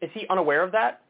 [0.00, 1.02] Is he unaware of that?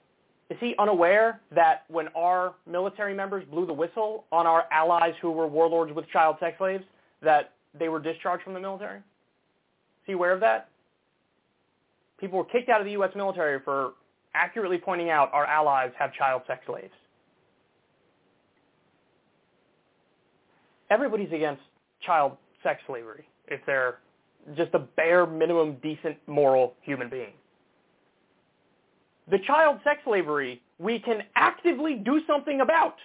[0.50, 5.30] Is he unaware that when our military members blew the whistle on our allies who
[5.30, 6.84] were warlords with child sex slaves,
[7.22, 8.98] that they were discharged from the military?
[8.98, 9.02] Is
[10.06, 10.70] he aware of that?
[12.18, 13.10] People were kicked out of the U.S.
[13.14, 13.92] military for
[14.34, 16.92] accurately pointing out our allies have child sex slaves.
[20.90, 21.62] Everybody's against
[22.00, 23.98] child sex slavery if they're
[24.56, 27.32] just a bare minimum decent moral human being.
[29.30, 32.96] The child sex slavery we can actively do something about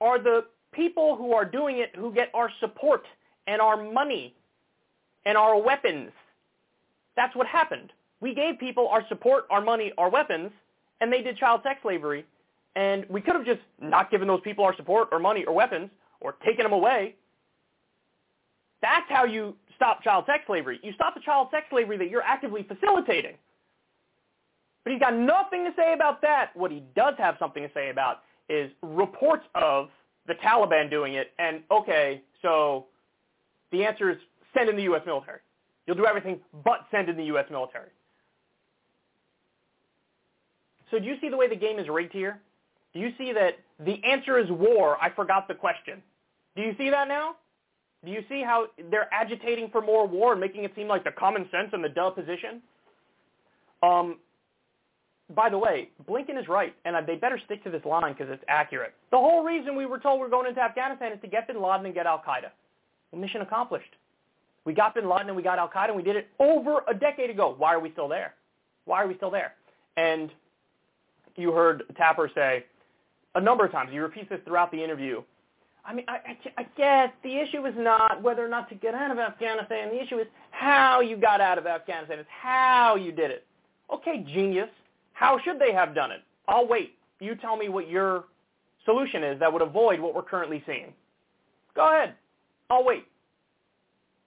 [0.00, 3.04] are the people who are doing it who get our support
[3.46, 4.34] and our money
[5.24, 6.10] and our weapons.
[7.16, 7.92] That's what happened.
[8.24, 10.50] We gave people our support, our money, our weapons,
[11.02, 12.24] and they did child sex slavery.
[12.74, 15.90] And we could have just not given those people our support or money or weapons
[16.22, 17.16] or taken them away.
[18.80, 20.80] That's how you stop child sex slavery.
[20.82, 23.34] You stop the child sex slavery that you're actively facilitating.
[24.84, 26.52] But he's got nothing to say about that.
[26.54, 29.90] What he does have something to say about is reports of
[30.26, 31.32] the Taliban doing it.
[31.38, 32.86] And okay, so
[33.70, 34.16] the answer is
[34.56, 35.02] send in the U.S.
[35.04, 35.40] military.
[35.86, 37.44] You'll do everything but send in the U.S.
[37.50, 37.90] military.
[40.90, 42.40] So do you see the way the game is rigged here?
[42.92, 44.96] Do you see that the answer is war?
[45.02, 46.02] I forgot the question.
[46.56, 47.36] Do you see that now?
[48.04, 51.10] Do you see how they're agitating for more war and making it seem like the
[51.10, 52.62] common sense and the duh position?
[53.82, 54.18] Um,
[55.34, 58.44] by the way, Blinken is right, and they better stick to this line because it's
[58.46, 58.94] accurate.
[59.10, 61.86] The whole reason we were told we're going into Afghanistan is to get bin Laden
[61.86, 62.50] and get al-Qaeda.
[63.10, 63.96] Well, mission accomplished.
[64.64, 67.30] We got bin Laden and we got al-Qaeda, and we did it over a decade
[67.30, 67.54] ago.
[67.56, 68.34] Why are we still there?
[68.84, 69.54] Why are we still there?
[69.96, 70.30] And
[71.36, 72.64] you heard Tapper say
[73.34, 75.22] a number of times, he repeats this throughout the interview,
[75.84, 78.94] I mean, I, I, I guess the issue is not whether or not to get
[78.94, 79.90] out of Afghanistan.
[79.90, 82.18] The issue is how you got out of Afghanistan.
[82.18, 83.44] It's how you did it.
[83.92, 84.70] Okay, genius.
[85.12, 86.22] How should they have done it?
[86.48, 86.96] I'll wait.
[87.20, 88.24] You tell me what your
[88.84, 90.92] solution is that would avoid what we're currently seeing.
[91.76, 92.14] Go ahead.
[92.70, 93.04] I'll wait.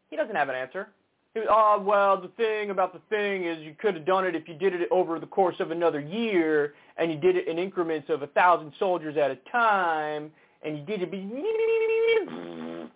[0.10, 0.90] He doesn't have an answer.
[1.50, 4.54] Oh, well, the thing about the thing is you could have done it if you
[4.54, 8.22] did it over the course of another year, and you did it in increments of
[8.22, 10.32] a thousand soldiers at a time,
[10.64, 12.90] and you did it.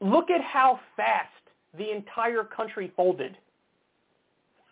[0.00, 1.30] Look at how fast
[1.76, 3.36] the entire country folded.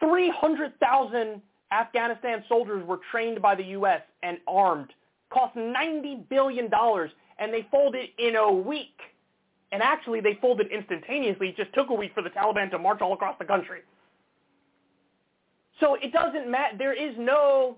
[0.00, 1.40] 300,000
[1.70, 4.02] Afghanistan soldiers were trained by the U.S.
[4.22, 4.92] and armed,
[5.30, 6.68] cost $90 billion,
[7.38, 8.98] and they folded in a week.
[9.72, 11.48] And actually, they folded instantaneously.
[11.48, 13.80] It just took a week for the Taliban to march all across the country.
[15.80, 16.76] So it doesn't matter.
[16.78, 17.76] There is no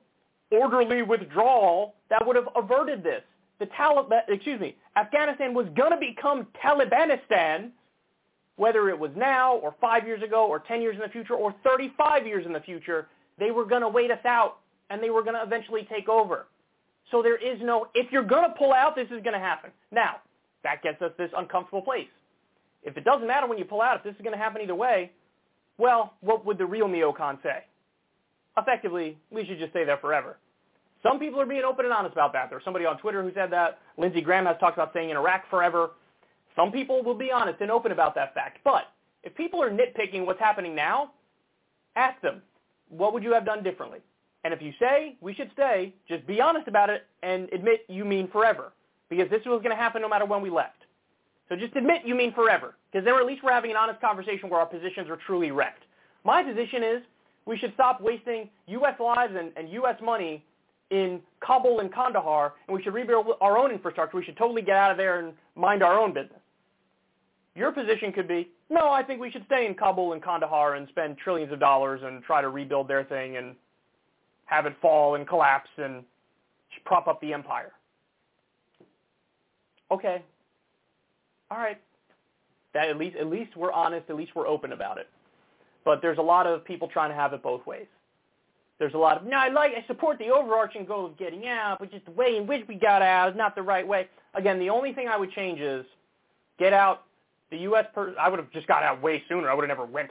[0.50, 3.22] orderly withdrawal that would have averted this
[3.58, 7.70] the Taliban, excuse me, Afghanistan was going to become Talibanistan,
[8.56, 11.54] whether it was now or five years ago or 10 years in the future or
[11.64, 14.58] 35 years in the future, they were going to wait us out
[14.90, 16.46] and they were going to eventually take over.
[17.10, 19.70] So there is no, if you're going to pull out, this is going to happen.
[19.90, 20.16] Now,
[20.64, 22.08] that gets us this uncomfortable place.
[22.82, 24.74] If it doesn't matter when you pull out, if this is going to happen either
[24.74, 25.12] way,
[25.78, 27.64] well, what would the real neocon say?
[28.58, 30.38] Effectively, we should just stay there forever.
[31.02, 32.48] Some people are being open and honest about that.
[32.50, 33.78] There's somebody on Twitter who said that.
[33.98, 35.90] Lindsey Graham has talked about staying in Iraq forever.
[36.56, 38.58] Some people will be honest and open about that fact.
[38.64, 38.84] But
[39.22, 41.12] if people are nitpicking what's happening now,
[41.96, 42.42] ask them,
[42.88, 44.00] what would you have done differently?
[44.44, 48.04] And if you say we should stay, just be honest about it and admit you
[48.04, 48.72] mean forever.
[49.08, 50.84] Because this was going to happen no matter when we left.
[51.48, 52.74] So just admit you mean forever.
[52.90, 55.84] Because then at least we're having an honest conversation where our positions are truly wrecked.
[56.24, 57.02] My position is
[57.46, 58.98] we should stop wasting U.S.
[58.98, 59.96] lives and, and U.S.
[60.02, 60.42] money
[60.90, 64.16] in Kabul and Kandahar, and we should rebuild our own infrastructure.
[64.16, 66.40] We should totally get out of there and mind our own business.
[67.54, 70.88] Your position could be, no, I think we should stay in Kabul and Kandahar and
[70.88, 73.54] spend trillions of dollars and try to rebuild their thing and
[74.46, 76.02] have it fall and collapse and
[76.84, 77.72] prop up the empire.
[79.94, 80.22] Okay.
[81.50, 81.80] All right.
[82.72, 85.08] That at least at least we're honest, at least we're open about it.
[85.84, 87.86] But there's a lot of people trying to have it both ways.
[88.78, 91.76] There's a lot of, no, I like, I support the overarching goal of getting out,
[91.78, 94.08] but just the way in which we got out is not the right way.
[94.34, 95.86] Again, the only thing I would change is
[96.58, 97.04] get out.
[97.52, 97.86] The U.S.
[97.94, 99.48] Per- I would have just got out way sooner.
[99.48, 100.10] I would have never went.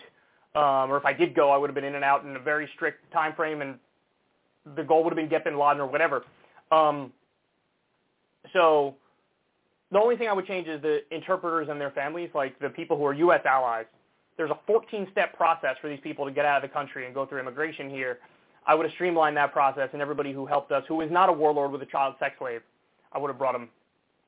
[0.55, 2.39] Um, or if I did go, I would have been in and out in a
[2.39, 3.77] very strict time frame and
[4.77, 6.23] the goal would have been get bin Laden or whatever.
[6.71, 7.11] Um,
[8.53, 8.95] so
[9.93, 12.97] the only thing I would change is the interpreters and their families, like the people
[12.97, 13.41] who are U.S.
[13.45, 13.85] allies.
[14.37, 17.27] There's a 14-step process for these people to get out of the country and go
[17.27, 18.17] through immigration here.
[18.65, 21.31] I would have streamlined that process, and everybody who helped us, who is not a
[21.31, 22.61] warlord with a child sex slave,
[23.11, 23.69] I would have brought him,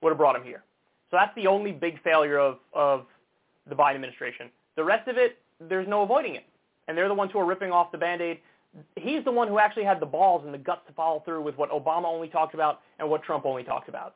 [0.02, 0.64] would have brought him here.
[1.10, 3.08] So that's the only big failure of, of
[3.68, 4.52] the Biden administration.
[4.76, 6.46] The rest of it, there's no avoiding it.
[6.88, 8.40] And they're the ones who are ripping off the Band-Aid.
[8.98, 11.58] He's the one who actually had the balls and the guts to follow through with
[11.58, 14.14] what Obama only talked about and what Trump only talked about.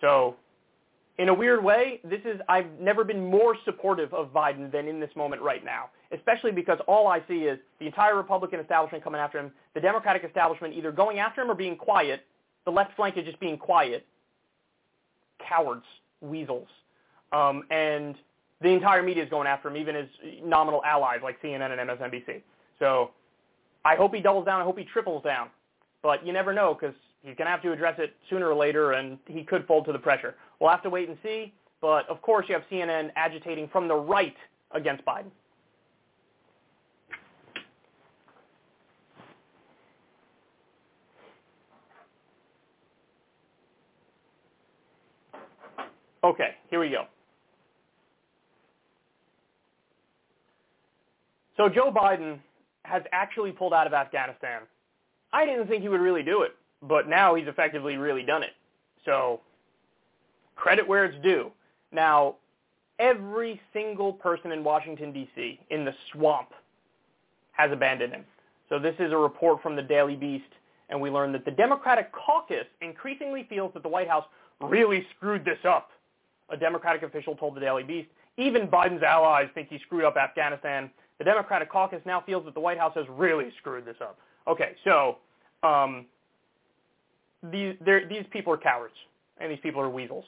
[0.00, 0.36] So
[1.18, 5.00] in a weird way, this is I've never been more supportive of Biden than in
[5.00, 9.20] this moment right now, especially because all I see is the entire Republican establishment coming
[9.20, 12.20] after him, the Democratic establishment either going after him or being quiet,
[12.66, 14.04] the left flank is just being quiet,
[15.38, 15.84] cowards,
[16.20, 16.68] weasels,
[17.32, 18.16] um, and
[18.60, 20.08] the entire media is going after him, even his
[20.44, 22.42] nominal allies like CNN and MSNBC.
[22.78, 23.10] So
[23.84, 24.60] I hope he doubles down.
[24.60, 25.48] I hope he triples down.
[26.02, 26.94] But you never know because
[27.26, 29.92] he's going to have to address it sooner or later, and he could fold to
[29.92, 30.36] the pressure.
[30.60, 31.52] We'll have to wait and see.
[31.80, 34.34] But of course, you have CNN agitating from the right
[34.70, 35.30] against Biden.
[46.24, 47.04] Okay, here we go.
[51.56, 52.38] So Joe Biden
[52.82, 54.62] has actually pulled out of Afghanistan.
[55.32, 56.56] I didn't think he would really do it,
[56.88, 58.52] but now he's effectively really done it.
[59.04, 59.40] So
[60.54, 61.50] credit where it's due.
[61.92, 62.36] Now,
[62.98, 66.48] every single person in Washington, D.C., in the swamp,
[67.52, 68.24] has abandoned him.
[68.68, 70.44] So this is a report from the Daily Beast,
[70.88, 74.24] and we learned that the Democratic caucus increasingly feels that the White House
[74.60, 75.90] really screwed this up.
[76.50, 80.90] A Democratic official told the Daily Beast, even Biden's allies think he screwed up Afghanistan.
[81.18, 84.18] The Democratic caucus now feels that the White House has really screwed this up.
[84.46, 85.18] Okay, so
[85.62, 86.06] um,
[87.42, 87.74] these,
[88.08, 88.94] these people are cowards,
[89.38, 90.24] and these people are weasels.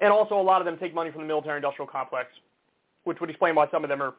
[0.00, 2.28] And also a lot of them take money from the military-industrial complex,
[3.04, 4.14] which would explain why some of them are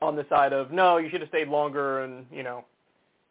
[0.00, 2.64] on the side of, no, you should have stayed longer and, you know,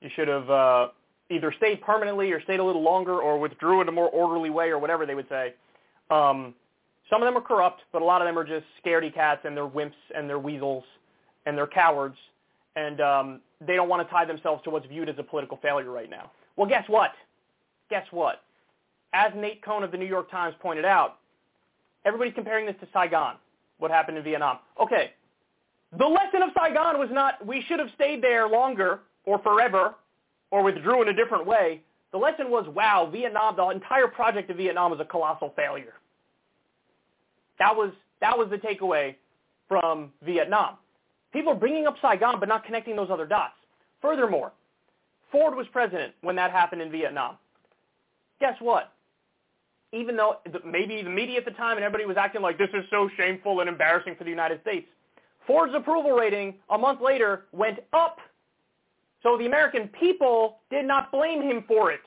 [0.01, 0.87] you should have uh,
[1.29, 4.69] either stayed permanently or stayed a little longer or withdrew in a more orderly way
[4.69, 5.53] or whatever they would say.
[6.09, 6.53] Um,
[7.09, 9.55] some of them are corrupt, but a lot of them are just scaredy cats and
[9.55, 10.83] they're wimps and they're weasels
[11.45, 12.17] and they're cowards.
[12.75, 15.89] And um, they don't want to tie themselves to what's viewed as a political failure
[15.89, 16.31] right now.
[16.57, 17.11] Well, guess what?
[17.89, 18.41] Guess what?
[19.13, 21.19] As Nate Cohn of the New York Times pointed out,
[22.03, 23.35] everybody's comparing this to Saigon,
[23.77, 24.59] what happened in Vietnam.
[24.81, 25.11] Okay,
[25.97, 29.95] the lesson of Saigon was not we should have stayed there longer or forever
[30.51, 31.81] or withdrew in a different way.
[32.11, 35.93] The lesson was, wow, Vietnam, the entire project of Vietnam was a colossal failure.
[37.59, 37.91] That was,
[38.21, 39.15] that was the takeaway
[39.67, 40.75] from Vietnam.
[41.33, 43.53] People are bringing up Saigon but not connecting those other dots.
[44.01, 44.51] Furthermore,
[45.31, 47.37] Ford was president when that happened in Vietnam.
[48.39, 48.93] Guess what?
[49.93, 52.83] Even though maybe the media at the time and everybody was acting like this is
[52.89, 54.87] so shameful and embarrassing for the United States,
[55.45, 58.19] Ford's approval rating a month later went up.
[59.23, 62.01] So the American people did not blame him for it.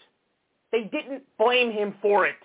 [0.72, 2.36] They didn't blame him for it.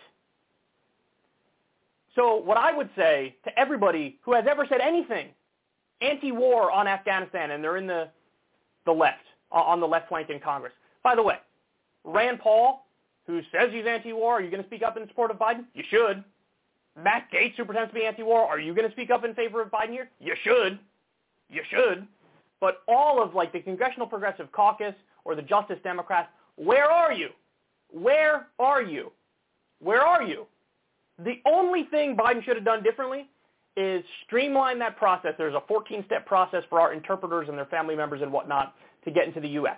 [2.15, 5.27] So what I would say to everybody who has ever said anything
[6.01, 8.09] anti-war on Afghanistan, and they're in the,
[8.85, 9.19] the left,
[9.55, 10.73] Uh, on the left flank in Congress.
[11.01, 11.37] By the way,
[12.03, 12.85] Rand Paul,
[13.25, 15.63] who says he's anti-war, are you going to speak up in support of Biden?
[15.73, 16.25] You should.
[17.01, 19.61] Matt Gaetz, who pretends to be anti-war, are you going to speak up in favor
[19.61, 20.09] of Biden here?
[20.19, 20.77] You should.
[21.49, 22.05] You should.
[22.59, 24.93] But all of like the Congressional Progressive Caucus
[25.23, 26.27] or the Justice Democrats,
[26.57, 27.29] where are you?
[27.91, 29.11] Where are you?
[29.79, 30.47] Where are you?
[31.23, 33.29] The only thing Biden should have done differently
[33.77, 35.33] is streamline that process.
[35.37, 38.73] There's a 14-step process for our interpreters and their family members and whatnot
[39.05, 39.77] to get into the U.S.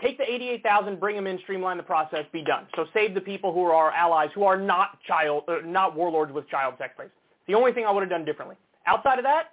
[0.00, 2.66] Take the 88,000, bring them in, streamline the process, be done.
[2.76, 6.32] So save the people who are our allies who are not child, uh, not warlords
[6.32, 7.12] with child sex slaves.
[7.46, 8.56] The only thing I would have done differently.
[8.86, 9.52] Outside of that,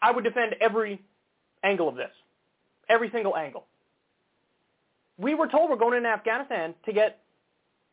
[0.00, 1.00] I would defend every
[1.64, 2.10] angle of this,
[2.88, 3.66] every single angle.
[5.18, 7.20] We were told we're going into Afghanistan to get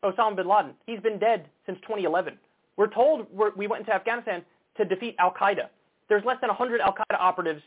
[0.04, 0.74] Osama bin Laden.
[0.86, 2.38] He's been dead since 2011.
[2.76, 4.42] We're told we're, we went into Afghanistan
[4.76, 5.68] to defeat al-Qaeda.
[6.08, 7.62] There's less than 100 al-Qaeda operatives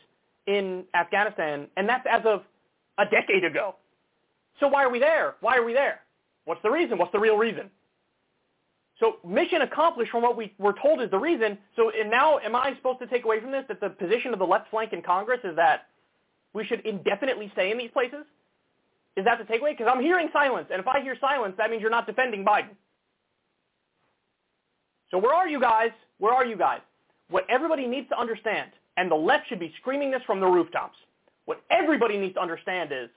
[0.50, 2.42] in Afghanistan, and that's as of
[2.98, 3.76] a decade ago.
[4.58, 5.36] So why are we there?
[5.40, 6.00] Why are we there?
[6.44, 6.98] What's the reason?
[6.98, 7.70] What's the real reason?
[8.98, 11.56] So mission accomplished from what we were told is the reason.
[11.76, 14.38] So and now am I supposed to take away from this that the position of
[14.40, 15.86] the left flank in Congress is that
[16.52, 18.26] we should indefinitely stay in these places?
[19.16, 19.70] Is that the takeaway?
[19.76, 22.74] Because I'm hearing silence, and if I hear silence, that means you're not defending Biden.
[25.10, 25.90] So where are you guys?
[26.18, 26.80] Where are you guys?
[27.28, 28.70] What everybody needs to understand,
[29.00, 30.98] and the left should be screaming this from the rooftops,
[31.46, 33.08] what everybody needs to understand is,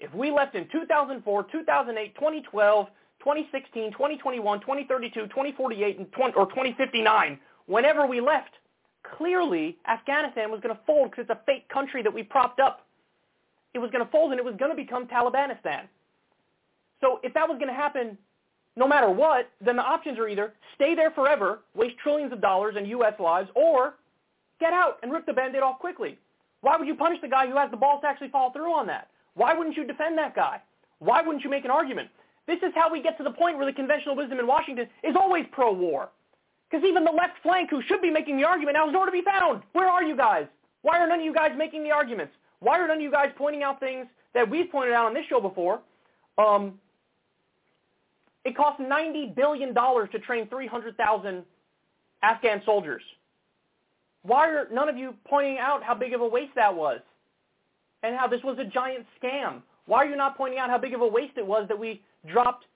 [0.00, 2.86] If we left in 2004, 2008, 2012,
[3.20, 8.50] 2016, 2021, 2032, 2048, and 20, or 2059, whenever we left,
[9.16, 12.84] clearly Afghanistan was going to fold because it's a fake country that we propped up.
[13.74, 15.82] It was going to fold and it was going to become Talibanistan.
[17.00, 18.18] So if that was going to happen
[18.74, 22.74] no matter what, then the options are either stay there forever, waste trillions of dollars
[22.76, 23.14] and U.S.
[23.20, 23.94] lives, or
[24.62, 26.18] get out and rip the band-aid off quickly.
[26.60, 28.86] Why would you punish the guy who has the balls to actually follow through on
[28.86, 29.08] that?
[29.34, 30.62] Why wouldn't you defend that guy?
[31.00, 32.08] Why wouldn't you make an argument?
[32.46, 35.16] This is how we get to the point where the conventional wisdom in Washington is
[35.18, 36.10] always pro-war.
[36.70, 39.12] Because even the left flank who should be making the argument now is nowhere to
[39.12, 39.62] be found.
[39.72, 40.46] Where are you guys?
[40.82, 42.32] Why are none of you guys making the arguments?
[42.60, 45.24] Why are none of you guys pointing out things that we've pointed out on this
[45.28, 45.80] show before?
[46.38, 46.78] Um,
[48.44, 51.44] it costs $90 billion to train 300,000
[52.22, 53.02] Afghan soldiers.
[54.22, 57.00] Why are none of you pointing out how big of a waste that was
[58.02, 59.62] and how this was a giant scam?
[59.86, 62.02] Why are you not pointing out how big of a waste it was that we
[62.26, 62.66] dropped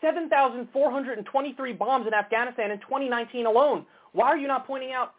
[0.00, 3.86] 7,423 bombs in Afghanistan in 2019 alone?
[4.12, 5.14] Why are you not pointing out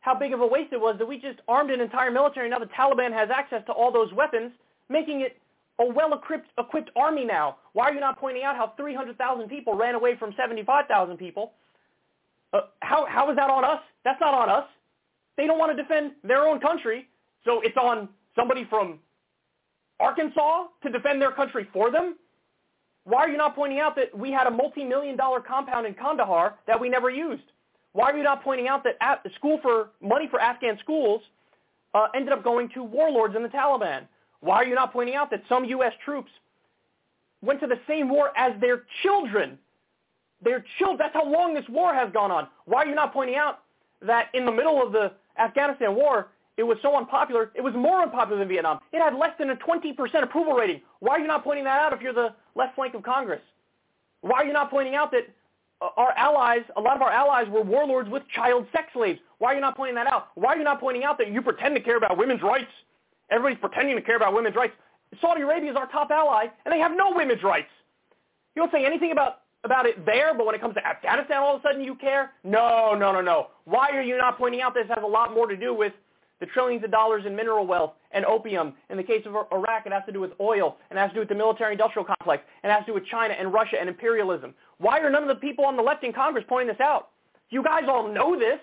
[0.00, 2.46] how big of a waste it was that we just armed an entire military?
[2.46, 4.50] And now the Taliban has access to all those weapons,
[4.88, 5.36] making it
[5.78, 7.58] a well-equipped equipped army now.
[7.72, 11.52] Why are you not pointing out how 300,000 people ran away from 75,000 people?
[12.52, 13.80] Uh, how, how is that on us?
[14.04, 14.64] That's not on us.
[15.38, 17.08] They don't want to defend their own country,
[17.46, 18.98] so it's on somebody from
[20.00, 22.16] Arkansas to defend their country for them?
[23.04, 26.56] Why are you not pointing out that we had a multi-million dollar compound in Kandahar
[26.66, 27.44] that we never used?
[27.92, 31.22] Why are you not pointing out that the school for money for Afghan schools
[31.94, 34.02] uh, ended up going to warlords in the Taliban?
[34.40, 35.92] Why are you not pointing out that some U.S.
[36.04, 36.30] troops
[37.42, 39.58] went to the same war as their children?
[40.44, 40.98] Their children.
[40.98, 42.46] That's how long this war has gone on.
[42.66, 43.60] Why are you not pointing out
[44.02, 48.02] that in the middle of the Afghanistan war, it was so unpopular, it was more
[48.02, 48.80] unpopular than Vietnam.
[48.92, 50.80] It had less than a 20% approval rating.
[51.00, 53.42] Why are you not pointing that out if you're the left flank of Congress?
[54.22, 55.28] Why are you not pointing out that
[55.80, 59.20] uh, our allies, a lot of our allies were warlords with child sex slaves?
[59.38, 60.28] Why are you not pointing that out?
[60.34, 62.70] Why are you not pointing out that you pretend to care about women's rights
[63.30, 64.74] Everybody's pretending to care about women's rights.
[65.20, 67.68] Saudi Arabia is our top ally, and they have no women's rights.
[68.54, 71.56] You don't say anything about, about it there, but when it comes to Afghanistan, all
[71.56, 72.32] of a sudden you care?
[72.44, 73.48] No, no, no, no.
[73.64, 75.92] Why are you not pointing out this has a lot more to do with
[76.40, 78.74] the trillions of dollars in mineral wealth and opium.
[78.90, 81.14] In the case of Iraq, it has to do with oil, and it has to
[81.14, 83.88] do with the military-industrial complex, and it has to do with China and Russia and
[83.88, 84.54] imperialism.
[84.78, 87.08] Why are none of the people on the left in Congress pointing this out?
[87.50, 88.58] You guys all know this.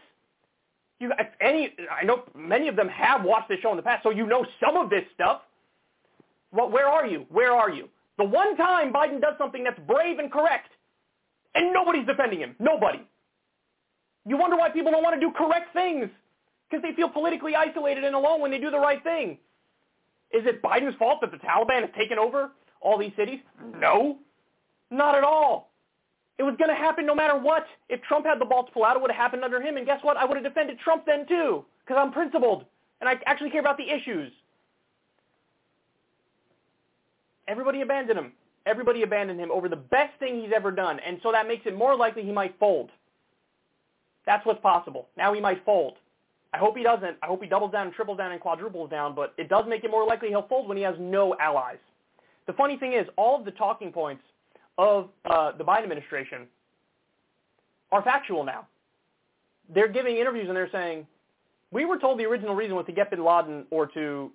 [1.00, 4.12] You, any, I know many of them have watched this show in the past, so
[4.12, 5.42] you know some of this stuff.
[6.54, 7.26] Well, where are you?
[7.30, 7.90] Where are you?
[8.18, 10.70] The one time Biden does something that's brave and correct,
[11.56, 12.56] and nobody's defending him.
[12.60, 13.02] Nobody.
[14.28, 16.10] You wonder why people don't want to do correct things,
[16.70, 19.38] because they feel politically isolated and alone when they do the right thing.
[20.32, 22.52] Is it Biden's fault that the Taliban has taken over
[22.82, 23.40] all these cities?
[23.80, 24.18] No,
[24.92, 25.72] not at all.
[26.38, 27.66] It was going to happen no matter what.
[27.88, 29.78] If Trump had the balls to pull out, it would have happened under him.
[29.78, 30.18] And guess what?
[30.18, 32.66] I would have defended Trump then too, because I'm principled
[33.00, 34.34] and I actually care about the issues.
[37.48, 38.34] Everybody abandoned him.
[38.66, 41.00] Everybody abandoned him over the best thing he's ever done.
[41.06, 42.90] And so that makes it more likely he might fold.
[44.26, 45.08] That's what's possible.
[45.18, 45.94] Now he might fold.
[46.54, 47.18] I hope he doesn't.
[47.22, 49.84] I hope he doubles down and triples down and quadruples down, but it does make
[49.84, 51.78] it more likely he'll fold when he has no allies.
[52.48, 54.24] The funny thing is, all of the talking points
[54.78, 56.48] of uh, the Biden administration
[57.92, 58.68] are factual now.
[59.74, 61.06] They're giving interviews and they're saying,
[61.72, 64.32] we were told the original reason was to get bin Laden or to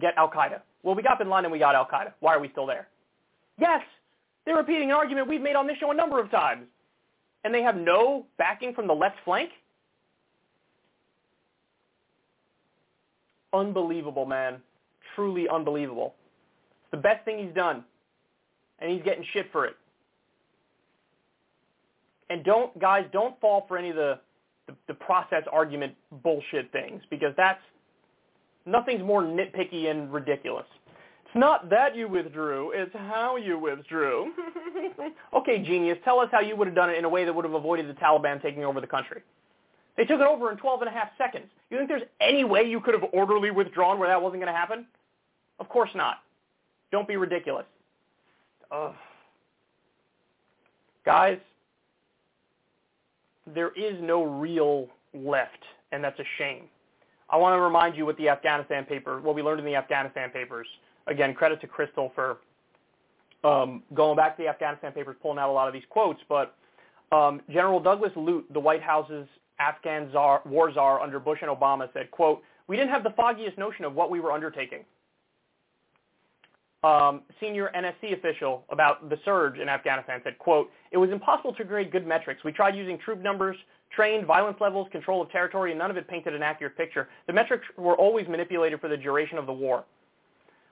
[0.00, 0.60] get al-Qaeda.
[0.82, 2.12] Well, we got bin Laden and we got al-Qaeda.
[2.20, 2.88] Why are we still there?
[3.60, 3.82] Yes,
[4.44, 6.66] they're repeating an argument we've made on this show a number of times.
[7.44, 9.50] And they have no backing from the left flank?
[13.52, 14.56] Unbelievable, man.
[15.14, 16.14] Truly unbelievable.
[16.82, 17.84] It's the best thing he's done
[18.78, 19.76] and he's getting shit for it.
[22.30, 24.18] And don't, guys, don't fall for any of the,
[24.66, 27.60] the, the process argument bullshit things because that's,
[28.66, 30.66] nothing's more nitpicky and ridiculous.
[31.30, 34.32] It's not that you withdrew, it's how you withdrew.
[35.32, 37.44] okay, genius, tell us how you would have done it in a way that would
[37.44, 39.22] have avoided the Taliban taking over the country.
[39.96, 41.44] They took it over in 12 and a half seconds.
[41.70, 44.58] You think there's any way you could have orderly withdrawn where that wasn't going to
[44.58, 44.86] happen?
[45.60, 46.16] Of course not.
[46.90, 47.66] Don't be ridiculous.
[48.72, 48.94] Ugh.
[51.04, 51.38] Guys,
[53.54, 55.62] there is no real left,
[55.92, 56.64] and that's a shame.
[57.28, 60.30] I want to remind you what the Afghanistan paper, what we learned in the Afghanistan
[60.30, 60.66] papers.
[61.06, 62.38] Again, credit to Crystal for
[63.44, 66.20] um, going back to the Afghanistan papers, pulling out a lot of these quotes.
[66.28, 66.54] But
[67.12, 69.26] um, General Douglas Lute, the White House's
[69.58, 73.58] Afghan czar, war czar under Bush and Obama, said, quote, we didn't have the foggiest
[73.58, 74.84] notion of what we were undertaking.
[76.82, 81.64] um, senior NSC official about the surge in Afghanistan said, quote, it was impossible to
[81.64, 82.42] grade good metrics.
[82.42, 83.56] We tried using troop numbers,
[83.94, 87.08] trained, violence levels, control of territory, and none of it painted an accurate picture.
[87.26, 89.84] The metrics were always manipulated for the duration of the war.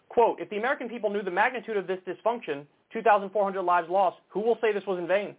[0.09, 4.41] Quote, if the American people knew the magnitude of this dysfunction, 2,400 lives lost, who
[4.41, 5.35] will say this was in vain?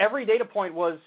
[0.00, 0.98] Every data point was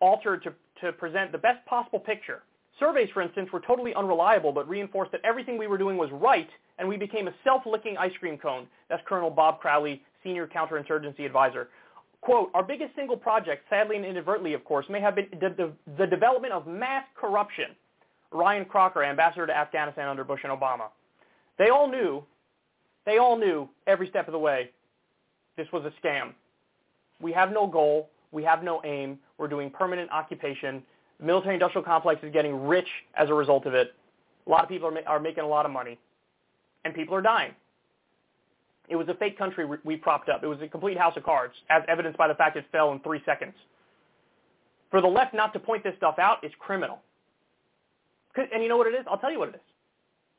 [0.00, 0.52] altered to,
[0.82, 2.42] to present the best possible picture.
[2.78, 6.48] Surveys, for instance, were totally unreliable but reinforced that everything we were doing was right
[6.78, 8.66] and we became a self-licking ice cream cone.
[8.88, 11.68] That's Colonel Bob Crowley, Senior Counterinsurgency Advisor.
[12.22, 15.72] Quote, our biggest single project, sadly and inadvertently, of course, may have been the, the,
[15.98, 17.66] the development of mass corruption.
[18.30, 20.88] Ryan Crocker, ambassador to Afghanistan under Bush and Obama.
[21.58, 22.24] They all knew,
[23.04, 24.70] they all knew every step of the way
[25.56, 26.32] this was a scam.
[27.20, 28.10] We have no goal.
[28.32, 29.18] We have no aim.
[29.38, 30.82] We're doing permanent occupation.
[31.20, 33.94] The military-industrial complex is getting rich as a result of it.
[34.46, 35.98] A lot of people are, ma- are making a lot of money,
[36.84, 37.52] and people are dying.
[38.88, 40.42] It was a fake country we propped up.
[40.42, 43.00] It was a complete house of cards, as evidenced by the fact it fell in
[43.00, 43.54] three seconds.
[44.90, 46.98] For the left not to point this stuff out is criminal.
[48.36, 49.04] And you know what it is?
[49.08, 49.71] I'll tell you what it is.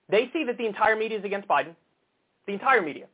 [0.09, 1.75] They see that the entire media is against Biden,
[2.45, 3.05] the entire media,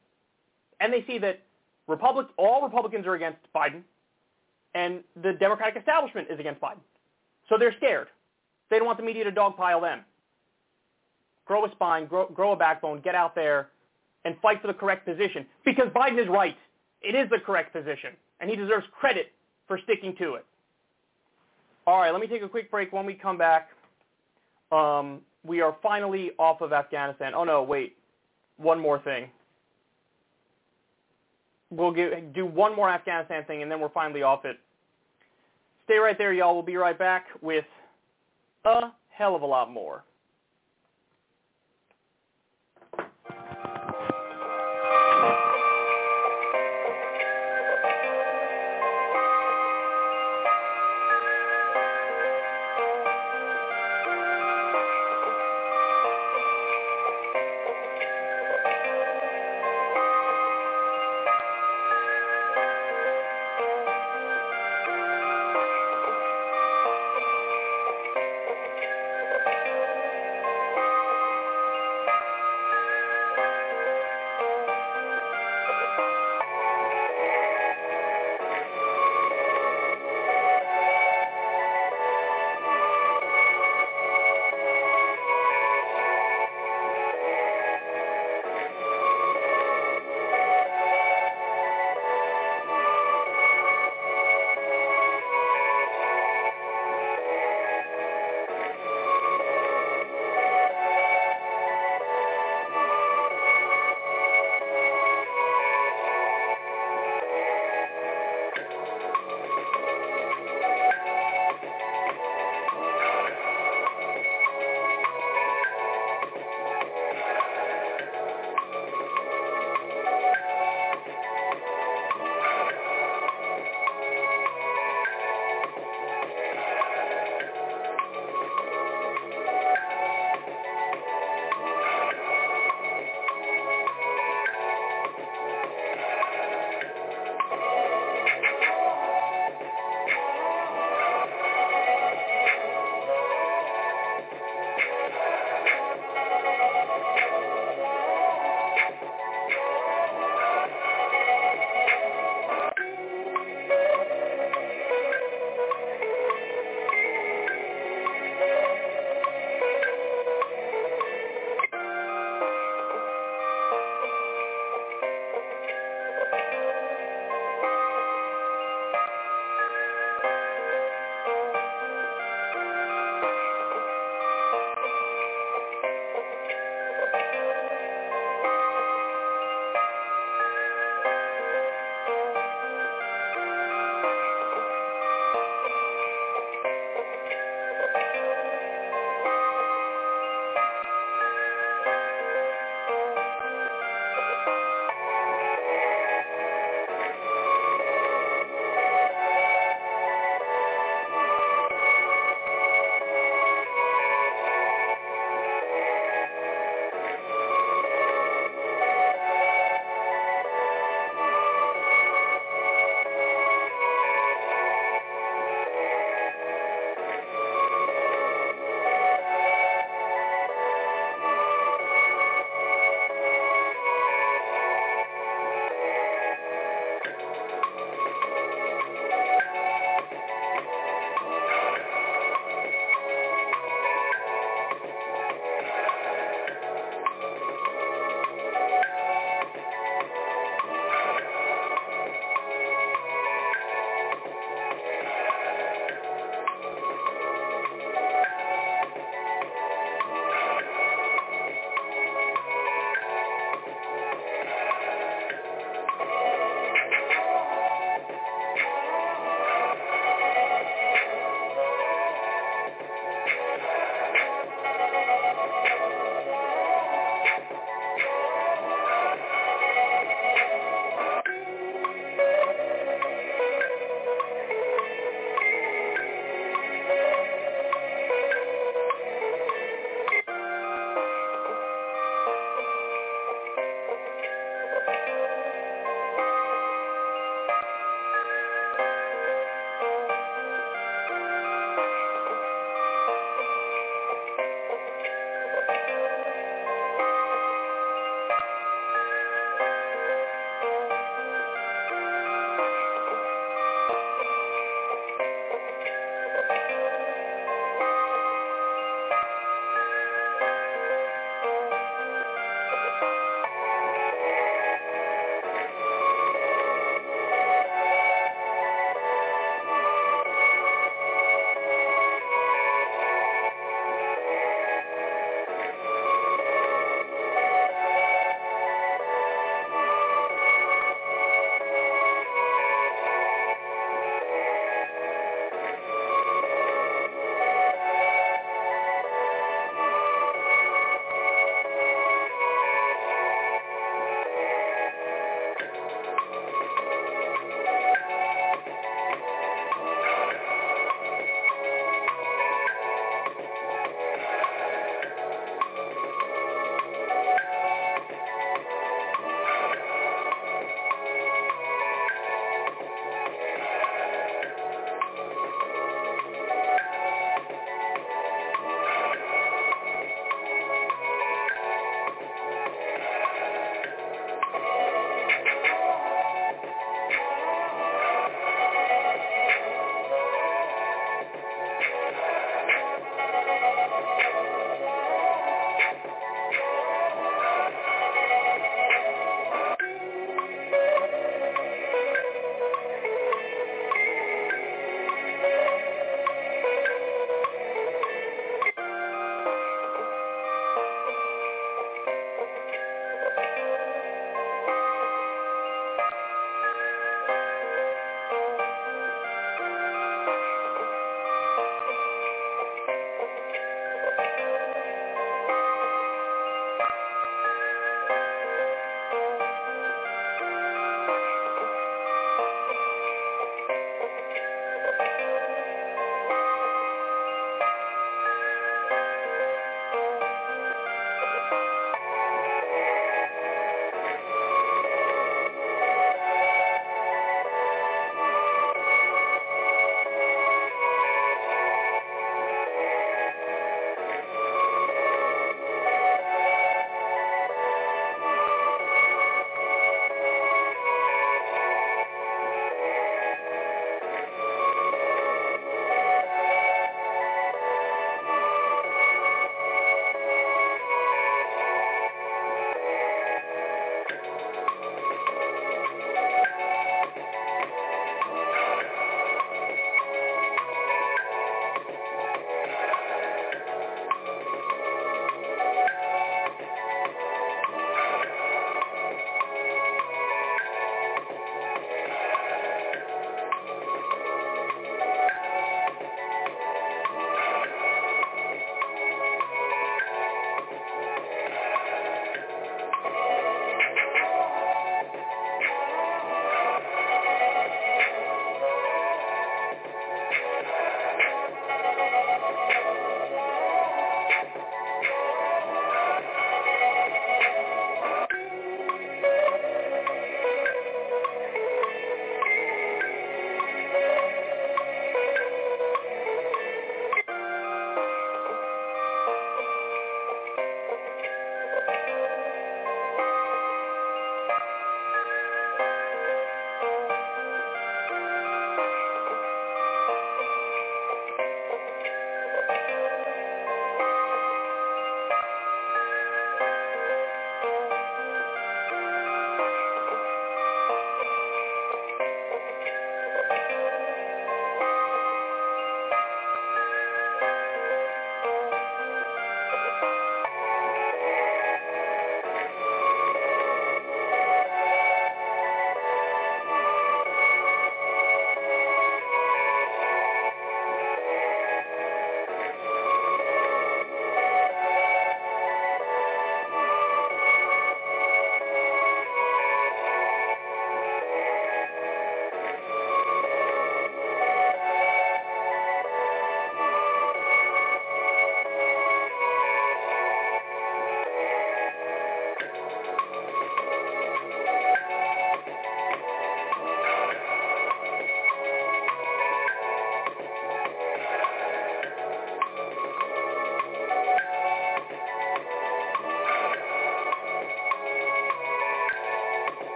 [0.80, 1.42] and they see that
[1.88, 3.82] Republic, all Republicans are against Biden,
[4.76, 6.80] and the Democratic establishment is against Biden.
[7.48, 8.08] So they're scared.
[8.70, 10.02] They don't want the media to dogpile them.
[11.46, 13.70] Grow a spine, grow, grow a backbone, get out there,
[14.26, 16.58] and fight for the correct position because Biden is right.
[17.02, 19.32] It is the correct position, and he deserves credit
[19.68, 20.46] for sticking to it.
[21.88, 22.94] All right, let me take a quick break.
[22.94, 23.70] When we come back,
[24.72, 27.34] um, we are finally off of Afghanistan.
[27.36, 27.98] Oh no, wait,
[28.58, 29.30] one more thing.
[31.72, 34.58] We'll get, do one more Afghanistan thing, and then we're finally off it.
[35.86, 36.54] Stay right there, y'all.
[36.54, 37.66] We'll be right back with
[38.64, 40.04] a hell of a lot more.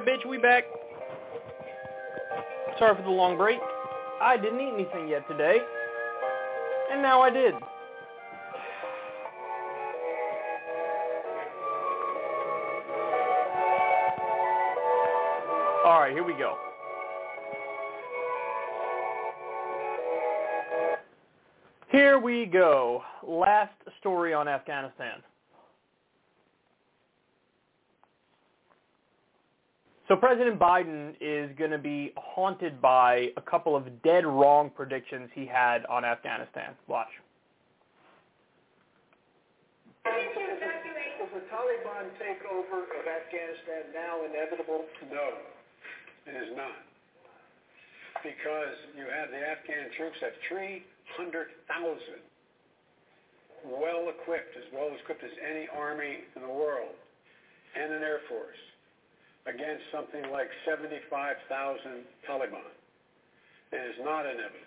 [0.00, 0.64] Alright, bitch, we back.
[2.78, 3.58] Sorry for the long break.
[4.20, 5.58] I didn't eat anything yet today.
[6.90, 7.54] And now I did.
[15.84, 16.56] Alright, here we go.
[21.90, 23.02] Here we go.
[23.26, 25.22] Last story on Afghanistan.
[30.10, 35.28] So President Biden is going to be haunted by a couple of dead wrong predictions
[35.34, 36.72] he had on Afghanistan.
[36.88, 37.12] Watch.
[40.08, 40.32] Is
[41.28, 44.88] the Taliban takeover of Afghanistan now inevitable?
[45.12, 45.28] No,
[46.24, 46.72] it is not.
[48.24, 52.00] Because you have the Afghan troops have 300,000
[53.68, 56.96] well equipped, as well equipped as any army in the world,
[57.76, 58.56] and an air force
[59.70, 61.46] against something like 75,000
[62.26, 62.66] Taliban.
[63.70, 64.66] It is not inevitable.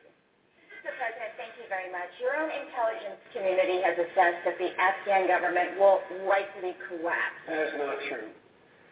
[0.79, 0.95] Mr.
[0.95, 2.07] President, thank you very much.
[2.23, 7.35] Your own intelligence community has assessed that the Afghan government will likely collapse.
[7.51, 8.31] That is not true.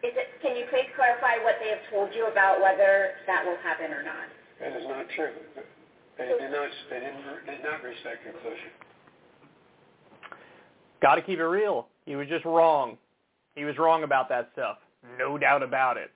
[0.04, 3.56] Is it, can you please clarify what they have told you about whether that will
[3.64, 4.28] happen or not?
[4.60, 5.32] That is not true.
[6.20, 8.68] They did not, they didn't, did not reach that conclusion.
[11.00, 11.88] Got to keep it real.
[12.04, 13.00] He was just wrong.
[13.56, 14.76] He was wrong about that stuff.
[15.18, 16.10] No doubt about it.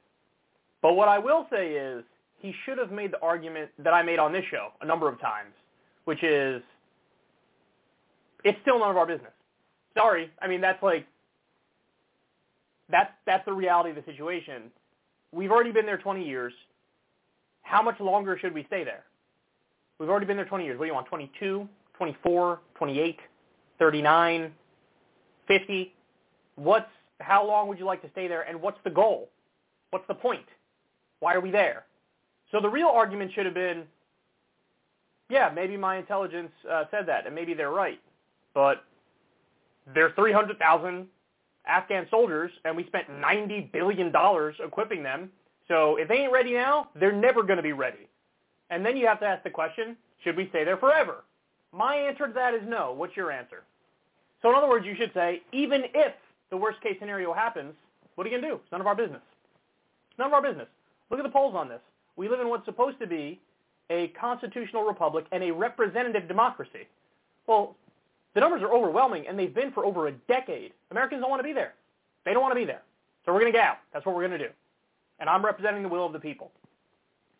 [0.82, 2.04] But what I will say is
[2.38, 5.20] he should have made the argument that I made on this show a number of
[5.20, 5.52] times,
[6.04, 6.62] which is
[8.44, 9.32] it's still none of our business.
[9.96, 10.30] Sorry.
[10.40, 11.06] I mean, that's like
[12.90, 14.70] that's that's the reality of the situation.
[15.32, 16.52] We've already been there 20 years.
[17.62, 19.04] How much longer should we stay there?
[19.98, 20.78] We've already been there 20 years.
[20.78, 21.08] What do you want?
[21.08, 23.18] 22, 24, 28,
[23.78, 24.52] 39,
[25.48, 25.94] 50?
[26.56, 26.86] What's
[27.20, 29.30] how long would you like to stay there, and what's the goal?
[29.90, 30.46] What's the point?
[31.20, 31.86] Why are we there?
[32.52, 33.84] So the real argument should have been,
[35.30, 38.00] yeah, maybe my intelligence uh, said that, and maybe they're right,
[38.54, 38.84] but
[39.94, 41.06] there's 300,000
[41.66, 44.12] Afghan soldiers, and we spent $90 billion
[44.64, 45.30] equipping them.
[45.68, 48.08] So if they ain't ready now, they're never going to be ready.
[48.70, 51.24] And then you have to ask the question, should we stay there forever?
[51.72, 52.92] My answer to that is no.
[52.92, 53.64] What's your answer?
[54.42, 56.12] So in other words, you should say, even if
[56.50, 57.74] the worst case scenario happens,
[58.14, 58.60] what are you going to do?
[58.62, 59.22] It's none of our business.
[60.10, 60.68] It's none of our business.
[61.10, 61.80] Look at the polls on this.
[62.16, 63.40] We live in what's supposed to be
[63.90, 66.88] a constitutional republic and a representative democracy.
[67.46, 67.76] Well,
[68.34, 70.72] the numbers are overwhelming, and they've been for over a decade.
[70.90, 71.74] Americans don't want to be there.
[72.24, 72.82] They don't want to be there.
[73.24, 73.78] So we're going to get out.
[73.92, 74.52] That's what we're going to do.
[75.20, 76.50] And I'm representing the will of the people.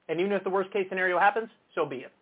[0.08, 2.12] And even if the worst case scenario happens, so be it.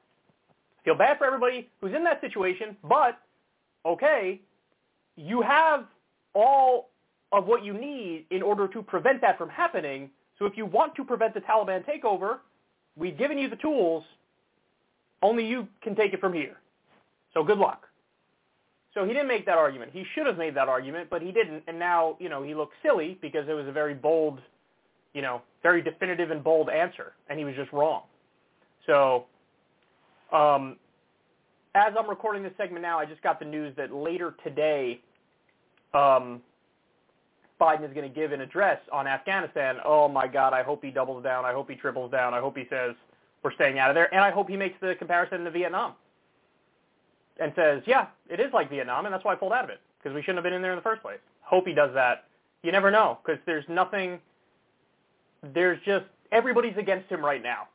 [0.85, 3.19] Feel bad for everybody who's in that situation, but
[3.87, 4.41] okay,
[5.17, 5.85] you have
[6.35, 6.91] all
[7.33, 10.11] of what you need in order to prevent that from happening.
[10.39, 12.39] So if you want to prevent the Taliban takeover,
[12.97, 14.05] we've given you the tools.
[15.23, 16.57] Only you can take it from here.
[17.33, 17.89] So good luck.
[18.93, 19.91] So he didn't make that argument.
[19.93, 21.65] He should have made that argument, but he didn't.
[21.67, 24.41] And now, you know, he looks silly because it was a very bold,
[25.15, 28.03] you know, very definitive and bold answer, and he was just wrong.
[28.87, 29.27] So
[30.33, 30.77] um,
[31.75, 35.01] as I'm recording this segment now, I just got the news that later today,
[35.95, 36.43] um,
[37.61, 39.77] Biden is going to give an address on Afghanistan.
[39.85, 41.45] Oh my God, I hope he doubles down.
[41.45, 42.35] I hope he triples down.
[42.35, 42.95] I hope he says
[43.43, 44.13] we're staying out of there.
[44.13, 45.93] And I hope he makes the comparison to Vietnam
[47.39, 49.81] and says, yeah, it is like Vietnam, and that's why I pulled out of it,
[49.99, 51.19] because we shouldn't have been in there in the first place.
[51.43, 52.25] Hope he does that.
[52.63, 54.19] You never know, because there's nothing,
[55.53, 57.69] there's just, everybody's against him right now.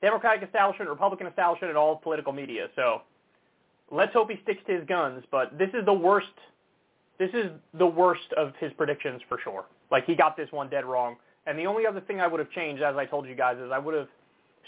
[0.00, 2.68] Democratic establishment, Republican establishment, and all political media.
[2.76, 3.02] So
[3.90, 6.28] let's hope he sticks to his guns, but this is the worst
[7.22, 9.66] this is the worst of his predictions for sure.
[9.92, 11.16] Like he got this one dead wrong.
[11.46, 13.70] And the only other thing I would have changed, as I told you guys, is
[13.72, 14.08] I would have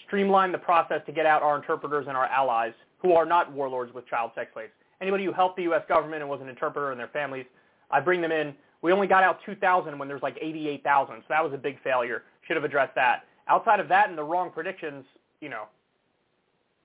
[0.07, 3.93] streamlined the process to get out our interpreters and our allies who are not warlords
[3.93, 4.71] with child sex slaves.
[5.01, 5.83] Anybody who helped the U.S.
[5.89, 7.45] government and was an interpreter and their families,
[7.91, 8.55] I bring them in.
[8.83, 12.23] We only got out 2,000 when there's like 88,000, so that was a big failure.
[12.47, 13.25] Should have addressed that.
[13.49, 15.05] Outside of that and the wrong predictions,
[15.41, 15.65] you know,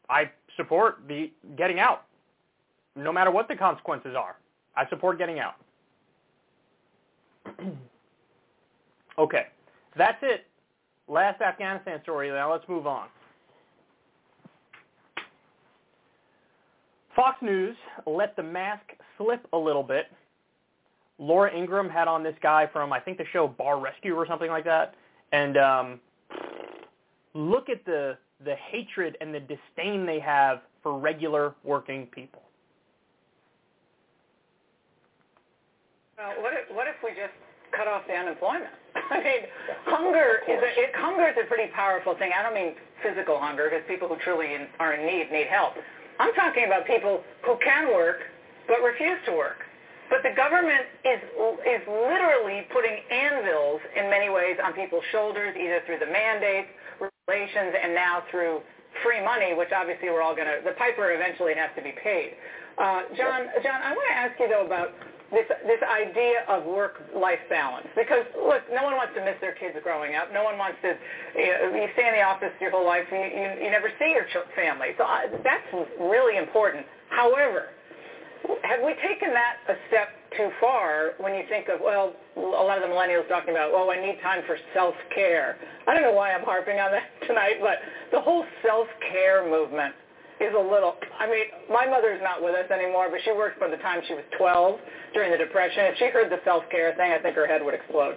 [0.09, 2.05] I support the getting out,
[2.95, 4.35] no matter what the consequences are.
[4.75, 5.55] I support getting out.
[9.19, 9.47] okay,
[9.97, 10.45] that's it.
[11.07, 12.29] Last Afghanistan story.
[12.29, 13.07] Now let's move on.
[17.15, 17.75] Fox News
[18.05, 18.83] let the mask
[19.17, 20.05] slip a little bit.
[21.17, 24.49] Laura Ingraham had on this guy from I think the show Bar Rescue or something
[24.49, 24.95] like that,
[25.33, 25.99] and um,
[27.33, 32.41] look at the the hatred and the disdain they have for regular working people.
[36.19, 37.31] Well, what if, what if we just
[37.71, 38.73] cut off the unemployment.
[39.11, 39.41] I mean,
[39.85, 42.31] hunger is a, it, hunger is a pretty powerful thing.
[42.33, 45.73] I don't mean physical hunger because people who truly in, are in need need help.
[46.19, 48.19] I'm talking about people who can work
[48.67, 49.63] but refuse to work.
[50.09, 51.21] But the government is
[51.69, 56.67] is literally putting anvils in many ways on people's shoulders, either through the mandates,
[56.97, 58.65] regulations, and now through
[59.05, 60.65] free money, which obviously we're all going to.
[60.65, 62.33] The piper eventually has to be paid.
[62.81, 64.97] Uh, John, John, I want to ask you though about
[65.31, 67.87] this this idea of work-life balance.
[67.95, 70.33] Because look, no one wants to miss their kids growing up.
[70.33, 70.97] No one wants to.
[71.37, 73.93] You, know, you stay in the office your whole life, and you, you, you never
[73.99, 74.25] see your
[74.55, 74.97] family.
[74.97, 75.69] So I, that's
[75.99, 76.85] really important.
[77.09, 77.69] However,
[78.63, 82.77] have we taken that a step too far when you think of, well, a lot
[82.77, 85.57] of the millennials talking about, oh, I need time for self-care.
[85.87, 87.77] I don't know why I'm harping on that tonight, but
[88.11, 89.93] the whole self-care movement
[90.39, 93.59] is a little, I mean, my mother is not with us anymore, but she worked
[93.59, 94.79] by the time she was 12
[95.13, 95.85] during the Depression.
[95.91, 98.15] If she heard the self-care thing, I think her head would explode.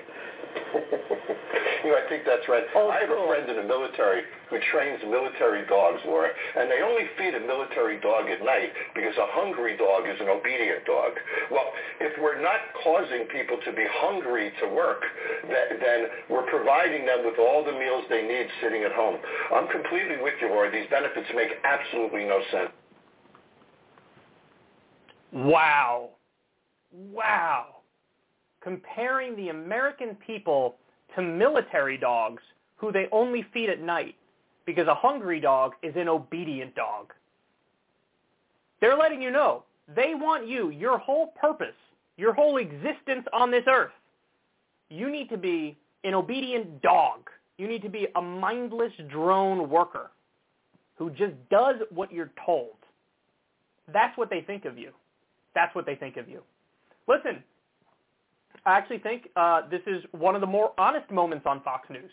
[1.84, 2.64] you know, I think that's right.
[2.74, 3.24] Old I have school.
[3.24, 7.40] a friend in the military who trains military dogs, Laura, and they only feed a
[7.44, 11.12] military dog at night because a hungry dog is an obedient dog.
[11.50, 11.68] Well,
[12.00, 15.04] if we're not causing people to be hungry to work,
[15.48, 16.00] that, then
[16.30, 19.16] we're providing them with all the meals they need sitting at home.
[19.52, 20.72] I'm completely with you, Laura.
[20.72, 22.72] These benefits make absolutely no sense.
[25.32, 26.10] Wow.
[26.92, 27.81] Wow.
[28.62, 30.76] Comparing the American people
[31.14, 32.42] to military dogs
[32.76, 34.14] who they only feed at night
[34.66, 37.12] because a hungry dog is an obedient dog.
[38.80, 39.64] They're letting you know
[39.94, 41.74] they want you, your whole purpose,
[42.16, 43.92] your whole existence on this earth.
[44.90, 47.30] You need to be an obedient dog.
[47.58, 50.10] You need to be a mindless drone worker
[50.96, 52.76] who just does what you're told.
[53.92, 54.90] That's what they think of you.
[55.54, 56.42] That's what they think of you.
[57.08, 57.42] Listen,
[58.64, 62.10] I actually think uh, this is one of the more honest moments on Fox News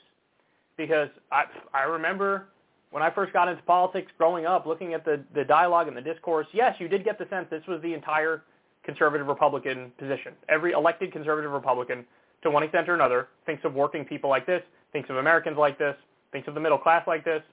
[0.77, 1.43] because I,
[1.73, 2.47] I remember
[2.91, 6.01] when I first got into politics growing up, looking at the, the dialogue and the
[6.01, 8.43] discourse, yes, you did get the sense this was the entire
[8.83, 10.33] conservative Republican position.
[10.47, 12.05] Every elected conservative Republican,
[12.41, 15.77] to one extent or another, thinks of working people like this, thinks of Americans like
[15.77, 15.95] this,
[16.31, 17.43] thinks of the middle class like this,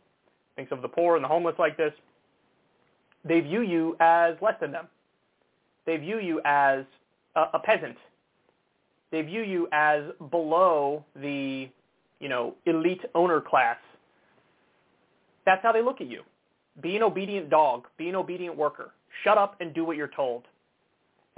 [0.55, 1.93] thinks of the poor and the homeless like this.
[3.25, 4.87] They view you as less than them.
[5.85, 6.85] They view you as
[7.35, 7.97] a, a peasant.
[9.17, 11.71] They view you as below the,
[12.21, 13.79] you know, elite owner class.
[15.47, 16.21] That's how they look at you.
[16.83, 17.87] Be an obedient dog.
[17.97, 18.93] Be an obedient worker.
[19.25, 20.43] Shut up and do what you're told.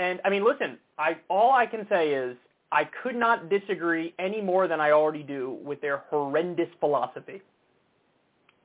[0.00, 2.36] And I mean, listen, I all I can say is
[2.72, 7.42] I could not disagree any more than I already do with their horrendous philosophy.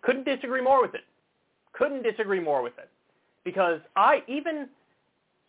[0.02, 1.04] Couldn't disagree more with it.
[1.74, 2.90] Couldn't disagree more with it.
[3.46, 4.70] Because I even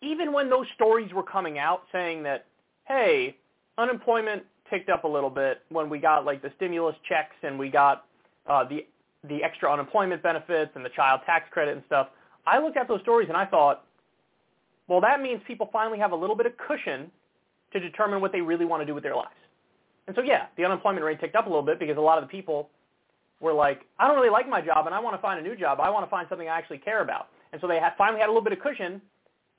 [0.03, 2.45] even when those stories were coming out saying that,
[2.87, 3.35] hey,
[3.77, 7.69] unemployment ticked up a little bit when we got like the stimulus checks and we
[7.69, 8.05] got
[8.47, 8.85] uh, the
[9.27, 12.09] the extra unemployment benefits and the child tax credit and stuff.
[12.45, 13.85] I looked at those stories and I thought,
[14.87, 17.09] well, that means people finally have a little bit of cushion
[17.73, 19.33] to determine what they really want to do with their lives.
[20.07, 22.23] And so, yeah, the unemployment rate ticked up a little bit because a lot of
[22.23, 22.69] the people
[23.39, 25.55] were like, I don't really like my job and I want to find a new
[25.55, 25.79] job.
[25.79, 27.29] I want to find something I actually care about.
[27.51, 29.01] And so they had, finally had a little bit of cushion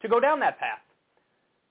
[0.02, 0.78] to go down that path.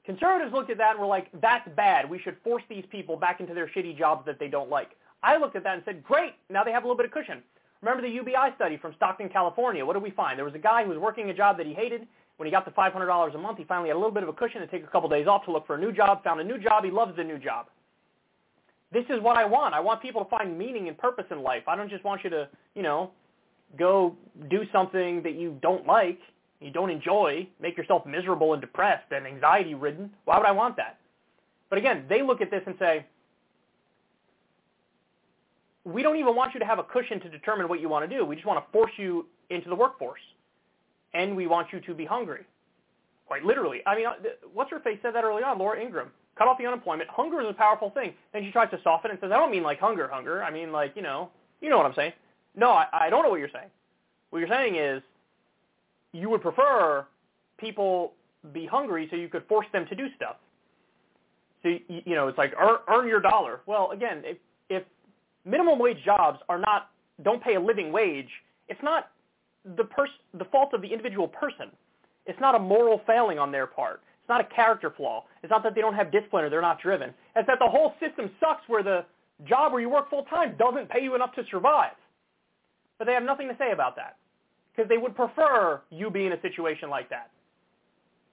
[0.05, 2.09] Conservatives looked at that and were like, that's bad.
[2.09, 4.91] We should force these people back into their shitty jobs that they don't like.
[5.23, 7.41] I looked at that and said, great, now they have a little bit of cushion.
[7.81, 9.85] Remember the UBI study from Stockton, California?
[9.85, 10.37] What did we find?
[10.37, 12.07] There was a guy who was working a job that he hated.
[12.37, 14.33] When he got to $500 a month, he finally had a little bit of a
[14.33, 16.43] cushion to take a couple days off to look for a new job, found a
[16.43, 16.83] new job.
[16.83, 17.67] He loves the new job.
[18.91, 19.73] This is what I want.
[19.73, 21.63] I want people to find meaning and purpose in life.
[21.67, 23.11] I don't just want you to, you know,
[23.77, 24.15] go
[24.49, 26.19] do something that you don't like,
[26.61, 30.09] you don't enjoy, make yourself miserable and depressed and anxiety-ridden.
[30.25, 30.97] Why would I want that?
[31.69, 33.05] But again, they look at this and say,
[35.83, 38.17] we don't even want you to have a cushion to determine what you want to
[38.17, 38.25] do.
[38.25, 40.21] We just want to force you into the workforce.
[41.13, 42.45] And we want you to be hungry.
[43.27, 43.81] Quite literally.
[43.85, 44.13] I mean, uh,
[44.53, 46.11] what's her face said that early on, Laura Ingraham.
[46.37, 47.09] Cut off the unemployment.
[47.09, 48.13] Hunger is a powerful thing.
[48.33, 50.43] Then she tries to soften it and says, I don't mean like hunger, hunger.
[50.43, 51.29] I mean like, you know,
[51.61, 52.13] you know what I'm saying.
[52.55, 53.69] No, I, I don't know what you're saying.
[54.31, 55.01] What you're saying is
[56.15, 57.05] you would prefer
[57.57, 58.13] people
[58.53, 60.37] be hungry so you could force them to do stuff.
[61.61, 63.61] So, you, know, it's like earn, earn your dollar.
[63.65, 64.37] Well, again, if,
[64.69, 64.83] if
[65.45, 66.89] minimum wage jobs are not
[67.23, 68.29] don't pay a living wage,
[68.67, 69.11] it's not
[69.77, 71.69] the pers- the fault of the individual person.
[72.25, 74.01] It's not a moral failing on their part.
[74.21, 75.25] It's not a character flaw.
[75.43, 77.13] It's not that they don't have discipline or they're not driven.
[77.35, 79.05] It's that the whole system sucks where the
[79.45, 81.95] job where you work full time doesn't pay you enough to survive.
[82.99, 84.17] But they have nothing to say about that
[84.75, 87.29] because they would prefer you be in a situation like that.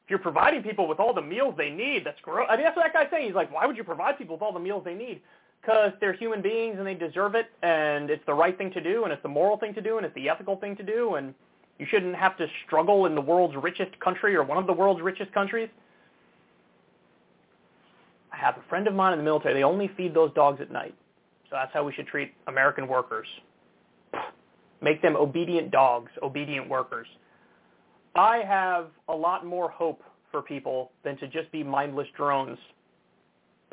[0.05, 2.49] if you're providing people with all the meals they need, that's gross.
[2.51, 3.27] I mean, that's what that guy's saying.
[3.27, 5.21] He's like, why would you provide people with all the meals they need?
[5.61, 9.05] Because they're human beings and they deserve it, and it's the right thing to do,
[9.05, 11.35] and it's the moral thing to do, and it's the ethical thing to do, and
[11.79, 15.01] you shouldn't have to struggle in the world's richest country or one of the world's
[15.01, 15.69] richest countries.
[18.33, 19.55] I have a friend of mine in the military.
[19.55, 20.95] They only feed those dogs at night.
[21.49, 23.27] So that's how we should treat American workers.
[24.83, 27.07] Make them obedient dogs, obedient workers.
[28.15, 32.59] I have a lot more hope for people than to just be mindless drones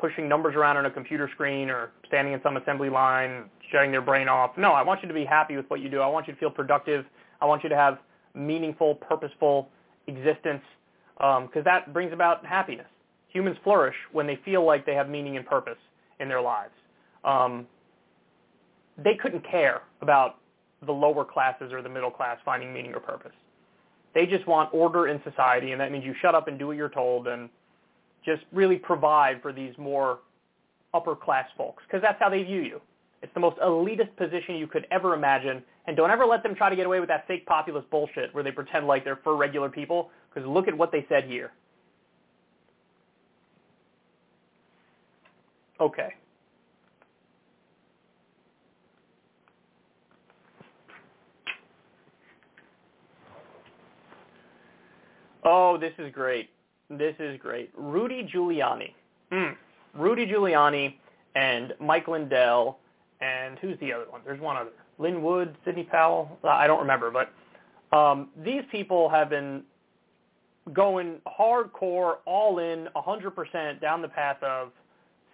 [0.00, 4.00] pushing numbers around on a computer screen or standing in some assembly line, shutting their
[4.00, 4.56] brain off.
[4.56, 6.00] No, I want you to be happy with what you do.
[6.00, 7.04] I want you to feel productive.
[7.40, 7.98] I want you to have
[8.34, 9.68] meaningful, purposeful
[10.06, 10.62] existence
[11.18, 12.86] because um, that brings about happiness.
[13.28, 15.78] Humans flourish when they feel like they have meaning and purpose
[16.18, 16.72] in their lives.
[17.24, 17.66] Um,
[18.96, 20.38] they couldn't care about
[20.86, 23.32] the lower classes or the middle class finding meaning or purpose.
[24.14, 26.76] They just want order in society, and that means you shut up and do what
[26.76, 27.48] you're told and
[28.24, 30.20] just really provide for these more
[30.92, 32.80] upper class folks because that's how they view you.
[33.22, 36.70] It's the most elitist position you could ever imagine, and don't ever let them try
[36.70, 39.68] to get away with that fake populist bullshit where they pretend like they're for regular
[39.68, 41.52] people because look at what they said here.
[45.78, 46.14] Okay.
[55.44, 56.50] Oh, this is great.
[56.88, 57.70] This is great.
[57.76, 58.92] Rudy Giuliani.
[59.32, 59.56] Mm.
[59.94, 60.94] Rudy Giuliani
[61.34, 62.78] and Mike Lindell
[63.20, 64.20] and who's the other one?
[64.24, 64.70] There's one other.
[64.98, 66.38] Lin Wood, Sidney Powell.
[66.44, 67.32] I don't remember, but
[67.96, 69.62] um, these people have been
[70.72, 74.70] going hardcore, all in, 100% down the path of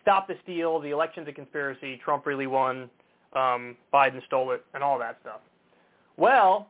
[0.03, 2.89] stop the steal, the election's a conspiracy, Trump really won,
[3.35, 5.41] um, Biden stole it, and all that stuff.
[6.17, 6.69] Well,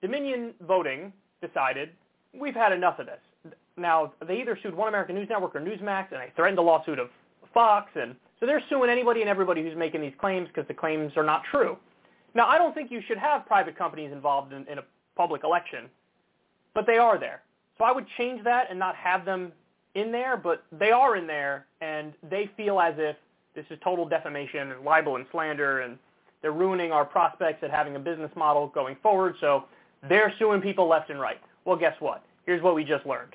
[0.00, 1.90] Dominion voting decided
[2.38, 3.54] we've had enough of this.
[3.76, 6.98] Now, they either sued One American News Network or Newsmax, and they threatened a lawsuit
[6.98, 7.08] of
[7.54, 11.12] Fox, and so they're suing anybody and everybody who's making these claims because the claims
[11.16, 11.76] are not true.
[12.34, 14.84] Now, I don't think you should have private companies involved in, in a
[15.16, 15.86] public election,
[16.74, 17.42] but they are there.
[17.78, 19.52] So I would change that and not have them
[19.94, 23.16] in there, but they are in there, and they feel as if
[23.54, 25.98] this is total defamation and libel and slander, and
[26.40, 29.64] they're ruining our prospects at having a business model going forward, so
[30.08, 31.40] they're suing people left and right.
[31.64, 32.24] Well, guess what?
[32.46, 33.34] Here's what we just learned.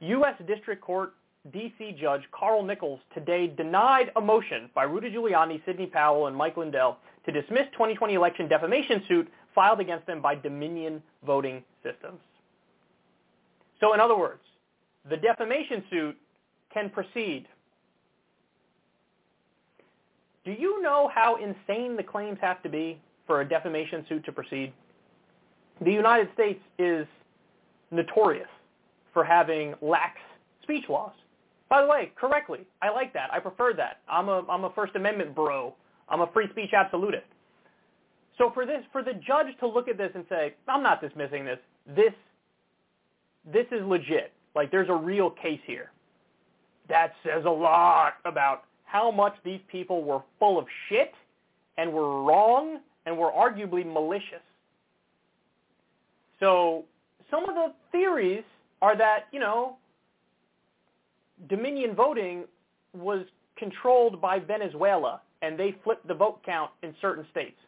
[0.00, 0.34] U.S.
[0.46, 1.14] District Court
[1.52, 1.96] D.C.
[2.00, 6.98] Judge Carl Nichols today denied a motion by Rudy Giuliani, Sidney Powell, and Mike Lindell
[7.26, 12.20] to dismiss 2020 election defamation suit filed against them by Dominion Voting Systems.
[13.80, 14.42] So in other words,
[15.08, 16.16] the defamation suit
[16.72, 17.46] can proceed.
[20.44, 24.32] Do you know how insane the claims have to be for a defamation suit to
[24.32, 24.72] proceed?
[25.80, 27.06] The United States is
[27.90, 28.48] notorious
[29.12, 30.18] for having lax
[30.62, 31.12] speech laws.
[31.68, 33.32] By the way, correctly, I like that.
[33.32, 34.00] I prefer that.
[34.08, 35.74] I'm a I'm a First Amendment bro.
[36.08, 37.26] I'm a free speech absolutist.
[38.38, 41.44] So for this, for the judge to look at this and say, I'm not dismissing
[41.44, 41.58] this.
[41.94, 42.12] This
[43.52, 44.32] this is legit.
[44.54, 45.90] Like there's a real case here.
[46.88, 51.12] That says a lot about how much these people were full of shit
[51.76, 54.42] and were wrong and were arguably malicious.
[56.40, 56.84] So
[57.30, 58.44] some of the theories
[58.82, 59.76] are that, you know,
[61.48, 62.44] Dominion voting
[62.94, 63.24] was
[63.56, 67.58] controlled by Venezuela and they flipped the vote count in certain states.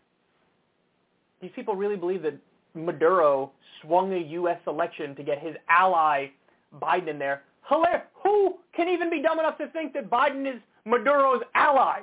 [1.41, 2.37] These people really believe that
[2.75, 4.59] Maduro swung a U.S.
[4.67, 6.29] election to get his ally
[6.81, 7.43] Biden in there.
[7.69, 8.03] Hilarious.
[8.23, 12.01] Who can even be dumb enough to think that Biden is Maduro's ally?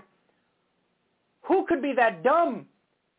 [1.44, 2.66] Who could be that dumb?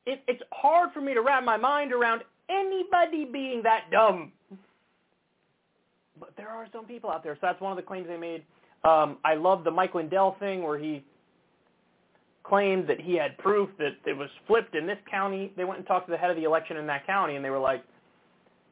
[0.06, 4.32] It, it's hard for me to wrap my mind around anybody being that dumb
[6.18, 7.34] but there are some people out there.
[7.34, 8.42] So that's one of the claims they made.
[8.84, 11.04] Um, I love the Mike Lindell thing where he
[12.44, 15.52] claimed that he had proof that it was flipped in this county.
[15.56, 17.50] They went and talked to the head of the election in that county, and they
[17.50, 17.84] were like,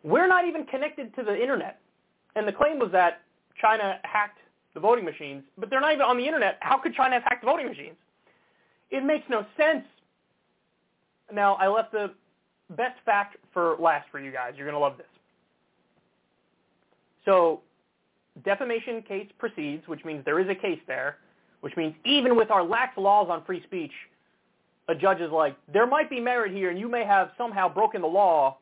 [0.03, 1.81] "We're not even connected to the internet."
[2.36, 3.23] And the claim was that
[3.61, 4.39] China hacked
[4.74, 6.59] the voting machines, but they're not even on the internet.
[6.61, 7.97] How could China have hacked the voting machines?
[8.90, 9.85] It makes no sense.
[11.32, 12.15] Now, I left the
[12.71, 14.55] best fact for last for you guys.
[14.57, 15.07] You're going to love this.
[17.25, 17.61] So
[18.45, 21.19] defamation case proceeds, which means there is a case there,
[21.61, 23.93] which means even with our lax laws on free speech,
[24.89, 28.01] a judge is like, there might be merit here and you may have somehow broken
[28.01, 28.59] the law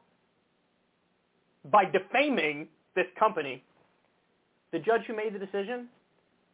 [1.71, 3.63] by defaming this company.
[4.73, 5.89] The judge who made the decision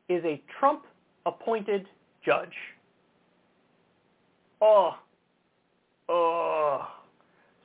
[0.08, 1.86] is a Trump-appointed
[2.24, 2.52] judge.
[4.60, 4.96] Oh,
[6.08, 6.88] oh.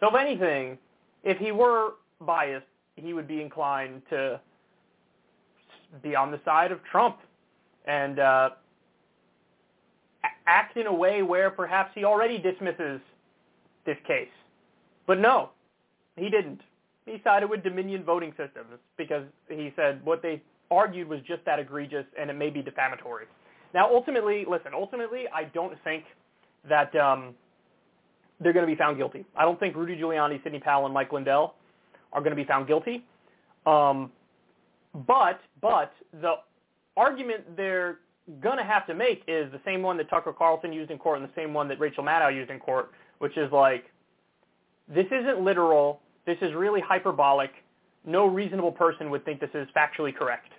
[0.05, 0.77] So if anything,
[1.23, 4.39] if he were biased, he would be inclined to
[6.03, 7.17] be on the side of Trump
[7.87, 8.49] and uh,
[10.45, 13.01] act in a way where perhaps he already dismisses
[13.87, 14.27] this case.
[15.07, 15.49] But no,
[16.17, 16.61] he didn't.
[17.07, 21.57] He sided with Dominion voting systems because he said what they argued was just that
[21.57, 23.25] egregious and it may be defamatory.
[23.73, 26.03] Now, ultimately, listen, ultimately, I don't think
[26.69, 27.33] that um,
[28.39, 29.25] they're going to be found guilty.
[29.35, 31.55] I don't think Rudy Giuliani, Sidney Powell, and Mike Lindell
[32.13, 33.05] are going to be found guilty.
[33.65, 34.11] Um,
[35.07, 36.35] but but the
[36.95, 37.99] argument they're
[38.41, 41.19] going to have to make is the same one that Tucker Carlson used in court
[41.19, 43.85] and the same one that Rachel Maddow used in court, which is like,
[44.87, 46.01] this isn't literal.
[46.25, 47.51] This is really hyperbolic.
[48.05, 50.51] No reasonable person would think this is factually correct.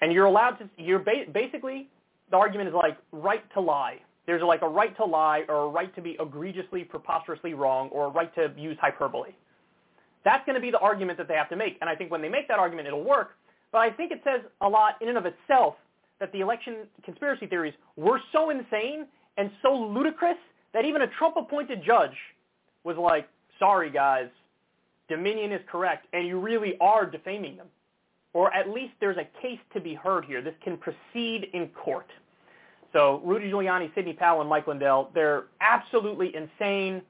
[0.00, 1.88] And you're allowed to, you're ba- basically,
[2.30, 4.00] the argument is like right to lie.
[4.26, 8.06] There's like a right to lie or a right to be egregiously, preposterously wrong or
[8.06, 9.30] a right to use hyperbole.
[10.24, 11.78] That's going to be the argument that they have to make.
[11.80, 13.32] And I think when they make that argument, it'll work.
[13.72, 15.74] But I think it says a lot in and of itself
[16.20, 19.06] that the election conspiracy theories were so insane
[19.38, 20.36] and so ludicrous
[20.72, 22.16] that even a Trump-appointed judge
[22.84, 23.28] was like,
[23.58, 24.28] sorry, guys,
[25.08, 27.66] Dominion is correct, and you really are defaming them.
[28.34, 30.40] Or at least there's a case to be heard here.
[30.40, 32.06] This can proceed in court.
[32.92, 37.02] So Rudy Giuliani, Sidney Powell, and Mike Lindell, they're absolutely insane.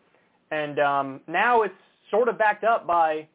[0.51, 1.75] And um, now it's
[2.11, 3.27] sort of backed up by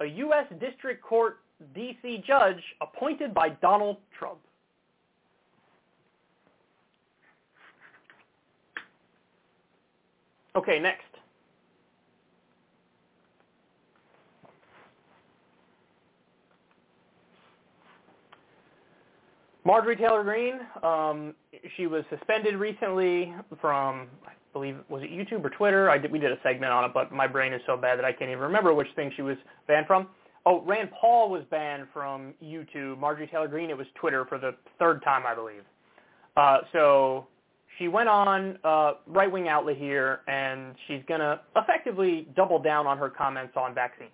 [0.00, 0.46] a U.S.
[0.60, 1.38] District Court
[1.74, 2.22] D.C.
[2.26, 4.38] judge appointed by Donald Trump.
[10.54, 11.15] Okay, next.
[19.66, 21.34] Marjorie Taylor Greene, um,
[21.76, 25.90] she was suspended recently from, I believe, was it YouTube or Twitter?
[25.90, 28.04] I did, we did a segment on it, but my brain is so bad that
[28.04, 29.36] I can't even remember which thing she was
[29.66, 30.06] banned from.
[30.46, 32.96] Oh, Rand Paul was banned from YouTube.
[32.98, 35.62] Marjorie Taylor Greene, it was Twitter for the third time, I believe.
[36.36, 37.26] Uh, so
[37.76, 42.98] she went on uh, right-wing outlet here, and she's going to effectively double down on
[42.98, 44.12] her comments on vaccines.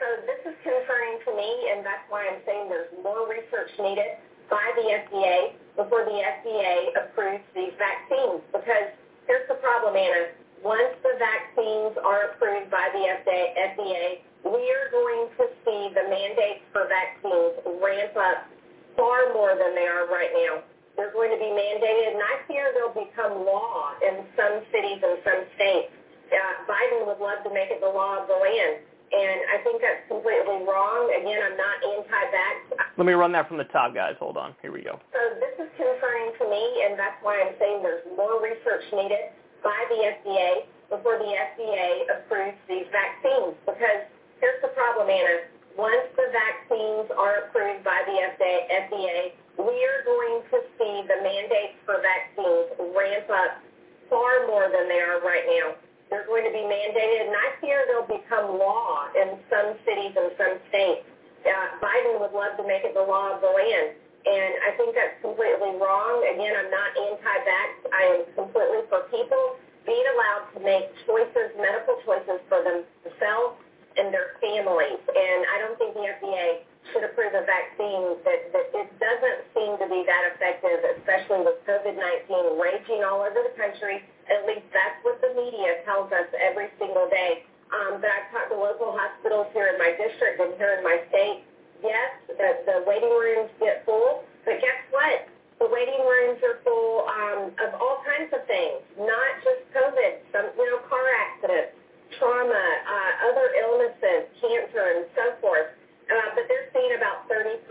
[0.00, 4.18] So this is concerning to me, and that's why I'm saying there's more research needed
[4.50, 8.44] by the FDA before the FDA approves these vaccines.
[8.52, 8.92] Because
[9.26, 10.36] here's the problem, Anna.
[10.62, 16.62] Once the vaccines are approved by the FDA, we are going to see the mandates
[16.70, 18.46] for vaccines ramp up
[18.94, 20.62] far more than they are right now.
[20.94, 25.18] They're going to be mandated, and I fear they'll become law in some cities and
[25.24, 25.90] some states.
[26.28, 29.84] Uh, Biden would love to make it the law of the land and I think
[29.84, 31.12] that's completely wrong.
[31.12, 32.56] Again, I'm not anti-vax.
[32.96, 34.16] Let me run that from the top, guys.
[34.16, 34.56] Hold on.
[34.64, 34.96] Here we go.
[35.12, 39.36] So this is concerning to me, and that's why I'm saying there's more research needed
[39.60, 43.52] by the FDA before the FDA approves these vaccines.
[43.68, 44.08] Because
[44.40, 45.52] here's the problem, Anna.
[45.76, 51.76] Once the vaccines are approved by the FDA, we are going to see the mandates
[51.84, 53.60] for vaccines ramp up
[54.08, 55.76] far more than they are right now.
[56.12, 60.28] They're going to be mandated, and I fear they'll become law in some cities and
[60.36, 61.08] some states.
[61.40, 63.96] Uh, Biden would love to make it the law of the land,
[64.28, 66.20] and I think that's completely wrong.
[66.28, 67.70] Again, I'm not anti-vax.
[67.96, 69.56] I am completely for people
[69.88, 73.56] being allowed to make choices, medical choices for themselves
[73.96, 75.00] and their families.
[75.08, 79.80] And I don't think the FDA should approve a vaccine that, that it doesn't seem
[79.80, 84.02] to be that effective, especially with COVID-19 raging all over the country
[84.32, 87.44] at least that's what the media tells us every single day.
[87.72, 91.00] Um, but I've talked to local hospitals here in my district and here in my
[91.08, 91.44] state.
[91.80, 95.28] Yes, the, the waiting rooms get full, but guess what?
[95.58, 100.50] The waiting rooms are full um, of all kinds of things, not just COVID, some,
[100.58, 101.74] you know, car accidents,
[102.18, 105.70] trauma, uh, other illnesses, cancer, and so forth.
[106.10, 107.62] Uh, but they're seeing about 30%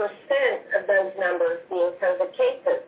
[0.76, 2.82] of those numbers being COVID cases.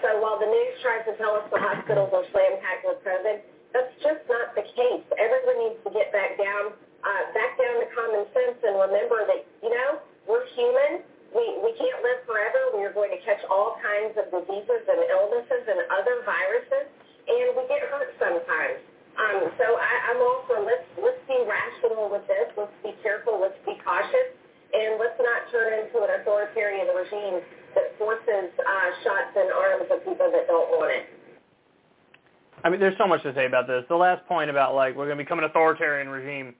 [0.00, 3.44] So while the news tries to tell us the hospitals are slam-packed with COVID,
[3.76, 5.04] that's just not the case.
[5.14, 6.72] Everyone needs to get back down,
[7.04, 11.04] uh, back down to common sense and remember that, you know, we're human.
[11.30, 12.74] We, we can't live forever.
[12.74, 16.90] We are going to catch all kinds of diseases and illnesses and other viruses,
[17.30, 18.82] and we get hurt sometimes.
[19.14, 22.50] Um, so I, I'm all for let's, let's be rational with this.
[22.56, 23.38] Let's be careful.
[23.38, 24.34] Let's be cautious.
[24.70, 27.42] And let's not turn into an authoritarian regime
[27.74, 31.06] that forces uh, shots in arms of people that don't want it.
[32.62, 33.84] I mean, there's so much to say about this.
[33.88, 36.54] The last point about like we're going to become an authoritarian regime.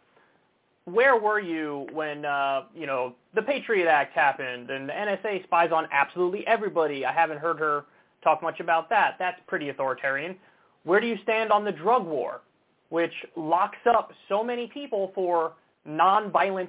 [0.86, 5.70] Where were you when uh, you know the Patriot Act happened and the NSA spies
[5.72, 7.04] on absolutely everybody?
[7.04, 7.84] I haven't heard her
[8.24, 9.16] talk much about that.
[9.18, 10.36] That's pretty authoritarian.
[10.84, 12.40] Where do you stand on the drug war,
[12.88, 15.52] which locks up so many people for
[15.86, 16.68] nonviolent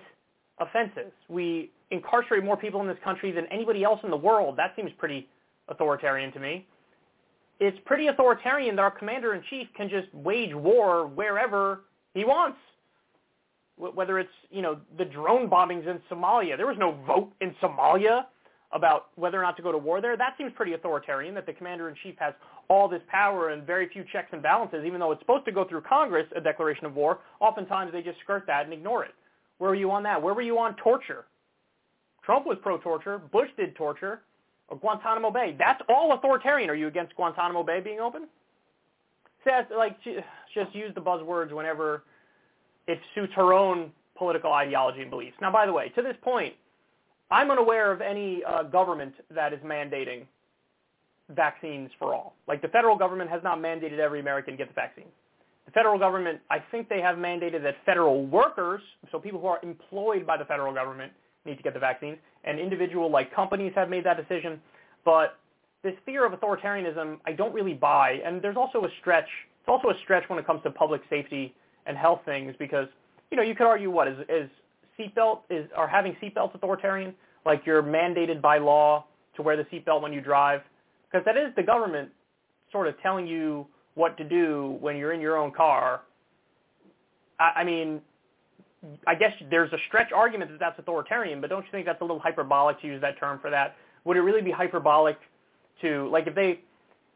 [0.60, 1.12] offenses.
[1.30, 4.58] We incarcerate more people in this country than anybody else in the world.
[4.58, 5.28] That seems pretty
[5.68, 6.66] authoritarian to me.
[7.60, 11.82] It's pretty authoritarian that our commander in chief can just wage war wherever
[12.14, 12.58] he wants.
[13.78, 16.58] Whether it's, you know, the drone bombings in Somalia.
[16.58, 18.26] There was no vote in Somalia
[18.74, 20.16] about whether or not to go to war there.
[20.16, 22.34] That seems pretty authoritarian that the commander in chief has
[22.70, 25.66] all this power and very few checks and balances, even though it's supposed to go
[25.66, 27.20] through Congress, a declaration of war.
[27.40, 29.12] Oftentimes they just skirt that and ignore it.
[29.58, 30.22] Where were you on that?
[30.22, 31.26] Where were you on torture?
[32.24, 33.18] Trump was pro-torture.
[33.18, 34.22] Bush did torture.
[34.68, 35.56] Or Guantanamo Bay.
[35.60, 36.70] That's all authoritarian.
[36.70, 38.28] Are you against Guantanamo Bay being open?
[39.44, 42.04] Says like just use the buzzwords whenever
[42.88, 45.36] it suits her own political ideology and beliefs.
[45.42, 46.54] Now, by the way, to this point,
[47.32, 50.26] I'm unaware of any uh, government that is mandating
[51.36, 52.36] vaccines for all.
[52.48, 55.06] Like the federal government has not mandated every American get the vaccine.
[55.66, 58.82] The federal government, I think they have mandated that federal workers,
[59.12, 61.12] so people who are employed by the federal government,
[61.46, 64.62] need to get the vaccines, and individual like companies have made that decision.
[65.04, 65.38] But
[65.84, 68.20] this fear of authoritarianism, I don't really buy.
[68.26, 69.28] And there's also a stretch.
[69.60, 71.54] It's also a stretch when it comes to public safety
[71.86, 72.88] and health things because,
[73.32, 74.50] you know, you could argue what is is
[75.00, 77.14] seatbelt is are having seatbelts authoritarian?
[77.46, 79.06] Like you're mandated by law
[79.36, 80.62] to wear the seatbelt when you drive,
[81.10, 82.10] because that is the government
[82.72, 83.66] sort of telling you
[83.96, 86.02] what to do when you're in your own car.
[87.40, 88.02] I, I mean,
[89.06, 92.04] I guess there's a stretch argument that that's authoritarian, but don't you think that's a
[92.04, 93.76] little hyperbolic to use that term for that?
[94.06, 95.18] Would it really be hyperbolic
[95.82, 96.62] to, like if they,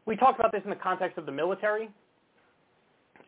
[0.04, 1.88] we talked about this in the context of the military.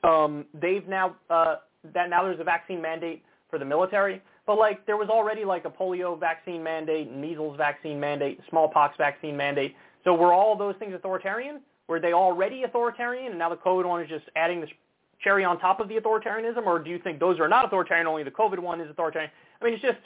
[0.04, 1.56] Um, they've now, uh,
[1.94, 5.64] that now there's a vaccine mandate for the military, but like there was already like
[5.64, 9.74] a polio vaccine mandate, measles vaccine mandate, smallpox vaccine mandate.
[10.04, 11.60] So were all those things authoritarian?
[11.88, 14.68] Were they already authoritarian, and now the COVID one is just adding the
[15.22, 18.06] cherry on top of the authoritarianism, or do you think those are not authoritarian?
[18.06, 19.30] Only the COVID one is authoritarian.
[19.60, 19.98] I mean, it's just,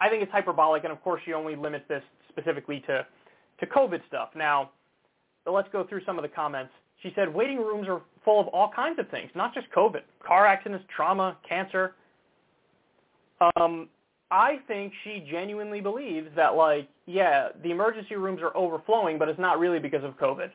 [0.00, 3.06] I think it's hyperbolic, and of course, you only limit this specifically to
[3.60, 4.30] to COVID stuff.
[4.34, 4.70] Now,
[5.46, 6.72] let's go through some of the comments.
[7.02, 10.44] She said waiting rooms are full of all kinds of things, not just COVID, car
[10.44, 11.94] accidents, trauma, cancer.
[13.56, 13.88] Um,
[14.32, 19.38] I think she genuinely believes that, like, yeah, the emergency rooms are overflowing, but it's
[19.38, 20.50] not really because of COVID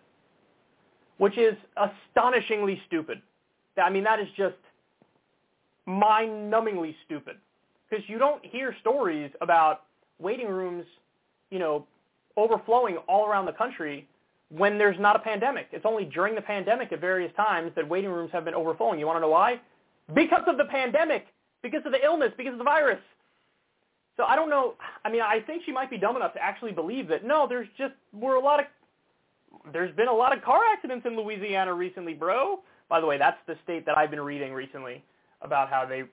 [1.20, 3.22] which is astonishingly stupid.
[3.80, 4.56] I mean, that is just
[5.85, 7.38] mind-numbingly stupid
[7.89, 9.81] because you don't hear stories about
[10.19, 10.85] waiting rooms,
[11.49, 11.85] you know,
[12.38, 14.07] overflowing all around the country
[14.49, 15.68] when there's not a pandemic.
[15.72, 18.99] It's only during the pandemic at various times that waiting rooms have been overflowing.
[18.99, 19.60] You want to know why?
[20.14, 21.27] Because of the pandemic,
[21.61, 22.99] because of the illness, because of the virus.
[24.18, 24.73] So I don't know.
[25.06, 27.68] I mean, I think she might be dumb enough to actually believe that no, there's
[27.77, 28.65] just were a lot of
[29.72, 32.60] there's been a lot of car accidents in Louisiana recently, bro.
[32.90, 35.03] By the way, that's the state that I've been reading recently
[35.41, 36.03] about how they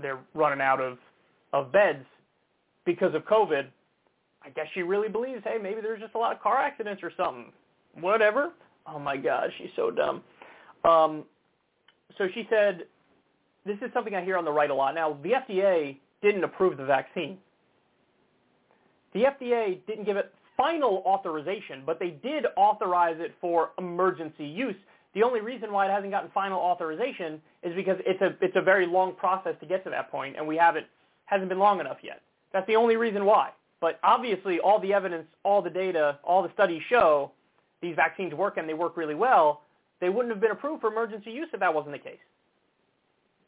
[0.00, 0.98] they're running out of
[1.52, 2.04] of beds
[2.84, 3.66] because of COVID.
[4.42, 7.10] I guess she really believes, hey, maybe there's just a lot of car accidents or
[7.16, 7.52] something.
[8.00, 8.52] Whatever.
[8.86, 10.22] Oh my God, she's so dumb.
[10.84, 11.24] Um,
[12.16, 12.84] so she said,
[13.64, 14.94] this is something I hear on the right a lot.
[14.94, 17.38] Now, the FDA didn't approve the vaccine.
[19.12, 24.76] The FDA didn't give it final authorization, but they did authorize it for emergency use.
[25.16, 28.60] The only reason why it hasn't gotten final authorization is because it's a it's a
[28.60, 30.84] very long process to get to that point, and we haven't
[31.24, 32.20] hasn't been long enough yet.
[32.52, 33.52] That's the only reason why.
[33.80, 37.32] But obviously, all the evidence, all the data, all the studies show
[37.80, 39.62] these vaccines work and they work really well.
[40.02, 42.18] They wouldn't have been approved for emergency use if that wasn't the case.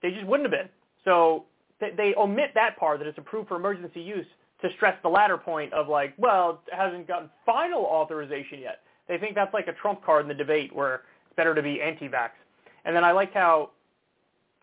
[0.00, 0.70] They just wouldn't have been.
[1.04, 1.44] So
[1.80, 4.26] they, they omit that part that it's approved for emergency use
[4.62, 8.80] to stress the latter point of like, well, it hasn't gotten final authorization yet.
[9.06, 11.02] They think that's like a trump card in the debate where
[11.38, 12.30] better to be anti-vax.
[12.84, 13.70] And then I like how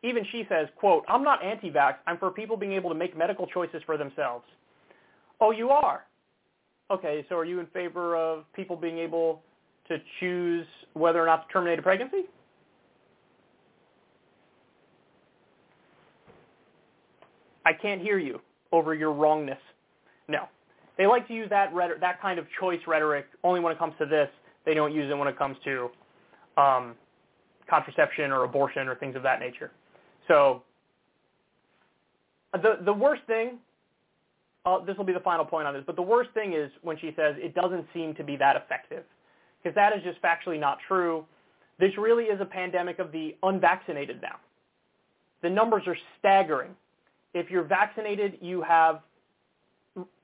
[0.03, 1.95] even she says, quote, I'm not anti-vax.
[2.06, 4.43] I'm for people being able to make medical choices for themselves.
[5.41, 6.06] Oh, you are?
[6.91, 9.41] Okay, so are you in favor of people being able
[9.88, 12.26] to choose whether or not to terminate a pregnancy?
[17.65, 18.41] I can't hear you
[18.72, 19.57] over your wrongness.
[20.27, 20.43] No.
[20.97, 23.93] They like to use that rhetoric, that kind of choice rhetoric only when it comes
[23.99, 24.30] to this.
[24.65, 25.89] They don't use it when it comes to
[26.57, 26.95] um,
[27.69, 29.72] contraception or abortion or things of that nature.
[30.27, 30.64] So
[32.53, 33.57] the the worst thing,
[34.65, 36.98] uh, this will be the final point on this, but the worst thing is when
[36.98, 39.03] she says it doesn't seem to be that effective,
[39.61, 41.26] because that is just factually not true.
[41.80, 44.38] This really is a pandemic of the unvaccinated now.
[45.41, 46.72] The numbers are staggering.
[47.34, 49.02] If you're vaccinated, you have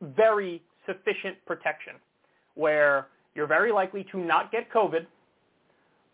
[0.01, 1.93] very sufficient protection
[2.55, 5.05] where you're very likely to not get COVID,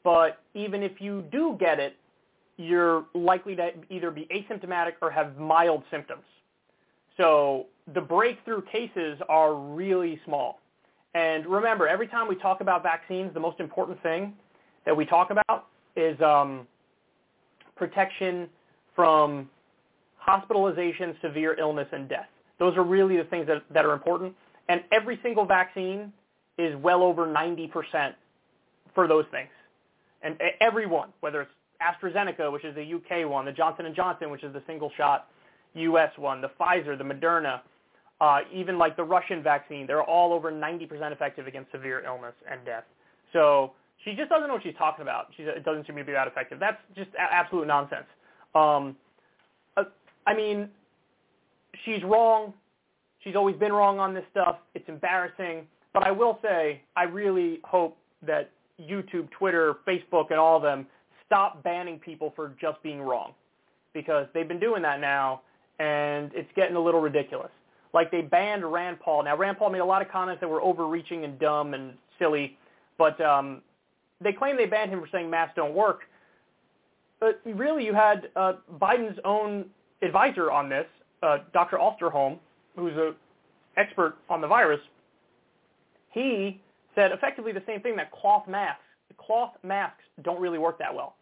[0.07, 1.97] but even if you do get it,
[2.55, 6.23] you're likely to either be asymptomatic or have mild symptoms.
[7.17, 10.61] So the breakthrough cases are really small.
[11.13, 14.31] And remember, every time we talk about vaccines, the most important thing
[14.85, 15.67] that we talk about
[15.97, 16.65] is um,
[17.75, 18.47] protection
[18.95, 19.49] from
[20.19, 22.29] hospitalization, severe illness, and death.
[22.59, 24.33] Those are really the things that, that are important.
[24.69, 26.13] And every single vaccine
[26.57, 28.13] is well over 90%
[28.95, 29.49] for those things.
[30.21, 34.43] And everyone, whether it's AstraZeneca, which is the UK one, the Johnson & Johnson, which
[34.43, 35.27] is the single shot
[35.75, 37.61] US one, the Pfizer, the Moderna,
[38.19, 42.63] uh, even like the Russian vaccine, they're all over 90% effective against severe illness and
[42.65, 42.83] death.
[43.31, 43.73] So
[44.03, 45.27] she just doesn't know what she's talking about.
[45.35, 46.59] She it doesn't seem to be that effective.
[46.59, 48.05] That's just a- absolute nonsense.
[48.55, 48.95] Um,
[49.75, 49.83] uh,
[50.25, 50.69] I mean,
[51.85, 52.53] she's wrong.
[53.23, 54.57] She's always been wrong on this stuff.
[54.73, 55.67] It's embarrassing.
[55.93, 58.51] But I will say, I really hope that
[58.81, 60.87] YouTube, Twitter, Facebook, and all of them
[61.25, 63.33] stop banning people for just being wrong
[63.93, 65.41] because they've been doing that now,
[65.79, 67.49] and it's getting a little ridiculous.
[67.93, 69.23] Like they banned Rand Paul.
[69.23, 72.57] Now Rand Paul made a lot of comments that were overreaching and dumb and silly,
[72.97, 73.61] but um,
[74.21, 76.01] they claim they banned him for saying masks don't work.
[77.19, 79.65] But really, you had uh, Biden's own
[80.03, 80.85] advisor on this,
[81.23, 81.77] uh, Dr.
[81.77, 82.37] Osterholm,
[82.75, 83.15] who's an
[83.75, 84.79] expert on the virus.
[86.11, 86.61] He
[86.97, 88.81] said effectively the same thing that cloth masks,
[89.17, 91.15] cloth masks don't really work that well.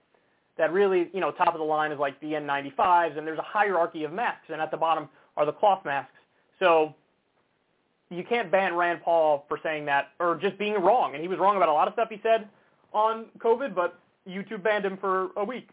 [0.58, 3.44] That really, you know, top of the line is like the N95s, and there's a
[3.44, 6.14] hierarchy of masks, and at the bottom are the cloth masks.
[6.60, 6.96] So
[8.10, 11.14] you can't ban Rand Paul for saying that or just being wrong.
[11.14, 12.48] And he was wrong about a lot of stuff he said
[12.94, 15.70] on COVID, but YouTube banned him for a week.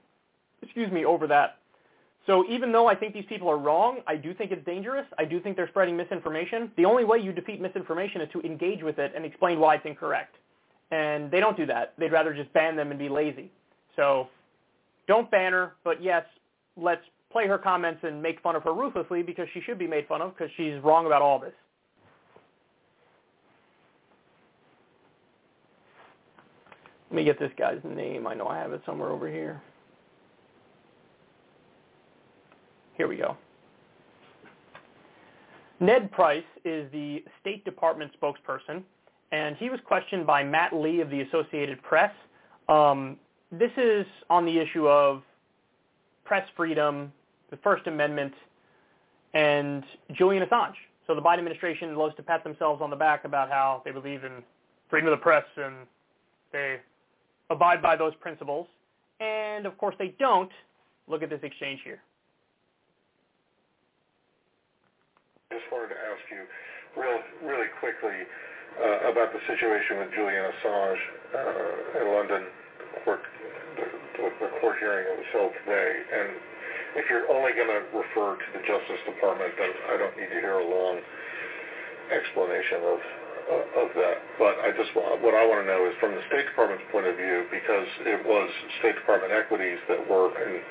[0.62, 1.58] Excuse me, over that.
[2.26, 5.06] So even though I think these people are wrong, I do think it's dangerous.
[5.18, 6.70] I do think they're spreading misinformation.
[6.76, 9.86] The only way you defeat misinformation is to engage with it and explain why it's
[9.86, 10.36] incorrect.
[10.92, 11.94] And they don't do that.
[11.98, 13.50] They'd rather just ban them and be lazy.
[13.96, 14.28] So
[15.08, 16.24] don't ban her, but yes,
[16.76, 20.06] let's play her comments and make fun of her ruthlessly because she should be made
[20.06, 21.54] fun of because she's wrong about all this.
[27.10, 28.26] Let me get this guy's name.
[28.26, 29.60] I know I have it somewhere over here.
[33.02, 33.36] Here we go.
[35.80, 38.84] Ned Price is the State Department spokesperson,
[39.32, 42.12] and he was questioned by Matt Lee of the Associated Press.
[42.68, 43.16] Um,
[43.50, 45.24] this is on the issue of
[46.24, 47.12] press freedom,
[47.50, 48.34] the First Amendment,
[49.34, 50.76] and Julian Assange.
[51.08, 54.22] So the Biden administration loves to pat themselves on the back about how they believe
[54.22, 54.44] in
[54.88, 55.74] freedom of the press and
[56.52, 56.76] they
[57.50, 58.68] abide by those principles.
[59.18, 60.52] And of course they don't.
[61.08, 62.00] Look at this exchange here.
[65.52, 66.42] Just wanted to ask you
[66.96, 68.24] real, really quickly
[68.80, 71.02] uh, about the situation with Julian Assange
[71.36, 72.42] uh, in London,
[73.04, 73.20] court,
[73.76, 73.86] the,
[74.40, 75.90] the, court hearing that was held today.
[76.08, 76.28] And
[76.96, 80.40] if you're only going to refer to the Justice Department, then I don't need to
[80.40, 81.04] hear a long
[82.08, 83.00] explanation of
[83.42, 84.22] uh, of that.
[84.38, 87.16] But I just what I want to know is from the State Department's point of
[87.16, 88.48] view, because it was
[88.78, 90.62] State Department equities that were in,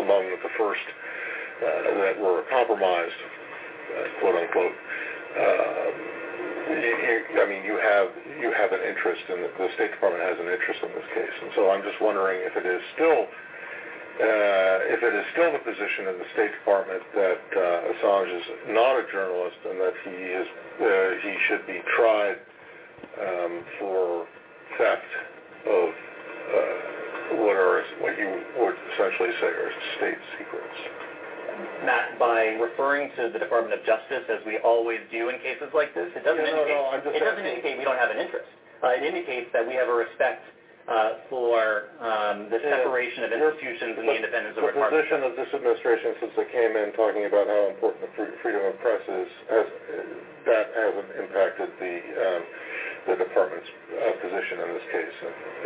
[0.00, 0.86] among the first
[1.60, 3.20] uh, that were compromised
[4.20, 4.76] quote unquote.
[5.36, 5.94] Um,
[6.66, 8.08] you, you, I mean, you have
[8.40, 11.36] you have an interest in the, the State Department has an interest in this case,
[11.42, 13.28] and so I'm just wondering if it is still
[14.16, 18.46] uh, if it is still the position in the State Department that uh, Assange is
[18.72, 20.46] not a journalist and that he is
[20.80, 20.88] uh,
[21.20, 22.40] he should be tried
[23.20, 24.26] um, for
[24.78, 25.12] theft
[25.68, 31.05] of uh, what are what you would essentially say are state secrets.
[31.84, 35.94] Matt, by referring to the Department of Justice, as we always do in cases like
[35.94, 38.48] this, it doesn't, yeah, no, indicate, no, it doesn't indicate we don't have an interest.
[38.82, 40.44] Uh, it indicates that we have a respect
[40.86, 45.02] uh, for um, the separation of institutions and the independence of the our department.
[45.02, 48.78] position of this administration since they came in talking about how important the freedom of
[48.78, 49.66] press is, has,
[50.46, 52.42] that hasn't impacted the um,
[53.06, 55.16] the department's uh, position in this case.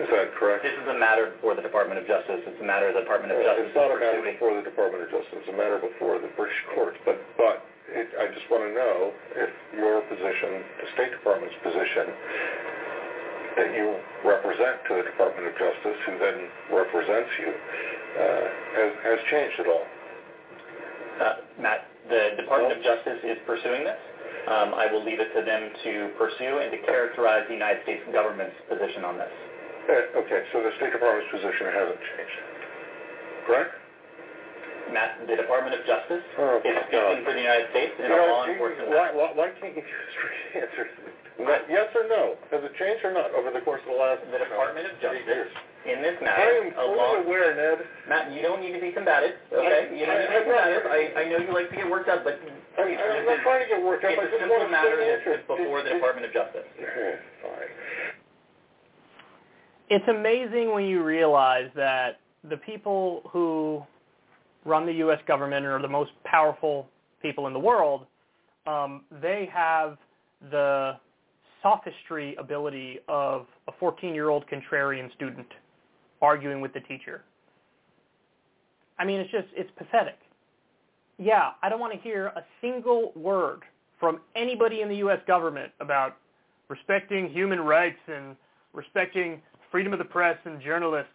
[0.05, 0.61] Is that correct?
[0.61, 2.45] This is a matter before the Department of Justice.
[2.45, 5.09] It's a matter the Department of Justice It's not a matter before the Department of
[5.09, 5.41] Justice.
[5.41, 7.01] It's a matter before the British courts.
[7.09, 9.11] But but it, I just want to know
[9.41, 12.07] if your position, the State Department's position,
[13.57, 16.39] that you represent to the Department of Justice, who then
[16.71, 18.45] represents you, uh,
[18.77, 19.87] has has changed at all.
[21.21, 24.01] Uh, Matt, the Department of Justice is pursuing this.
[24.51, 28.03] Um, I will leave it to them to pursue and to characterize the United States
[28.11, 29.31] government's position on this.
[29.87, 32.39] Uh, okay, so the State Department's position hasn't changed,
[33.47, 33.73] correct?
[34.91, 38.27] Matt, the Department of Justice Oh, is speaking for the United States in You a
[38.27, 40.85] law enforcement why, why, why can't you just straight answer?
[41.71, 42.35] Yes or no?
[42.51, 44.99] Has it changed or not over the course of the last The Department of?
[44.99, 45.47] Justice
[45.87, 46.43] in this matter.
[46.43, 47.87] I matter, am a fully law, aware, Ned.
[48.09, 49.89] Matt, you don't need to be combative, okay?
[49.91, 50.83] I- You don't need to I- be combative.
[50.91, 52.41] I, I know you like to get worked up, but
[52.79, 54.11] I, I'm not trying to get worked up.
[54.13, 55.35] I It's a simple want matter get an that answer.
[55.41, 56.69] is before the Department of Justice.
[57.45, 57.73] All right.
[59.89, 63.83] It's amazing when you realize that the people who
[64.65, 65.19] run the U.S.
[65.27, 66.87] government are the most powerful
[67.23, 68.07] people in the world.
[68.67, 69.99] Um, they have
[70.51, 70.93] the
[71.63, 75.47] sophistry ability of a 14-year-old contrarian student
[76.23, 77.23] arguing with the teacher.
[78.99, 80.19] I mean, it's just, it's pathetic.
[81.19, 83.61] Yeah, I don't want to hear a single word
[83.99, 85.21] from anybody in the U.S.
[85.27, 86.17] government about
[86.69, 88.37] respecting human rights and
[88.73, 91.13] respecting freedom of the press and journalists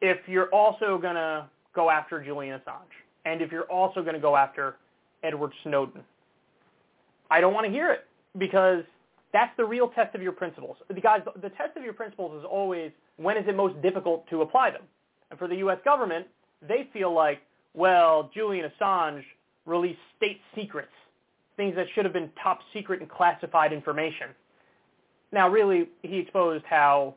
[0.00, 2.92] if you're also going to go after Julian Assange
[3.24, 4.76] and if you're also going to go after
[5.22, 6.02] Edward Snowden.
[7.30, 8.06] I don't want to hear it
[8.38, 8.82] because
[9.32, 10.76] that's the real test of your principles.
[10.88, 14.42] The guys, the test of your principles is always when is it most difficult to
[14.42, 14.82] apply them.
[15.30, 15.78] And for the U.S.
[15.84, 16.26] government,
[16.66, 17.40] they feel like,
[17.74, 19.22] well, Julian Assange
[19.66, 20.92] released state secrets,
[21.56, 24.28] things that should have been top secret and classified information.
[25.32, 27.14] Now, really, he exposed how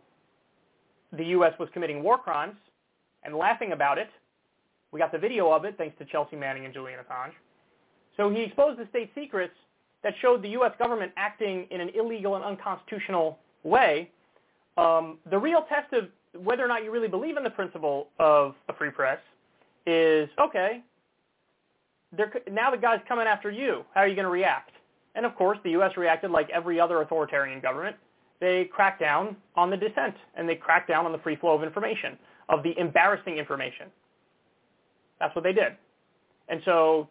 [1.12, 1.54] the U.S.
[1.60, 2.56] was committing war crimes
[3.24, 4.10] and laughing about it.
[4.92, 7.34] We got the video of it thanks to Chelsea Manning and Julian Assange.
[8.16, 9.54] So he exposed the state secrets
[10.04, 10.72] that showed the U.S.
[10.80, 14.10] government acting in an illegal and unconstitutional way.
[14.78, 16.10] Um, the real test of
[16.44, 19.20] whether or not you really believe in the principle of a free press
[19.86, 20.82] is, okay,
[22.52, 23.84] now the guy's coming after you.
[23.94, 24.72] How are you going to react?
[25.16, 25.96] And of course, the U.S.
[25.96, 27.96] reacted like every other authoritarian government.
[28.42, 31.64] They cracked down on the dissent, and they cracked down on the free flow of
[31.64, 32.18] information,
[32.50, 33.88] of the embarrassing information.
[35.20, 35.74] That's what they did.
[36.50, 37.08] And so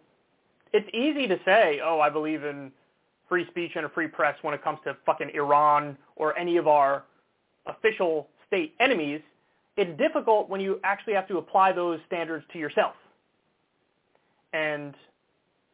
[0.75, 2.71] it's easy to say, oh, I believe in
[3.29, 6.69] free speech and a free press when it comes to fucking Iran or any of
[6.69, 7.05] our
[7.67, 9.21] official state enemies.
[9.77, 12.95] It's difficult when you actually have to apply those standards to yourself.
[14.53, 14.95] And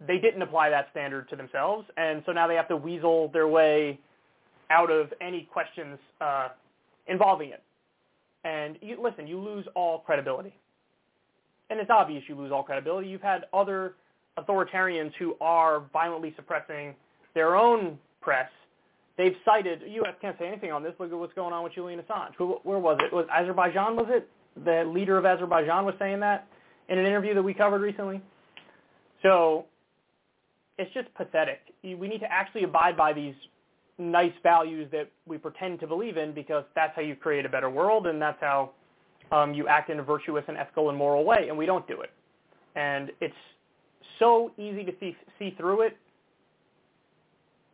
[0.07, 3.49] they didn't apply that standard to themselves, and so now they have to weasel their
[3.49, 3.99] way
[4.71, 6.49] out of any questions uh,
[7.07, 7.63] involving it.
[8.45, 10.55] And you, listen, you lose all credibility.
[11.69, 13.09] And it's obvious you lose all credibility.
[13.09, 13.95] You've had other
[14.39, 16.95] authoritarians who are violently suppressing
[17.35, 18.49] their own press.
[19.21, 20.15] They've cited, U.S.
[20.23, 20.95] can't say anything on this.
[20.99, 22.33] Look at what's going on with Julian Assange.
[22.39, 23.13] Where was it?
[23.15, 24.27] Was Azerbaijan, was it?
[24.65, 26.47] The leader of Azerbaijan was saying that
[26.89, 28.23] in an interview that we covered recently.
[29.23, 29.67] So
[30.79, 31.61] it's just pathetic.
[31.85, 33.35] We need to actually abide by these
[33.99, 37.69] nice values that we pretend to believe in because that's how you create a better
[37.69, 38.71] world and that's how
[39.33, 42.01] um, you act in a virtuous and ethical and moral way, and we don't do
[42.01, 42.11] it.
[42.75, 43.35] And it's
[44.19, 45.99] so easy to see, see through it.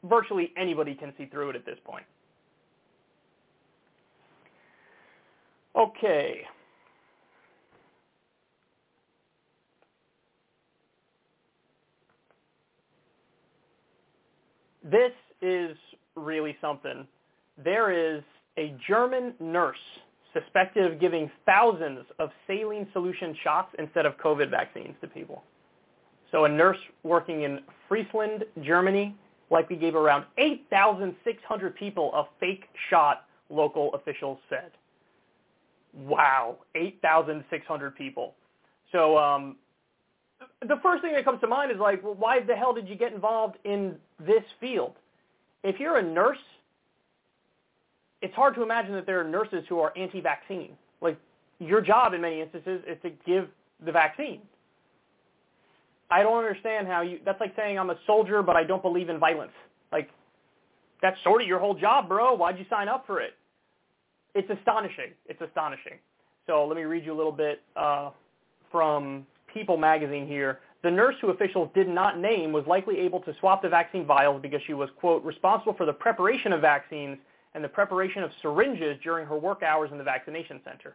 [0.09, 2.05] Virtually anybody can see through it at this point.
[5.77, 6.43] Okay.
[14.83, 15.12] This
[15.43, 15.77] is
[16.15, 17.07] really something.
[17.62, 18.23] There is
[18.57, 19.77] a German nurse
[20.33, 25.43] suspected of giving thousands of saline solution shots instead of COVID vaccines to people.
[26.31, 29.16] So a nurse working in Friesland, Germany,
[29.51, 34.70] likely gave around 8,600 people a fake shot, local officials said.
[35.94, 38.35] Wow, 8,600 people.
[38.93, 39.56] So um,
[40.66, 42.97] the first thing that comes to mind is like, well, why the hell did you
[42.97, 44.94] get involved in this field?
[45.62, 46.39] If you're a nurse,
[48.23, 50.73] it's hard to imagine that there are nurses who are anti-vaccine.
[51.01, 51.18] Like
[51.59, 53.48] your job in many instances is to give
[53.85, 54.40] the vaccine.
[56.11, 59.09] I don't understand how you, that's like saying I'm a soldier, but I don't believe
[59.09, 59.53] in violence.
[59.91, 60.09] Like,
[61.03, 62.35] that's sort of your whole job, bro.
[62.35, 63.35] Why'd you sign up for it?
[64.35, 65.12] It's astonishing.
[65.27, 65.99] It's astonishing.
[66.47, 68.11] So let me read you a little bit uh,
[68.70, 70.61] from People magazine here.
[70.83, 74.41] The nurse who officials did not name was likely able to swap the vaccine vials
[74.41, 77.19] because she was, quote, responsible for the preparation of vaccines
[77.55, 80.95] and the preparation of syringes during her work hours in the vaccination center.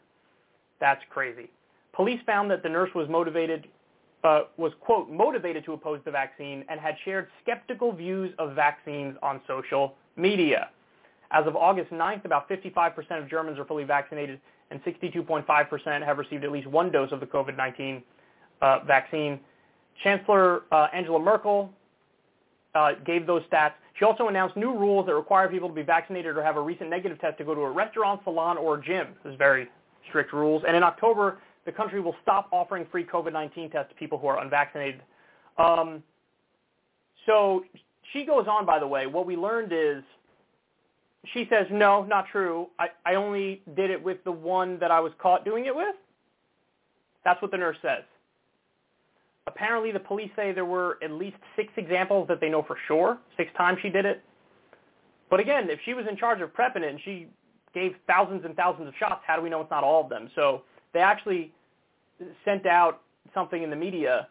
[0.79, 1.49] That's crazy.
[1.93, 3.67] Police found that the nurse was motivated,
[4.23, 9.15] uh, was, quote, motivated to oppose the vaccine and had shared skeptical views of vaccines
[9.21, 10.69] on social media.
[11.31, 14.39] As of August 9th, about 55% of Germans are fully vaccinated
[14.69, 18.01] and 62.5% have received at least one dose of the COVID-19
[18.61, 19.39] uh, vaccine.
[20.03, 21.71] Chancellor uh, Angela Merkel
[22.75, 23.73] uh, gave those stats.
[23.97, 26.89] She also announced new rules that require people to be vaccinated or have a recent
[26.89, 29.07] negative test to go to a restaurant, salon, or gym.
[29.23, 29.67] This is very
[30.07, 30.63] strict rules.
[30.65, 34.41] And in October, the country will stop offering free COVID-19 tests to people who are
[34.43, 35.01] unvaccinated.
[35.57, 36.03] Um,
[37.25, 37.63] so
[38.13, 39.05] she goes on, by the way.
[39.05, 40.03] What we learned is
[41.33, 42.67] she says, no, not true.
[42.79, 45.95] I, I only did it with the one that I was caught doing it with.
[47.23, 48.03] That's what the nurse says.
[49.47, 53.19] apparently the police say there were at least six examples that they know for sure,
[53.37, 54.23] six times she did it.
[55.29, 57.27] But again, if she was in charge of prepping it and she
[57.73, 60.29] gave thousands and thousands of shots, how do we know it's not all of them?
[60.35, 60.63] So
[60.93, 61.51] they actually
[62.45, 63.01] sent out
[63.33, 64.27] something in the media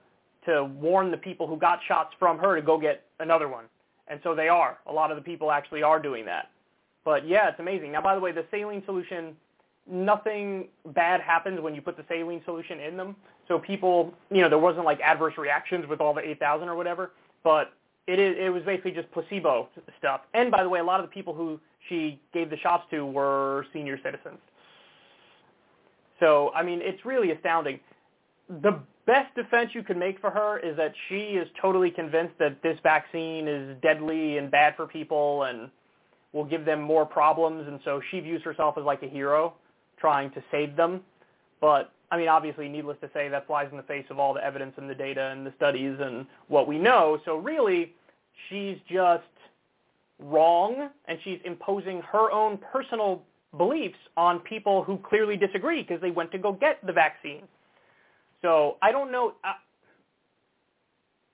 [0.47, 3.65] to warn the people who got shots from her to go get another one.
[4.09, 4.79] And so they are.
[4.87, 6.51] A lot of the people actually are doing that.
[7.05, 7.93] But yeah, it's amazing.
[7.93, 9.37] Now, by the way, the saline solution,
[9.91, 13.17] nothing bad happens when you put the saline solution in them.
[13.49, 17.13] So people, you know, there wasn't like adverse reactions with all the 8,000 or whatever,
[17.43, 17.73] but
[18.07, 19.69] it is, it was basically just placebo
[19.99, 20.23] stuff.
[20.35, 23.07] And by the way, a lot of the people who she gave the shots to
[23.07, 24.39] were senior citizens.
[26.21, 27.81] So, I mean, it's really astounding.
[28.63, 32.63] The best defense you can make for her is that she is totally convinced that
[32.63, 35.71] this vaccine is deadly and bad for people and
[36.33, 39.55] will give them more problems, and so she views herself as like a hero
[39.99, 41.01] trying to save them.
[41.61, 44.45] But I mean, obviously, needless to say, that flies in the face of all the
[44.45, 47.21] evidence and the data and the studies and what we know.
[47.25, 47.95] So really,
[48.49, 49.23] she's just
[50.19, 53.23] wrong, and she's imposing her own personal
[53.57, 57.43] beliefs on people who clearly disagree because they went to go get the vaccine.
[58.43, 59.35] So I don't know.
[59.45, 59.53] Uh,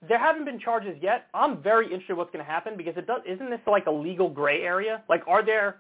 [0.09, 1.27] there haven't been charges yet.
[1.35, 3.23] I'm very interested in what's going to happen because it does.
[3.27, 5.03] Isn't this like a legal gray area?
[5.09, 5.77] Like, are there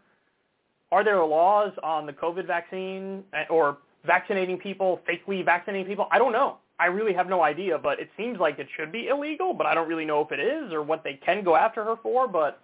[0.92, 6.06] are there laws on the COVID vaccine eh, or vaccinating people, fakely vaccinating people?
[6.10, 6.58] I don't know.
[6.78, 9.74] I really have no idea, but it seems like it should be illegal, but I
[9.74, 12.60] don't really know if it is or what they can go after her for, but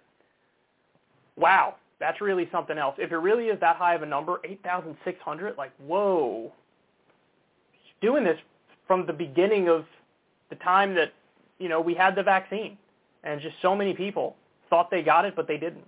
[1.35, 2.95] wow, that's really something else.
[2.97, 6.51] If it really is that high of a number, 8,600, like, whoa.
[8.01, 8.37] Doing this
[8.87, 9.85] from the beginning of
[10.49, 11.13] the time that,
[11.59, 12.77] you know, we had the vaccine.
[13.23, 14.35] And just so many people
[14.69, 15.85] thought they got it, but they didn't.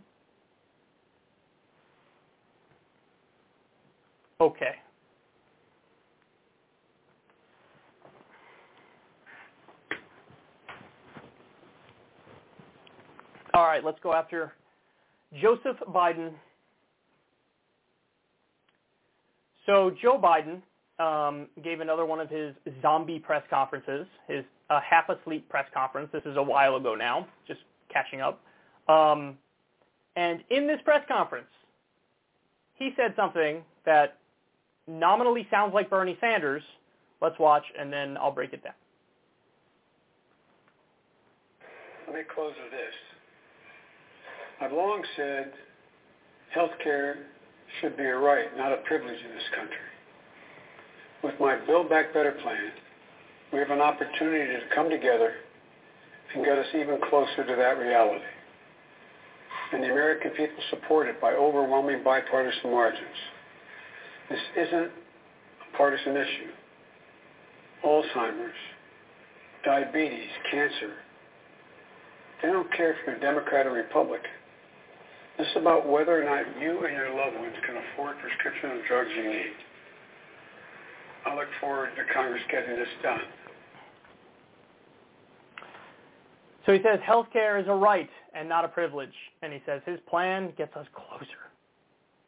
[4.40, 4.76] Okay.
[13.54, 14.54] All right, let's go after
[15.42, 16.32] Joseph Biden.
[19.66, 20.62] So Joe Biden
[21.04, 26.10] um, gave another one of his zombie press conferences, his uh, half asleep press conference.
[26.12, 27.60] This is a while ago now, just
[27.92, 28.42] catching up.
[28.88, 29.38] Um,
[30.16, 31.48] and in this press conference,
[32.76, 34.18] he said something that
[34.88, 36.64] nominally sounds like Bernie Sanders.
[37.22, 38.74] Let's watch, and then I'll break it down.
[42.08, 43.15] Let me close with this.
[44.62, 45.52] I've long said
[46.54, 47.18] health care
[47.82, 49.76] should be a right, not a privilege in this country.
[51.24, 52.72] With my Build Back Better plan,
[53.52, 55.34] we have an opportunity to come together
[56.34, 58.24] and get us even closer to that reality.
[59.74, 63.04] And the American people support it by overwhelming bipartisan margins.
[64.30, 66.52] This isn't a partisan issue.
[67.84, 68.54] Alzheimer's,
[69.66, 70.94] diabetes, cancer,
[72.42, 74.30] they don't care if you're a Democrat or Republican.
[75.38, 78.86] This is about whether or not you and your loved ones can afford prescription of
[78.88, 79.54] drugs you need.
[81.26, 83.20] I look forward to Congress getting this done.
[86.66, 89.14] So he says health care is a right and not a privilege.
[89.42, 91.52] And he says his plan gets us closer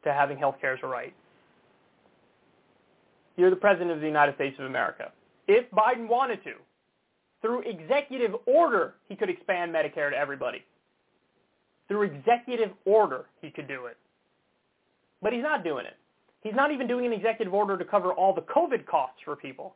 [0.03, 1.13] to having health care as a right.
[3.35, 5.11] You're the President of the United States of America.
[5.47, 6.53] If Biden wanted to,
[7.41, 10.63] through executive order, he could expand Medicare to everybody.
[11.87, 13.97] Through executive order, he could do it.
[15.21, 15.95] But he's not doing it.
[16.43, 19.75] He's not even doing an executive order to cover all the COVID costs for people.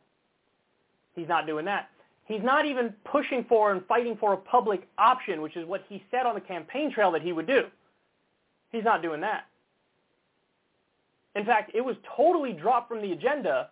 [1.15, 1.89] He's not doing that.
[2.25, 6.03] He's not even pushing for and fighting for a public option, which is what he
[6.11, 7.63] said on the campaign trail that he would do.
[8.71, 9.45] He's not doing that.
[11.35, 13.69] In fact, it was totally dropped from the agenda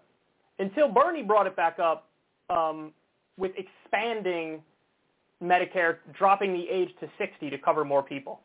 [0.59, 2.09] until Bernie brought it back up
[2.49, 2.91] um,
[3.37, 4.61] with expanding
[5.43, 8.41] Medicare, dropping the age to 60 to cover more people.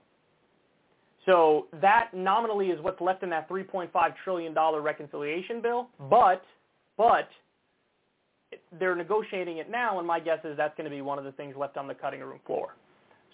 [1.27, 3.91] So that nominally is what's left in that $3.5
[4.23, 6.43] trillion reconciliation bill, but,
[6.97, 7.29] but
[8.79, 11.33] they're negotiating it now, and my guess is that's going to be one of the
[11.33, 12.77] things left on the cutting room floor.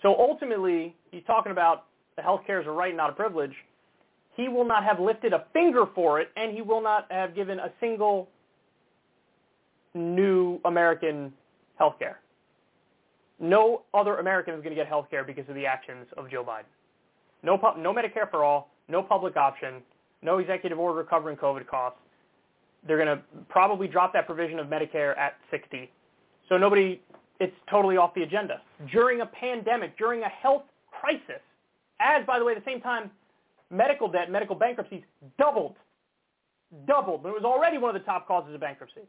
[0.03, 3.53] So ultimately, he's talking about the health care is a right, not a privilege.
[4.37, 7.59] He will not have lifted a finger for it, and he will not have given
[7.59, 8.29] a single
[9.95, 11.33] new American
[11.77, 12.21] health care.
[13.41, 16.45] No other American is going to get health care because of the actions of Joe
[16.45, 16.65] Biden.
[17.43, 19.83] No, no Medicare for all, no public option,
[20.23, 21.99] no executive order covering COVID costs.
[22.87, 25.91] They're going to probably drop that provision of Medicare at 60.
[26.49, 27.01] So nobody,
[27.39, 28.61] it's totally off the agenda.
[28.93, 30.65] During a pandemic, during a health
[31.01, 31.41] crisis,
[32.01, 33.11] as, by the way, at the same time,
[33.71, 35.03] medical debt, medical bankruptcies
[35.39, 35.77] doubled.
[36.87, 37.25] Doubled.
[37.27, 39.03] It was already one of the top causes of bankruptcy.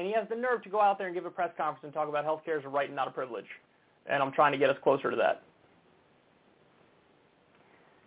[0.00, 1.92] And he has the nerve to go out there and give a press conference and
[1.92, 3.44] talk about health care as a right and not a privilege.
[4.06, 5.42] And I'm trying to get us closer to that.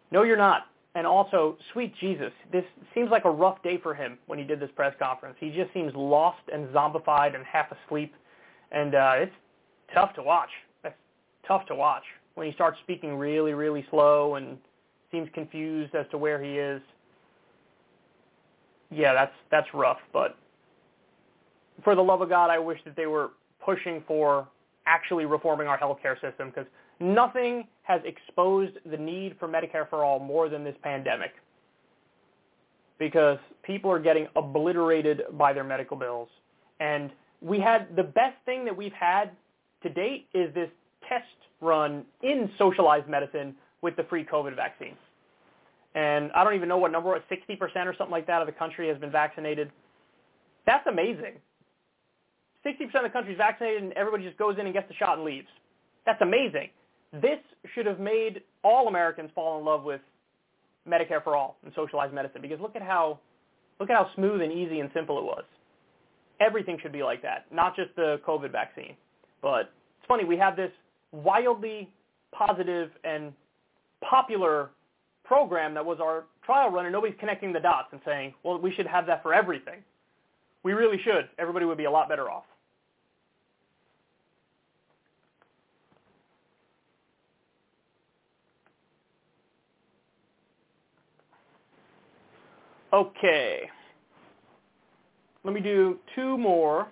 [0.10, 0.64] No, you're not.
[0.96, 2.64] And also, sweet Jesus, this
[2.96, 5.36] seems like a rough day for him when he did this press conference.
[5.40, 8.16] He just seems lost and zombified and half asleep,
[8.72, 9.36] and uh, it's
[9.94, 10.50] tough to watch.
[10.84, 10.96] It's
[11.48, 12.04] tough to watch
[12.34, 14.58] when he starts speaking really, really slow and
[15.12, 16.82] seems confused as to where he is.
[18.90, 20.00] Yeah, that's that's rough.
[20.12, 20.38] But
[21.84, 23.32] for the love of God, I wish that they were
[23.64, 24.48] pushing for
[24.86, 26.66] actually reforming our healthcare system because
[27.00, 31.32] nothing has exposed the need for Medicare for all more than this pandemic.
[33.00, 36.30] Because people are getting obliterated by their medical bills.
[36.80, 39.32] And we had the best thing that we've had
[39.82, 40.70] to date is this
[41.08, 41.26] test
[41.60, 44.96] run in socialized medicine with the free COVID vaccine.
[45.96, 48.88] And I don't even know what number, 60% or something like that of the country
[48.88, 49.72] has been vaccinated.
[50.66, 51.34] That's amazing.
[52.66, 55.18] 60% of the country is vaccinated and everybody just goes in and gets the shot
[55.18, 55.48] and leaves.
[56.06, 56.70] That's amazing.
[57.14, 57.40] This
[57.76, 60.02] should have made all Americans fall in love with
[60.88, 63.20] Medicare for all and socialized medicine because look at how
[63.80, 65.44] look at how smooth and easy and simple it was.
[66.40, 68.96] Everything should be like that, not just the COVID vaccine.
[69.42, 70.72] But it's funny, we have this
[71.12, 71.90] wildly
[72.32, 73.32] positive and
[74.02, 74.72] popular
[75.24, 78.74] program that was our trial run, and nobody's connecting the dots and saying, well, we
[78.74, 79.84] should have that for everything.
[80.64, 81.30] We really should.
[81.38, 82.44] Everybody would be a lot better off.
[92.94, 93.70] Okay.
[95.44, 96.88] Let me do two more.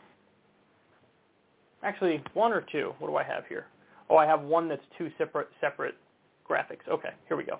[1.83, 2.93] Actually, one or two.
[2.99, 3.67] What do I have here?
[4.09, 5.95] Oh, I have one that's two separate separate
[6.49, 6.87] graphics.
[6.89, 7.59] Okay, here we go.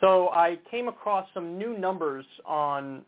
[0.00, 3.02] So I came across some new numbers on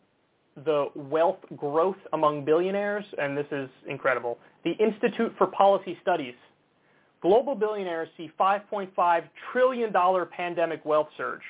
[0.65, 4.37] the wealth growth among billionaires, and this is incredible.
[4.63, 6.33] The Institute for Policy Studies
[7.21, 9.93] Global billionaires see $5.5 trillion
[10.31, 11.41] pandemic wealth surge.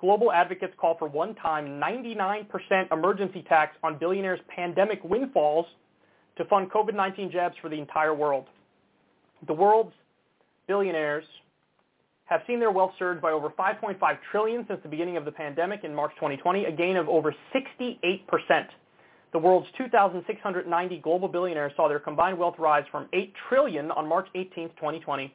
[0.00, 5.66] Global advocates call for one-time 99% emergency tax on billionaires' pandemic windfalls
[6.36, 8.46] to fund COVID-19 jabs for the entire world.
[9.46, 9.92] The world's
[10.66, 11.24] billionaires
[12.24, 13.98] have seen their wealth surge by over 5.5
[14.30, 18.26] trillion since the beginning of the pandemic in March 2020, a gain of over 68
[18.26, 18.68] percent.
[19.32, 24.28] The world's 2,690 global billionaires saw their combined wealth rise from 8 trillion on March
[24.34, 25.34] 18, 2020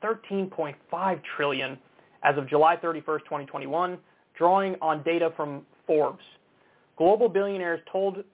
[0.00, 1.78] to 13.5 trillion
[2.22, 3.98] as of July 31, 2021,
[4.38, 6.24] drawing on data from Forbes.
[6.96, 8.24] Global billionaires told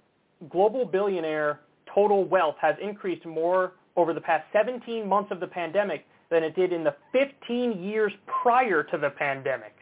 [0.50, 1.60] global billionaire
[1.92, 6.54] total wealth has increased more over the past 17 months of the pandemic than it
[6.54, 8.12] did in the 15 years
[8.42, 9.74] prior to the pandemic.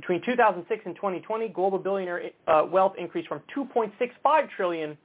[0.00, 4.96] Between 2006 and 2020, global billionaire uh, wealth increased from 2.65 trillion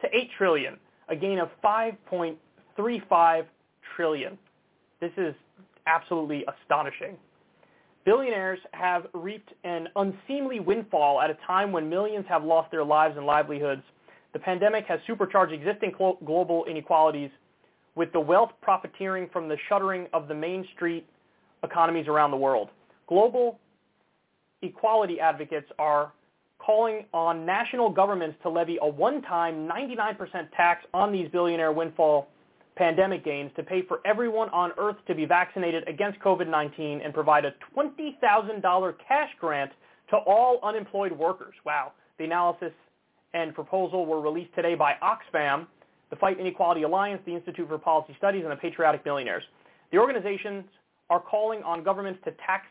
[0.00, 0.76] to 8 trillion,
[1.08, 3.46] a gain of 5.35
[3.96, 4.38] trillion.
[5.00, 5.34] This is
[5.88, 7.16] absolutely astonishing.
[8.04, 13.16] Billionaires have reaped an unseemly windfall at a time when millions have lost their lives
[13.16, 13.82] and livelihoods.
[14.34, 15.94] The pandemic has supercharged existing
[16.24, 17.30] global inequalities
[17.96, 21.08] with the wealth profiteering from the shuttering of the main street
[21.64, 22.68] economies around the world.
[23.08, 23.58] Global
[24.64, 26.12] equality advocates are
[26.58, 30.16] calling on national governments to levy a one-time 99%
[30.56, 32.28] tax on these billionaire windfall
[32.76, 37.44] pandemic gains to pay for everyone on Earth to be vaccinated against COVID-19 and provide
[37.44, 39.70] a $20,000 cash grant
[40.10, 41.54] to all unemployed workers.
[41.64, 41.92] Wow.
[42.18, 42.72] The analysis
[43.32, 45.66] and proposal were released today by Oxfam,
[46.10, 49.42] the Fight Inequality Alliance, the Institute for Policy Studies, and the Patriotic Millionaires.
[49.92, 50.64] The organizations
[51.10, 52.66] are calling on governments to tax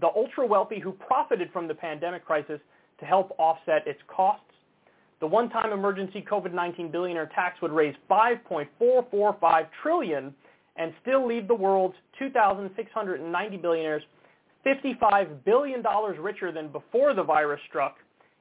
[0.00, 2.60] the ultra-wealthy who profited from the pandemic crisis
[3.00, 4.44] to help offset its costs.
[5.20, 10.34] The one-time emergency COVID-19 billionaire tax would raise 5.445 trillion
[10.76, 14.02] and still leave the world's 2,690 billionaires
[14.64, 17.96] 55 billion dollars richer than before the virus struck,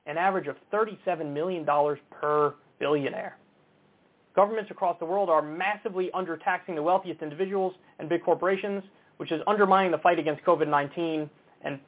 [0.07, 3.38] an average of 37 million dollars per billionaire.
[4.36, 8.84] Governments across the world are massively undertaxing the wealthiest individuals and big corporations
[9.18, 11.30] which is undermining the fight against COVID-19
[11.64, 11.80] and,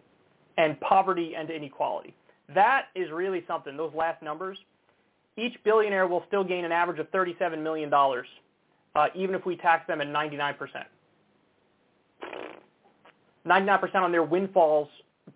[0.58, 2.14] and poverty and inequality.
[2.54, 4.58] That is really something, those last numbers.
[5.38, 9.88] Each billionaire will still gain an average of $37 million, uh, even if we tax
[9.88, 10.56] them at 99%.
[13.46, 14.90] 99% on their windfalls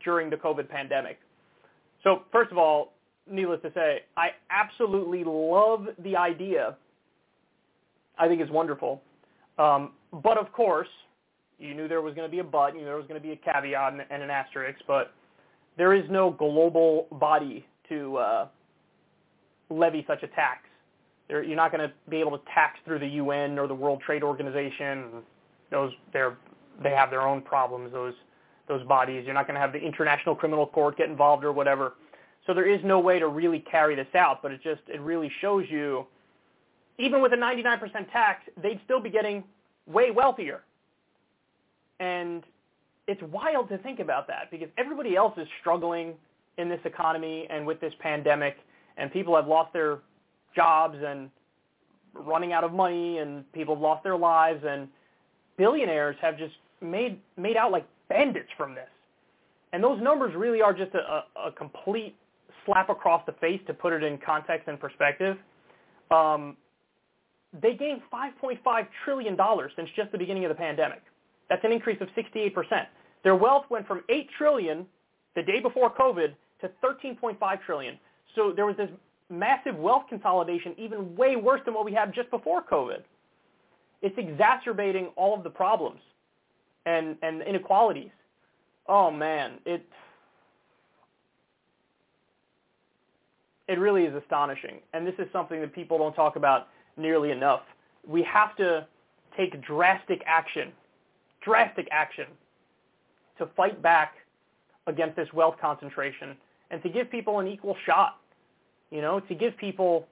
[0.03, 1.19] during the COVID pandemic.
[2.03, 2.93] So first of all,
[3.29, 6.75] needless to say, I absolutely love the idea.
[8.17, 9.01] I think it's wonderful.
[9.57, 10.87] Um, but of course,
[11.59, 13.25] you knew there was going to be a but, you knew there was going to
[13.25, 15.13] be a caveat and, and an asterisk, but
[15.77, 18.47] there is no global body to uh,
[19.69, 20.61] levy such a tax.
[21.27, 24.01] They're, you're not going to be able to tax through the UN or the World
[24.05, 25.23] Trade Organization.
[25.71, 26.37] Those they're
[26.81, 27.91] they have their own problems.
[27.93, 28.13] Those
[28.67, 29.23] those bodies.
[29.25, 31.93] You're not going to have the International Criminal Court get involved or whatever.
[32.45, 34.41] So there is no way to really carry this out.
[34.41, 36.05] But it just it really shows you,
[36.99, 37.79] even with a 99%
[38.11, 39.43] tax, they'd still be getting
[39.87, 40.61] way wealthier.
[41.99, 42.43] And
[43.07, 46.13] it's wild to think about that because everybody else is struggling
[46.57, 48.57] in this economy and with this pandemic,
[48.97, 49.99] and people have lost their
[50.55, 51.29] jobs and
[52.13, 54.87] running out of money, and people have lost their lives, and
[55.57, 58.89] billionaires have just made made out like bandits from this.
[59.71, 62.15] And those numbers really are just a, a, complete
[62.65, 65.35] slap across the face to put it in context and perspective.
[66.11, 66.55] Um,
[67.59, 69.37] they gained $5.5 trillion
[69.75, 71.01] since just the beginning of the pandemic.
[71.53, 72.51] That's an increase of 68%.
[73.23, 74.87] Their wealth went from 8 trillion
[75.35, 77.99] the day before COVID to 13.5 trillion.
[78.33, 78.89] So there was this
[79.29, 83.03] massive wealth consolidation, even way worse than what we had just before COVID.
[84.01, 85.99] It's exacerbating all of the problems
[86.87, 88.09] and, and inequalities.
[88.89, 89.85] Oh man, it
[93.67, 94.79] it really is astonishing.
[94.93, 97.61] And this is something that people don't talk about nearly enough.
[98.07, 98.87] We have to
[99.37, 100.71] take drastic action,
[101.43, 102.25] drastic action
[103.37, 104.15] to fight back
[104.87, 106.35] against this wealth concentration
[106.71, 108.17] and to give people an equal shot,
[108.91, 110.07] you know, to give people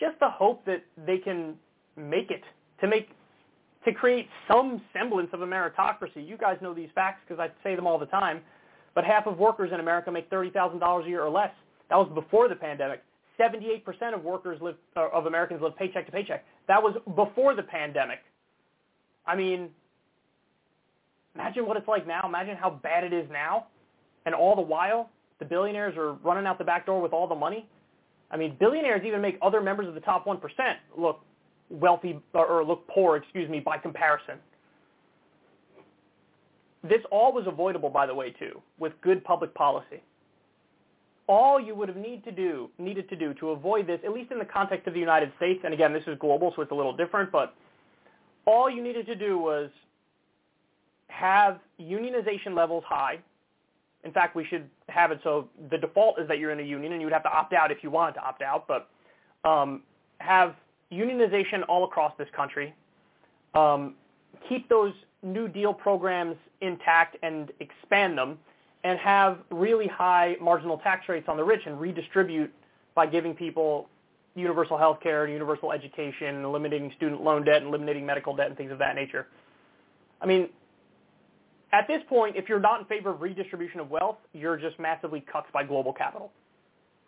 [0.00, 1.54] just the hope that they can
[1.96, 2.42] make it,
[2.80, 3.08] to make
[3.84, 6.26] to create some semblance of a meritocracy.
[6.26, 8.40] You guys know these facts because I say them all the time.
[8.94, 11.50] But half of workers in America make $30,000 a year or less.
[11.90, 13.02] That was before the pandemic.
[13.38, 16.44] 78% of workers live, uh, of Americans live paycheck to paycheck.
[16.68, 18.20] That was before the pandemic.
[19.26, 19.70] I mean,
[21.34, 22.22] imagine what it's like now.
[22.26, 23.66] Imagine how bad it is now.
[24.26, 27.34] And all the while, the billionaires are running out the back door with all the
[27.34, 27.68] money.
[28.30, 30.40] I mean, billionaires even make other members of the top 1%
[30.96, 31.20] look
[31.70, 34.38] wealthy or look poor, excuse me, by comparison.
[36.82, 40.02] This all was avoidable, by the way, too, with good public policy.
[41.26, 44.30] All you would have need to do, needed to do to avoid this, at least
[44.30, 46.74] in the context of the United States, and again, this is global, so it's a
[46.74, 47.54] little different, but
[48.44, 49.70] all you needed to do was
[51.14, 53.18] have unionization levels high.
[54.04, 56.92] In fact, we should have it so the default is that you're in a union,
[56.92, 58.90] and you would have to opt out if you wanted to opt out, but
[59.48, 59.82] um,
[60.18, 60.54] have
[60.92, 62.74] unionization all across this country,
[63.54, 63.94] um,
[64.48, 64.92] keep those
[65.22, 68.38] New Deal programs intact and expand them,
[68.82, 72.52] and have really high marginal tax rates on the rich and redistribute
[72.94, 73.88] by giving people
[74.34, 78.48] universal health care and universal education, and eliminating student loan debt and eliminating medical debt
[78.48, 79.28] and things of that nature.
[80.20, 80.48] I mean,
[81.74, 85.20] at this point, if you're not in favor of redistribution of wealth, you're just massively
[85.20, 86.30] cucked by global capital.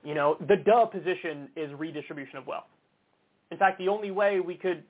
[0.03, 2.67] You know, the duh position is redistribution of wealth.
[3.53, 4.83] In fact, the only way we could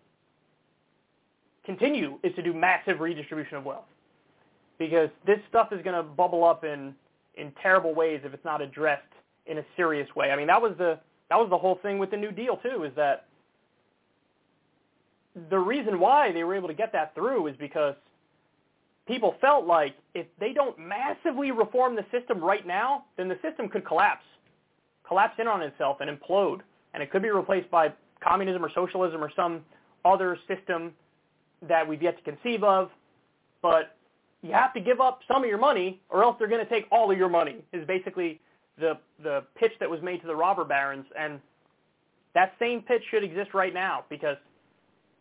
[1.66, 3.84] continue is to do massive redistribution of wealth
[4.78, 6.94] because this stuff is going to bubble up in
[7.34, 9.02] in terrible ways if it's not addressed
[9.44, 10.30] in a serious way.
[10.30, 10.98] I mean, that was the
[11.28, 13.26] that was the whole thing with the New Deal too is that
[15.50, 17.94] the reason why they were able to get that through is because
[19.06, 23.68] people felt like if they don't massively reform the system right now, then the system
[23.68, 24.24] could collapse,
[25.06, 26.60] collapse in on itself and implode,
[26.94, 27.92] and it could be replaced by
[28.22, 29.60] communism or socialism or some
[30.04, 30.92] other system
[31.68, 32.90] that we've yet to conceive of.
[33.62, 33.96] But
[34.42, 36.86] you have to give up some of your money or else they're going to take
[36.90, 38.40] all of your money is basically
[38.78, 41.06] the, the pitch that was made to the robber barons.
[41.18, 41.40] And
[42.34, 44.36] that same pitch should exist right now because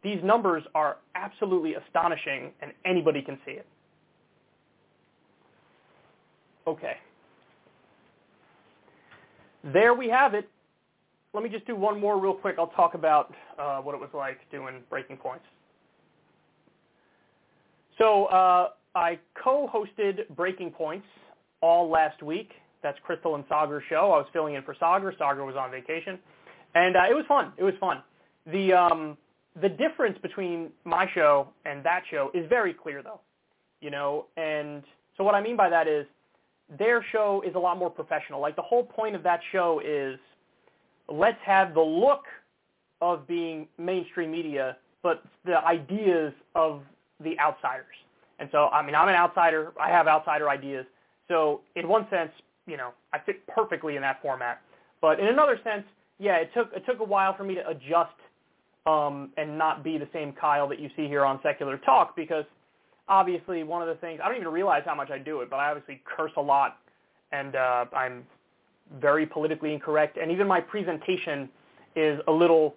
[0.04, 3.66] these numbers are absolutely astonishing and anybody can see it.
[6.68, 6.98] Okay.
[9.64, 10.50] There we have it
[11.36, 12.56] let me just do one more real quick.
[12.58, 15.44] I'll talk about uh, what it was like doing breaking points.
[17.98, 21.06] So uh, I co-hosted Breaking Points
[21.62, 22.52] all last week.
[22.82, 24.12] That's Krystal and Saagar's show.
[24.14, 25.16] I was filling in for Saagar.
[25.18, 26.20] Saagar was on vacation,
[26.74, 27.52] and uh, it was fun.
[27.58, 28.02] It was fun.
[28.52, 29.18] The um,
[29.62, 33.22] the difference between my show and that show is very clear, though.
[33.82, 34.84] You know, and
[35.18, 36.06] so what I mean by that is
[36.78, 38.40] their show is a lot more professional.
[38.42, 40.20] Like the whole point of that show is
[41.08, 42.24] let's have the look
[43.02, 46.82] of being mainstream media, but the ideas of
[47.24, 47.86] the outsiders.
[48.40, 49.74] And so, I mean, I'm an outsider.
[49.80, 50.86] I have outsider ideas.
[51.28, 52.32] So in one sense,
[52.68, 54.62] you know, I fit perfectly in that format.
[55.02, 55.84] But in another sense,
[56.20, 58.16] yeah, it took it took a while for me to adjust
[58.86, 62.46] um, and not be the same Kyle that you see here on Secular Talk because
[63.08, 65.58] obviously one of the things I don't even realize how much I do it, but
[65.58, 66.80] I obviously curse a lot
[67.32, 68.26] and uh, I'm
[69.00, 71.50] very politically incorrect, and even my presentation
[71.96, 72.76] is a little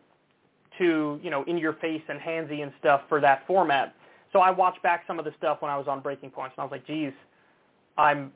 [0.78, 3.94] too, you know, in your face and handsy and stuff for that format.
[4.32, 6.62] So I watched back some of the stuff when I was on Breaking Points, and
[6.62, 7.12] I was like, geez,
[7.96, 8.32] I'm,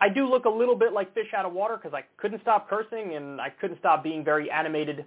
[0.00, 2.68] I do look a little bit like fish out of water because I couldn't stop
[2.68, 5.04] cursing and I couldn't stop being very animated.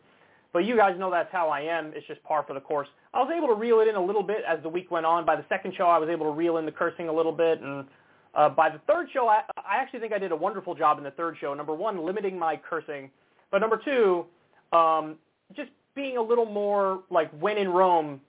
[0.54, 1.92] But you guys know that's how I am.
[1.96, 2.88] It's just par for the course.
[3.14, 5.26] I was able to reel it in a little bit as the week went on.
[5.26, 7.62] By the second show, I was able to reel in the cursing a little bit,
[7.62, 7.86] and
[8.34, 11.04] uh, by the third show, I, I actually think I did a wonderful job in
[11.04, 11.54] the third show.
[11.54, 13.10] Number one, limiting my cursing,
[13.52, 14.26] but number two,
[14.78, 15.16] um,
[15.56, 18.22] just being a little more like when in Rome,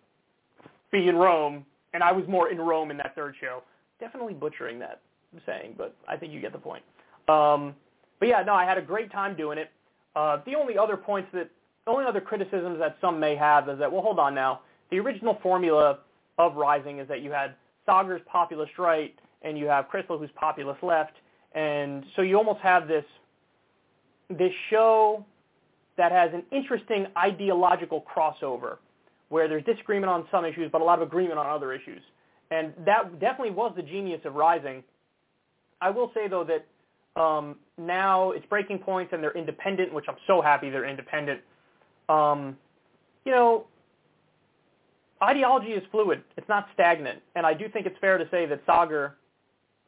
[0.90, 3.62] be in Rome, and I was more in Rome in that third show.
[4.00, 5.00] Definitely butchering that
[5.44, 6.82] saying, but I think you get the point.
[7.28, 7.74] Um,
[8.18, 9.70] but yeah, no, I had a great time doing it.
[10.16, 11.50] Uh, the only other points that,
[11.88, 14.60] the only other criticisms that some may have is that, well, hold on now.
[14.90, 16.00] The original formula
[16.36, 17.54] of Rising is that you had
[17.86, 21.14] Saagar's populist right and you have Krystal who's populist left,
[21.54, 23.04] and so you almost have this
[24.28, 25.24] this show
[25.96, 28.76] that has an interesting ideological crossover
[29.30, 32.02] where there's disagreement on some issues but a lot of agreement on other issues.
[32.50, 34.84] And that definitely was the genius of Rising.
[35.80, 36.66] I will say though that
[37.18, 41.40] um, now it's breaking points and they're independent, which I'm so happy they're independent.
[42.08, 42.56] Um,
[43.24, 43.66] you know,
[45.22, 46.22] ideology is fluid.
[46.36, 47.20] It's not stagnant.
[47.34, 49.12] And I do think it's fair to say that Saagar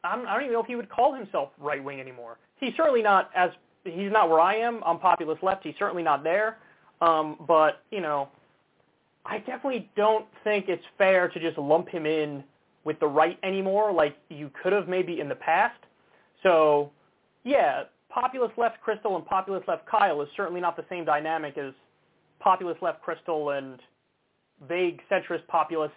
[0.03, 2.37] I'm, I don't even know if he would call himself right wing anymore.
[2.59, 3.51] He's certainly not as
[3.83, 4.81] he's not where I am.
[4.85, 5.63] I'm populist left.
[5.63, 6.57] He's certainly not there.
[7.01, 8.29] Um, but you know,
[9.25, 12.43] I definitely don't think it's fair to just lump him in
[12.83, 15.77] with the right anymore, like you could have maybe in the past.
[16.41, 16.91] So,
[17.43, 21.73] yeah, populist left Krystal and populist left Kyle is certainly not the same dynamic as
[22.41, 23.79] populist left Krystal and
[24.67, 25.93] vague centrist populist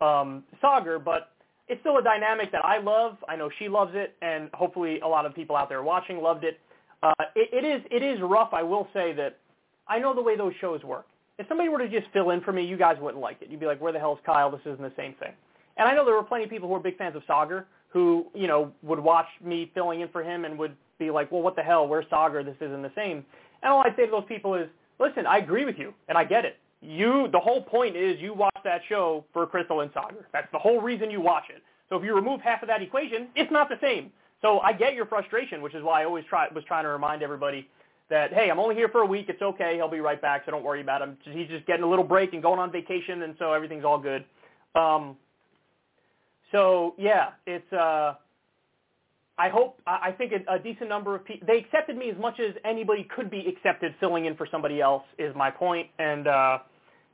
[0.00, 1.32] um, Saagar, but
[1.68, 3.16] it's still a dynamic that I love.
[3.28, 6.44] I know she loves it, and hopefully a lot of people out there watching loved
[6.44, 6.60] it.
[7.02, 8.50] Uh, it, it is it is rough.
[8.52, 9.38] I will say that
[9.88, 11.06] I know the way those shows work.
[11.38, 13.50] If somebody were to just fill in for me, you guys wouldn't like it.
[13.50, 14.50] You'd be like, "Where the hell is Kyle?
[14.50, 15.32] This isn't the same thing."
[15.76, 18.26] And I know there were plenty of people who were big fans of Saagar who
[18.34, 21.56] you know would watch me filling in for him and would be like, "Well, what
[21.56, 21.86] the hell?
[21.86, 22.44] Where's Saagar?
[22.44, 23.24] This isn't the same."
[23.62, 24.68] And all I'd say to those people is,
[24.98, 28.34] "Listen, I agree with you, and I get it you the whole point is you
[28.34, 30.24] watch that show for Krystal and Saagar.
[30.32, 31.62] That's the whole reason you watch it.
[31.88, 34.10] So if you remove half of that equation, it's not the same.
[34.42, 37.22] So I get your frustration, which is why I always try was trying to remind
[37.22, 37.68] everybody
[38.10, 39.26] that hey, I'm only here for a week.
[39.28, 39.74] It's okay.
[39.76, 41.16] He'll be right back, so don't worry about him.
[41.24, 44.24] He's just getting a little break and going on vacation, and so everything's all good.
[44.74, 45.16] Um,
[46.52, 47.72] so yeah, it's.
[47.72, 48.14] Uh,
[49.38, 52.54] I hope I think a, decent number of people they accepted me as much as
[52.64, 56.58] anybody could be accepted filling in for somebody else is my point, and uh,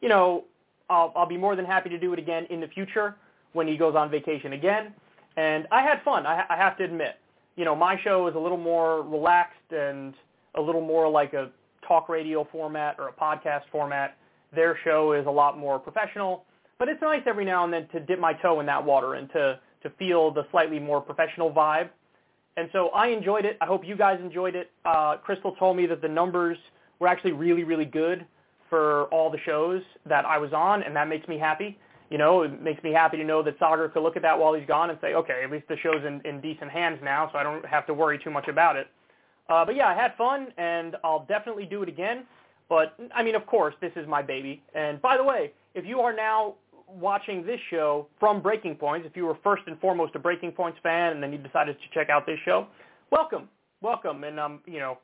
[0.01, 0.45] you know
[0.89, 3.17] I'll, I'll be more than happy to do it again in the future
[3.55, 4.95] when he goes on vacation again.
[5.37, 6.27] And I had fun.
[6.27, 7.19] I, I have to admit,
[7.57, 10.15] you know, my show is a little more relaxed and
[10.55, 11.51] a little more like a
[11.87, 14.17] talk radio format or a podcast format.
[14.55, 16.45] Their show is a lot more professional,
[16.79, 19.29] but it's nice every now and then to dip my toe in that water and
[19.31, 21.89] to to feel the slightly more professional vibe.
[22.57, 23.57] And so I enjoyed it.
[23.61, 24.71] I hope you guys enjoyed it.
[24.85, 26.59] Uh, Krystal told me that the numbers
[26.99, 28.27] were actually really, really good
[28.69, 31.79] for all the shows that I was on, and that makes me happy
[32.13, 34.53] you know, it makes me happy to know that Saagar could look at that while
[34.53, 37.39] he's gone and say, okay, at least the show's in, in decent hands now, so
[37.39, 38.89] I don't have to worry too much about it.
[39.49, 42.25] Uh, but yeah, I had fun, and I'll definitely do it again.
[42.69, 44.63] But I mean, of course, this is my baby.
[44.75, 46.57] And by the way, if you are now
[46.95, 50.79] watching this show from Breaking Points, if you were first and foremost a Breaking Points
[50.83, 52.67] fan, and then you decided to check out this show,
[53.11, 53.49] welcome,
[53.81, 54.99] welcome, and I'm um, you know,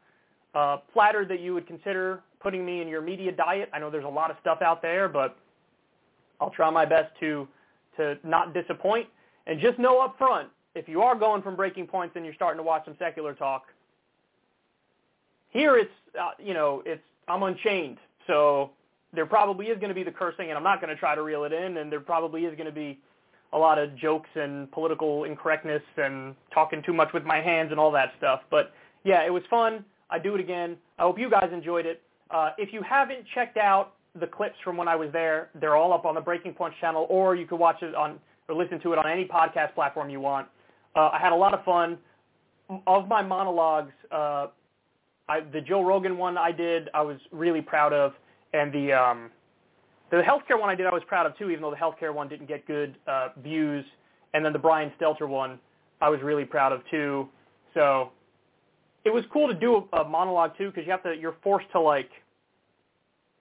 [0.55, 3.69] uh, flattered that you would consider putting me in your media diet.
[3.73, 5.37] I know there's a lot of stuff out there, but
[6.41, 7.47] I'll try my best to
[7.97, 9.09] to not disappoint.
[9.47, 12.59] And just know up front, if you are going from breaking points and you're starting
[12.59, 13.67] to watch some secular talk,
[15.51, 18.71] here it's uh, you know it's I'm unchained, so
[19.15, 21.23] there probably is going to be the cursing, and I'm not going to try to
[21.23, 22.99] reel it in, and there probably is going to be
[23.53, 27.81] a lot of jokes and political incorrectness and talking too much with my hands and
[27.81, 28.41] all that stuff.
[28.51, 28.73] But
[29.05, 29.85] yeah, it was fun.
[30.11, 30.77] I do it again.
[30.99, 32.03] I hope you guys enjoyed it.
[32.31, 35.51] Uh, if you haven't checked out the clips from when I was there.
[35.61, 38.19] They're all up on the Breaking Points channel, or you can watch it on
[38.49, 40.49] or listen to it on any podcast platform you want.
[40.97, 41.99] Uh, I had a lot of fun.
[42.87, 44.49] Of my monologues, uh,
[45.29, 48.13] I, the Joe Rogan one I did, I was really proud of,
[48.53, 49.31] and the um,
[50.11, 52.29] the healthcare one I did, I was proud of too, even though the healthcare one
[52.29, 53.85] didn't get good uh, views.
[54.35, 55.59] And then the Brian Stelter one,
[56.01, 57.29] I was really proud of too.
[57.75, 58.11] So
[59.05, 61.71] it was cool to do a, a monologue too, because you have to, you're forced
[61.73, 62.11] to like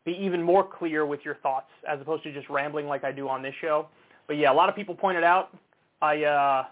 [0.05, 3.27] be even more clear with your thoughts as opposed to just rambling like I do
[3.27, 3.88] on this show.
[4.27, 5.57] But yeah, a lot of people pointed out
[6.01, 6.65] I uh,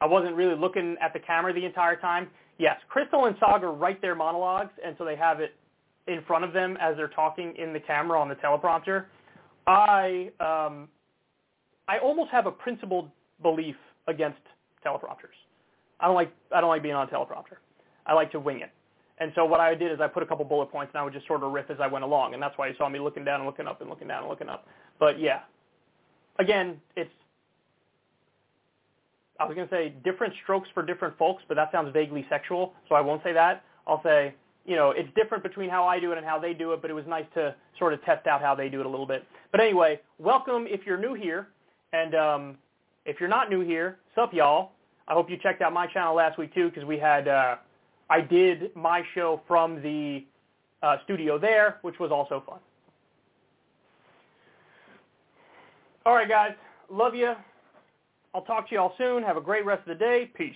[0.00, 2.28] I wasn't really looking at the camera the entire time.
[2.58, 5.54] Yes, Krystal and Saagar write their monologues, and so they have it
[6.10, 9.06] in front of them as they're talking in the camera on the teleprompter.
[9.66, 10.88] I um,
[11.88, 13.10] I almost have a principled
[13.42, 13.76] belief
[14.08, 14.40] against
[14.84, 15.38] teleprompters.
[16.00, 17.58] I don't like I don't like being on a teleprompter.
[18.06, 18.70] I like to wing it.
[19.18, 21.12] And so what I did is I put a couple bullet points and I would
[21.12, 23.24] just sort of riff as I went along, and that's why you saw me looking
[23.24, 24.66] down and looking up and looking down and looking up.
[24.98, 25.40] But yeah,
[26.38, 27.10] again, it's
[29.38, 32.74] I was going to say different strokes for different folks, but that sounds vaguely sexual,
[32.88, 33.64] so I won't say that.
[33.86, 34.34] I'll say,
[34.66, 36.90] you know, it's different between how I do it and how they do it, but
[36.90, 39.24] it was nice to sort of test out how they do it a little bit.
[39.50, 41.48] But anyway, welcome if you're new here,
[41.92, 42.58] and um,
[43.04, 44.72] if you're not new here, sup y'all.
[45.08, 47.56] I hope you checked out my channel last week too, because we had uh,
[48.08, 50.24] I did my show from the
[50.82, 52.58] uh, studio there, which was also fun.
[56.06, 56.52] All right, guys.
[56.90, 57.34] Love you.
[58.34, 59.22] I'll talk to you all soon.
[59.22, 60.30] Have a great rest of the day.
[60.34, 60.54] Peace.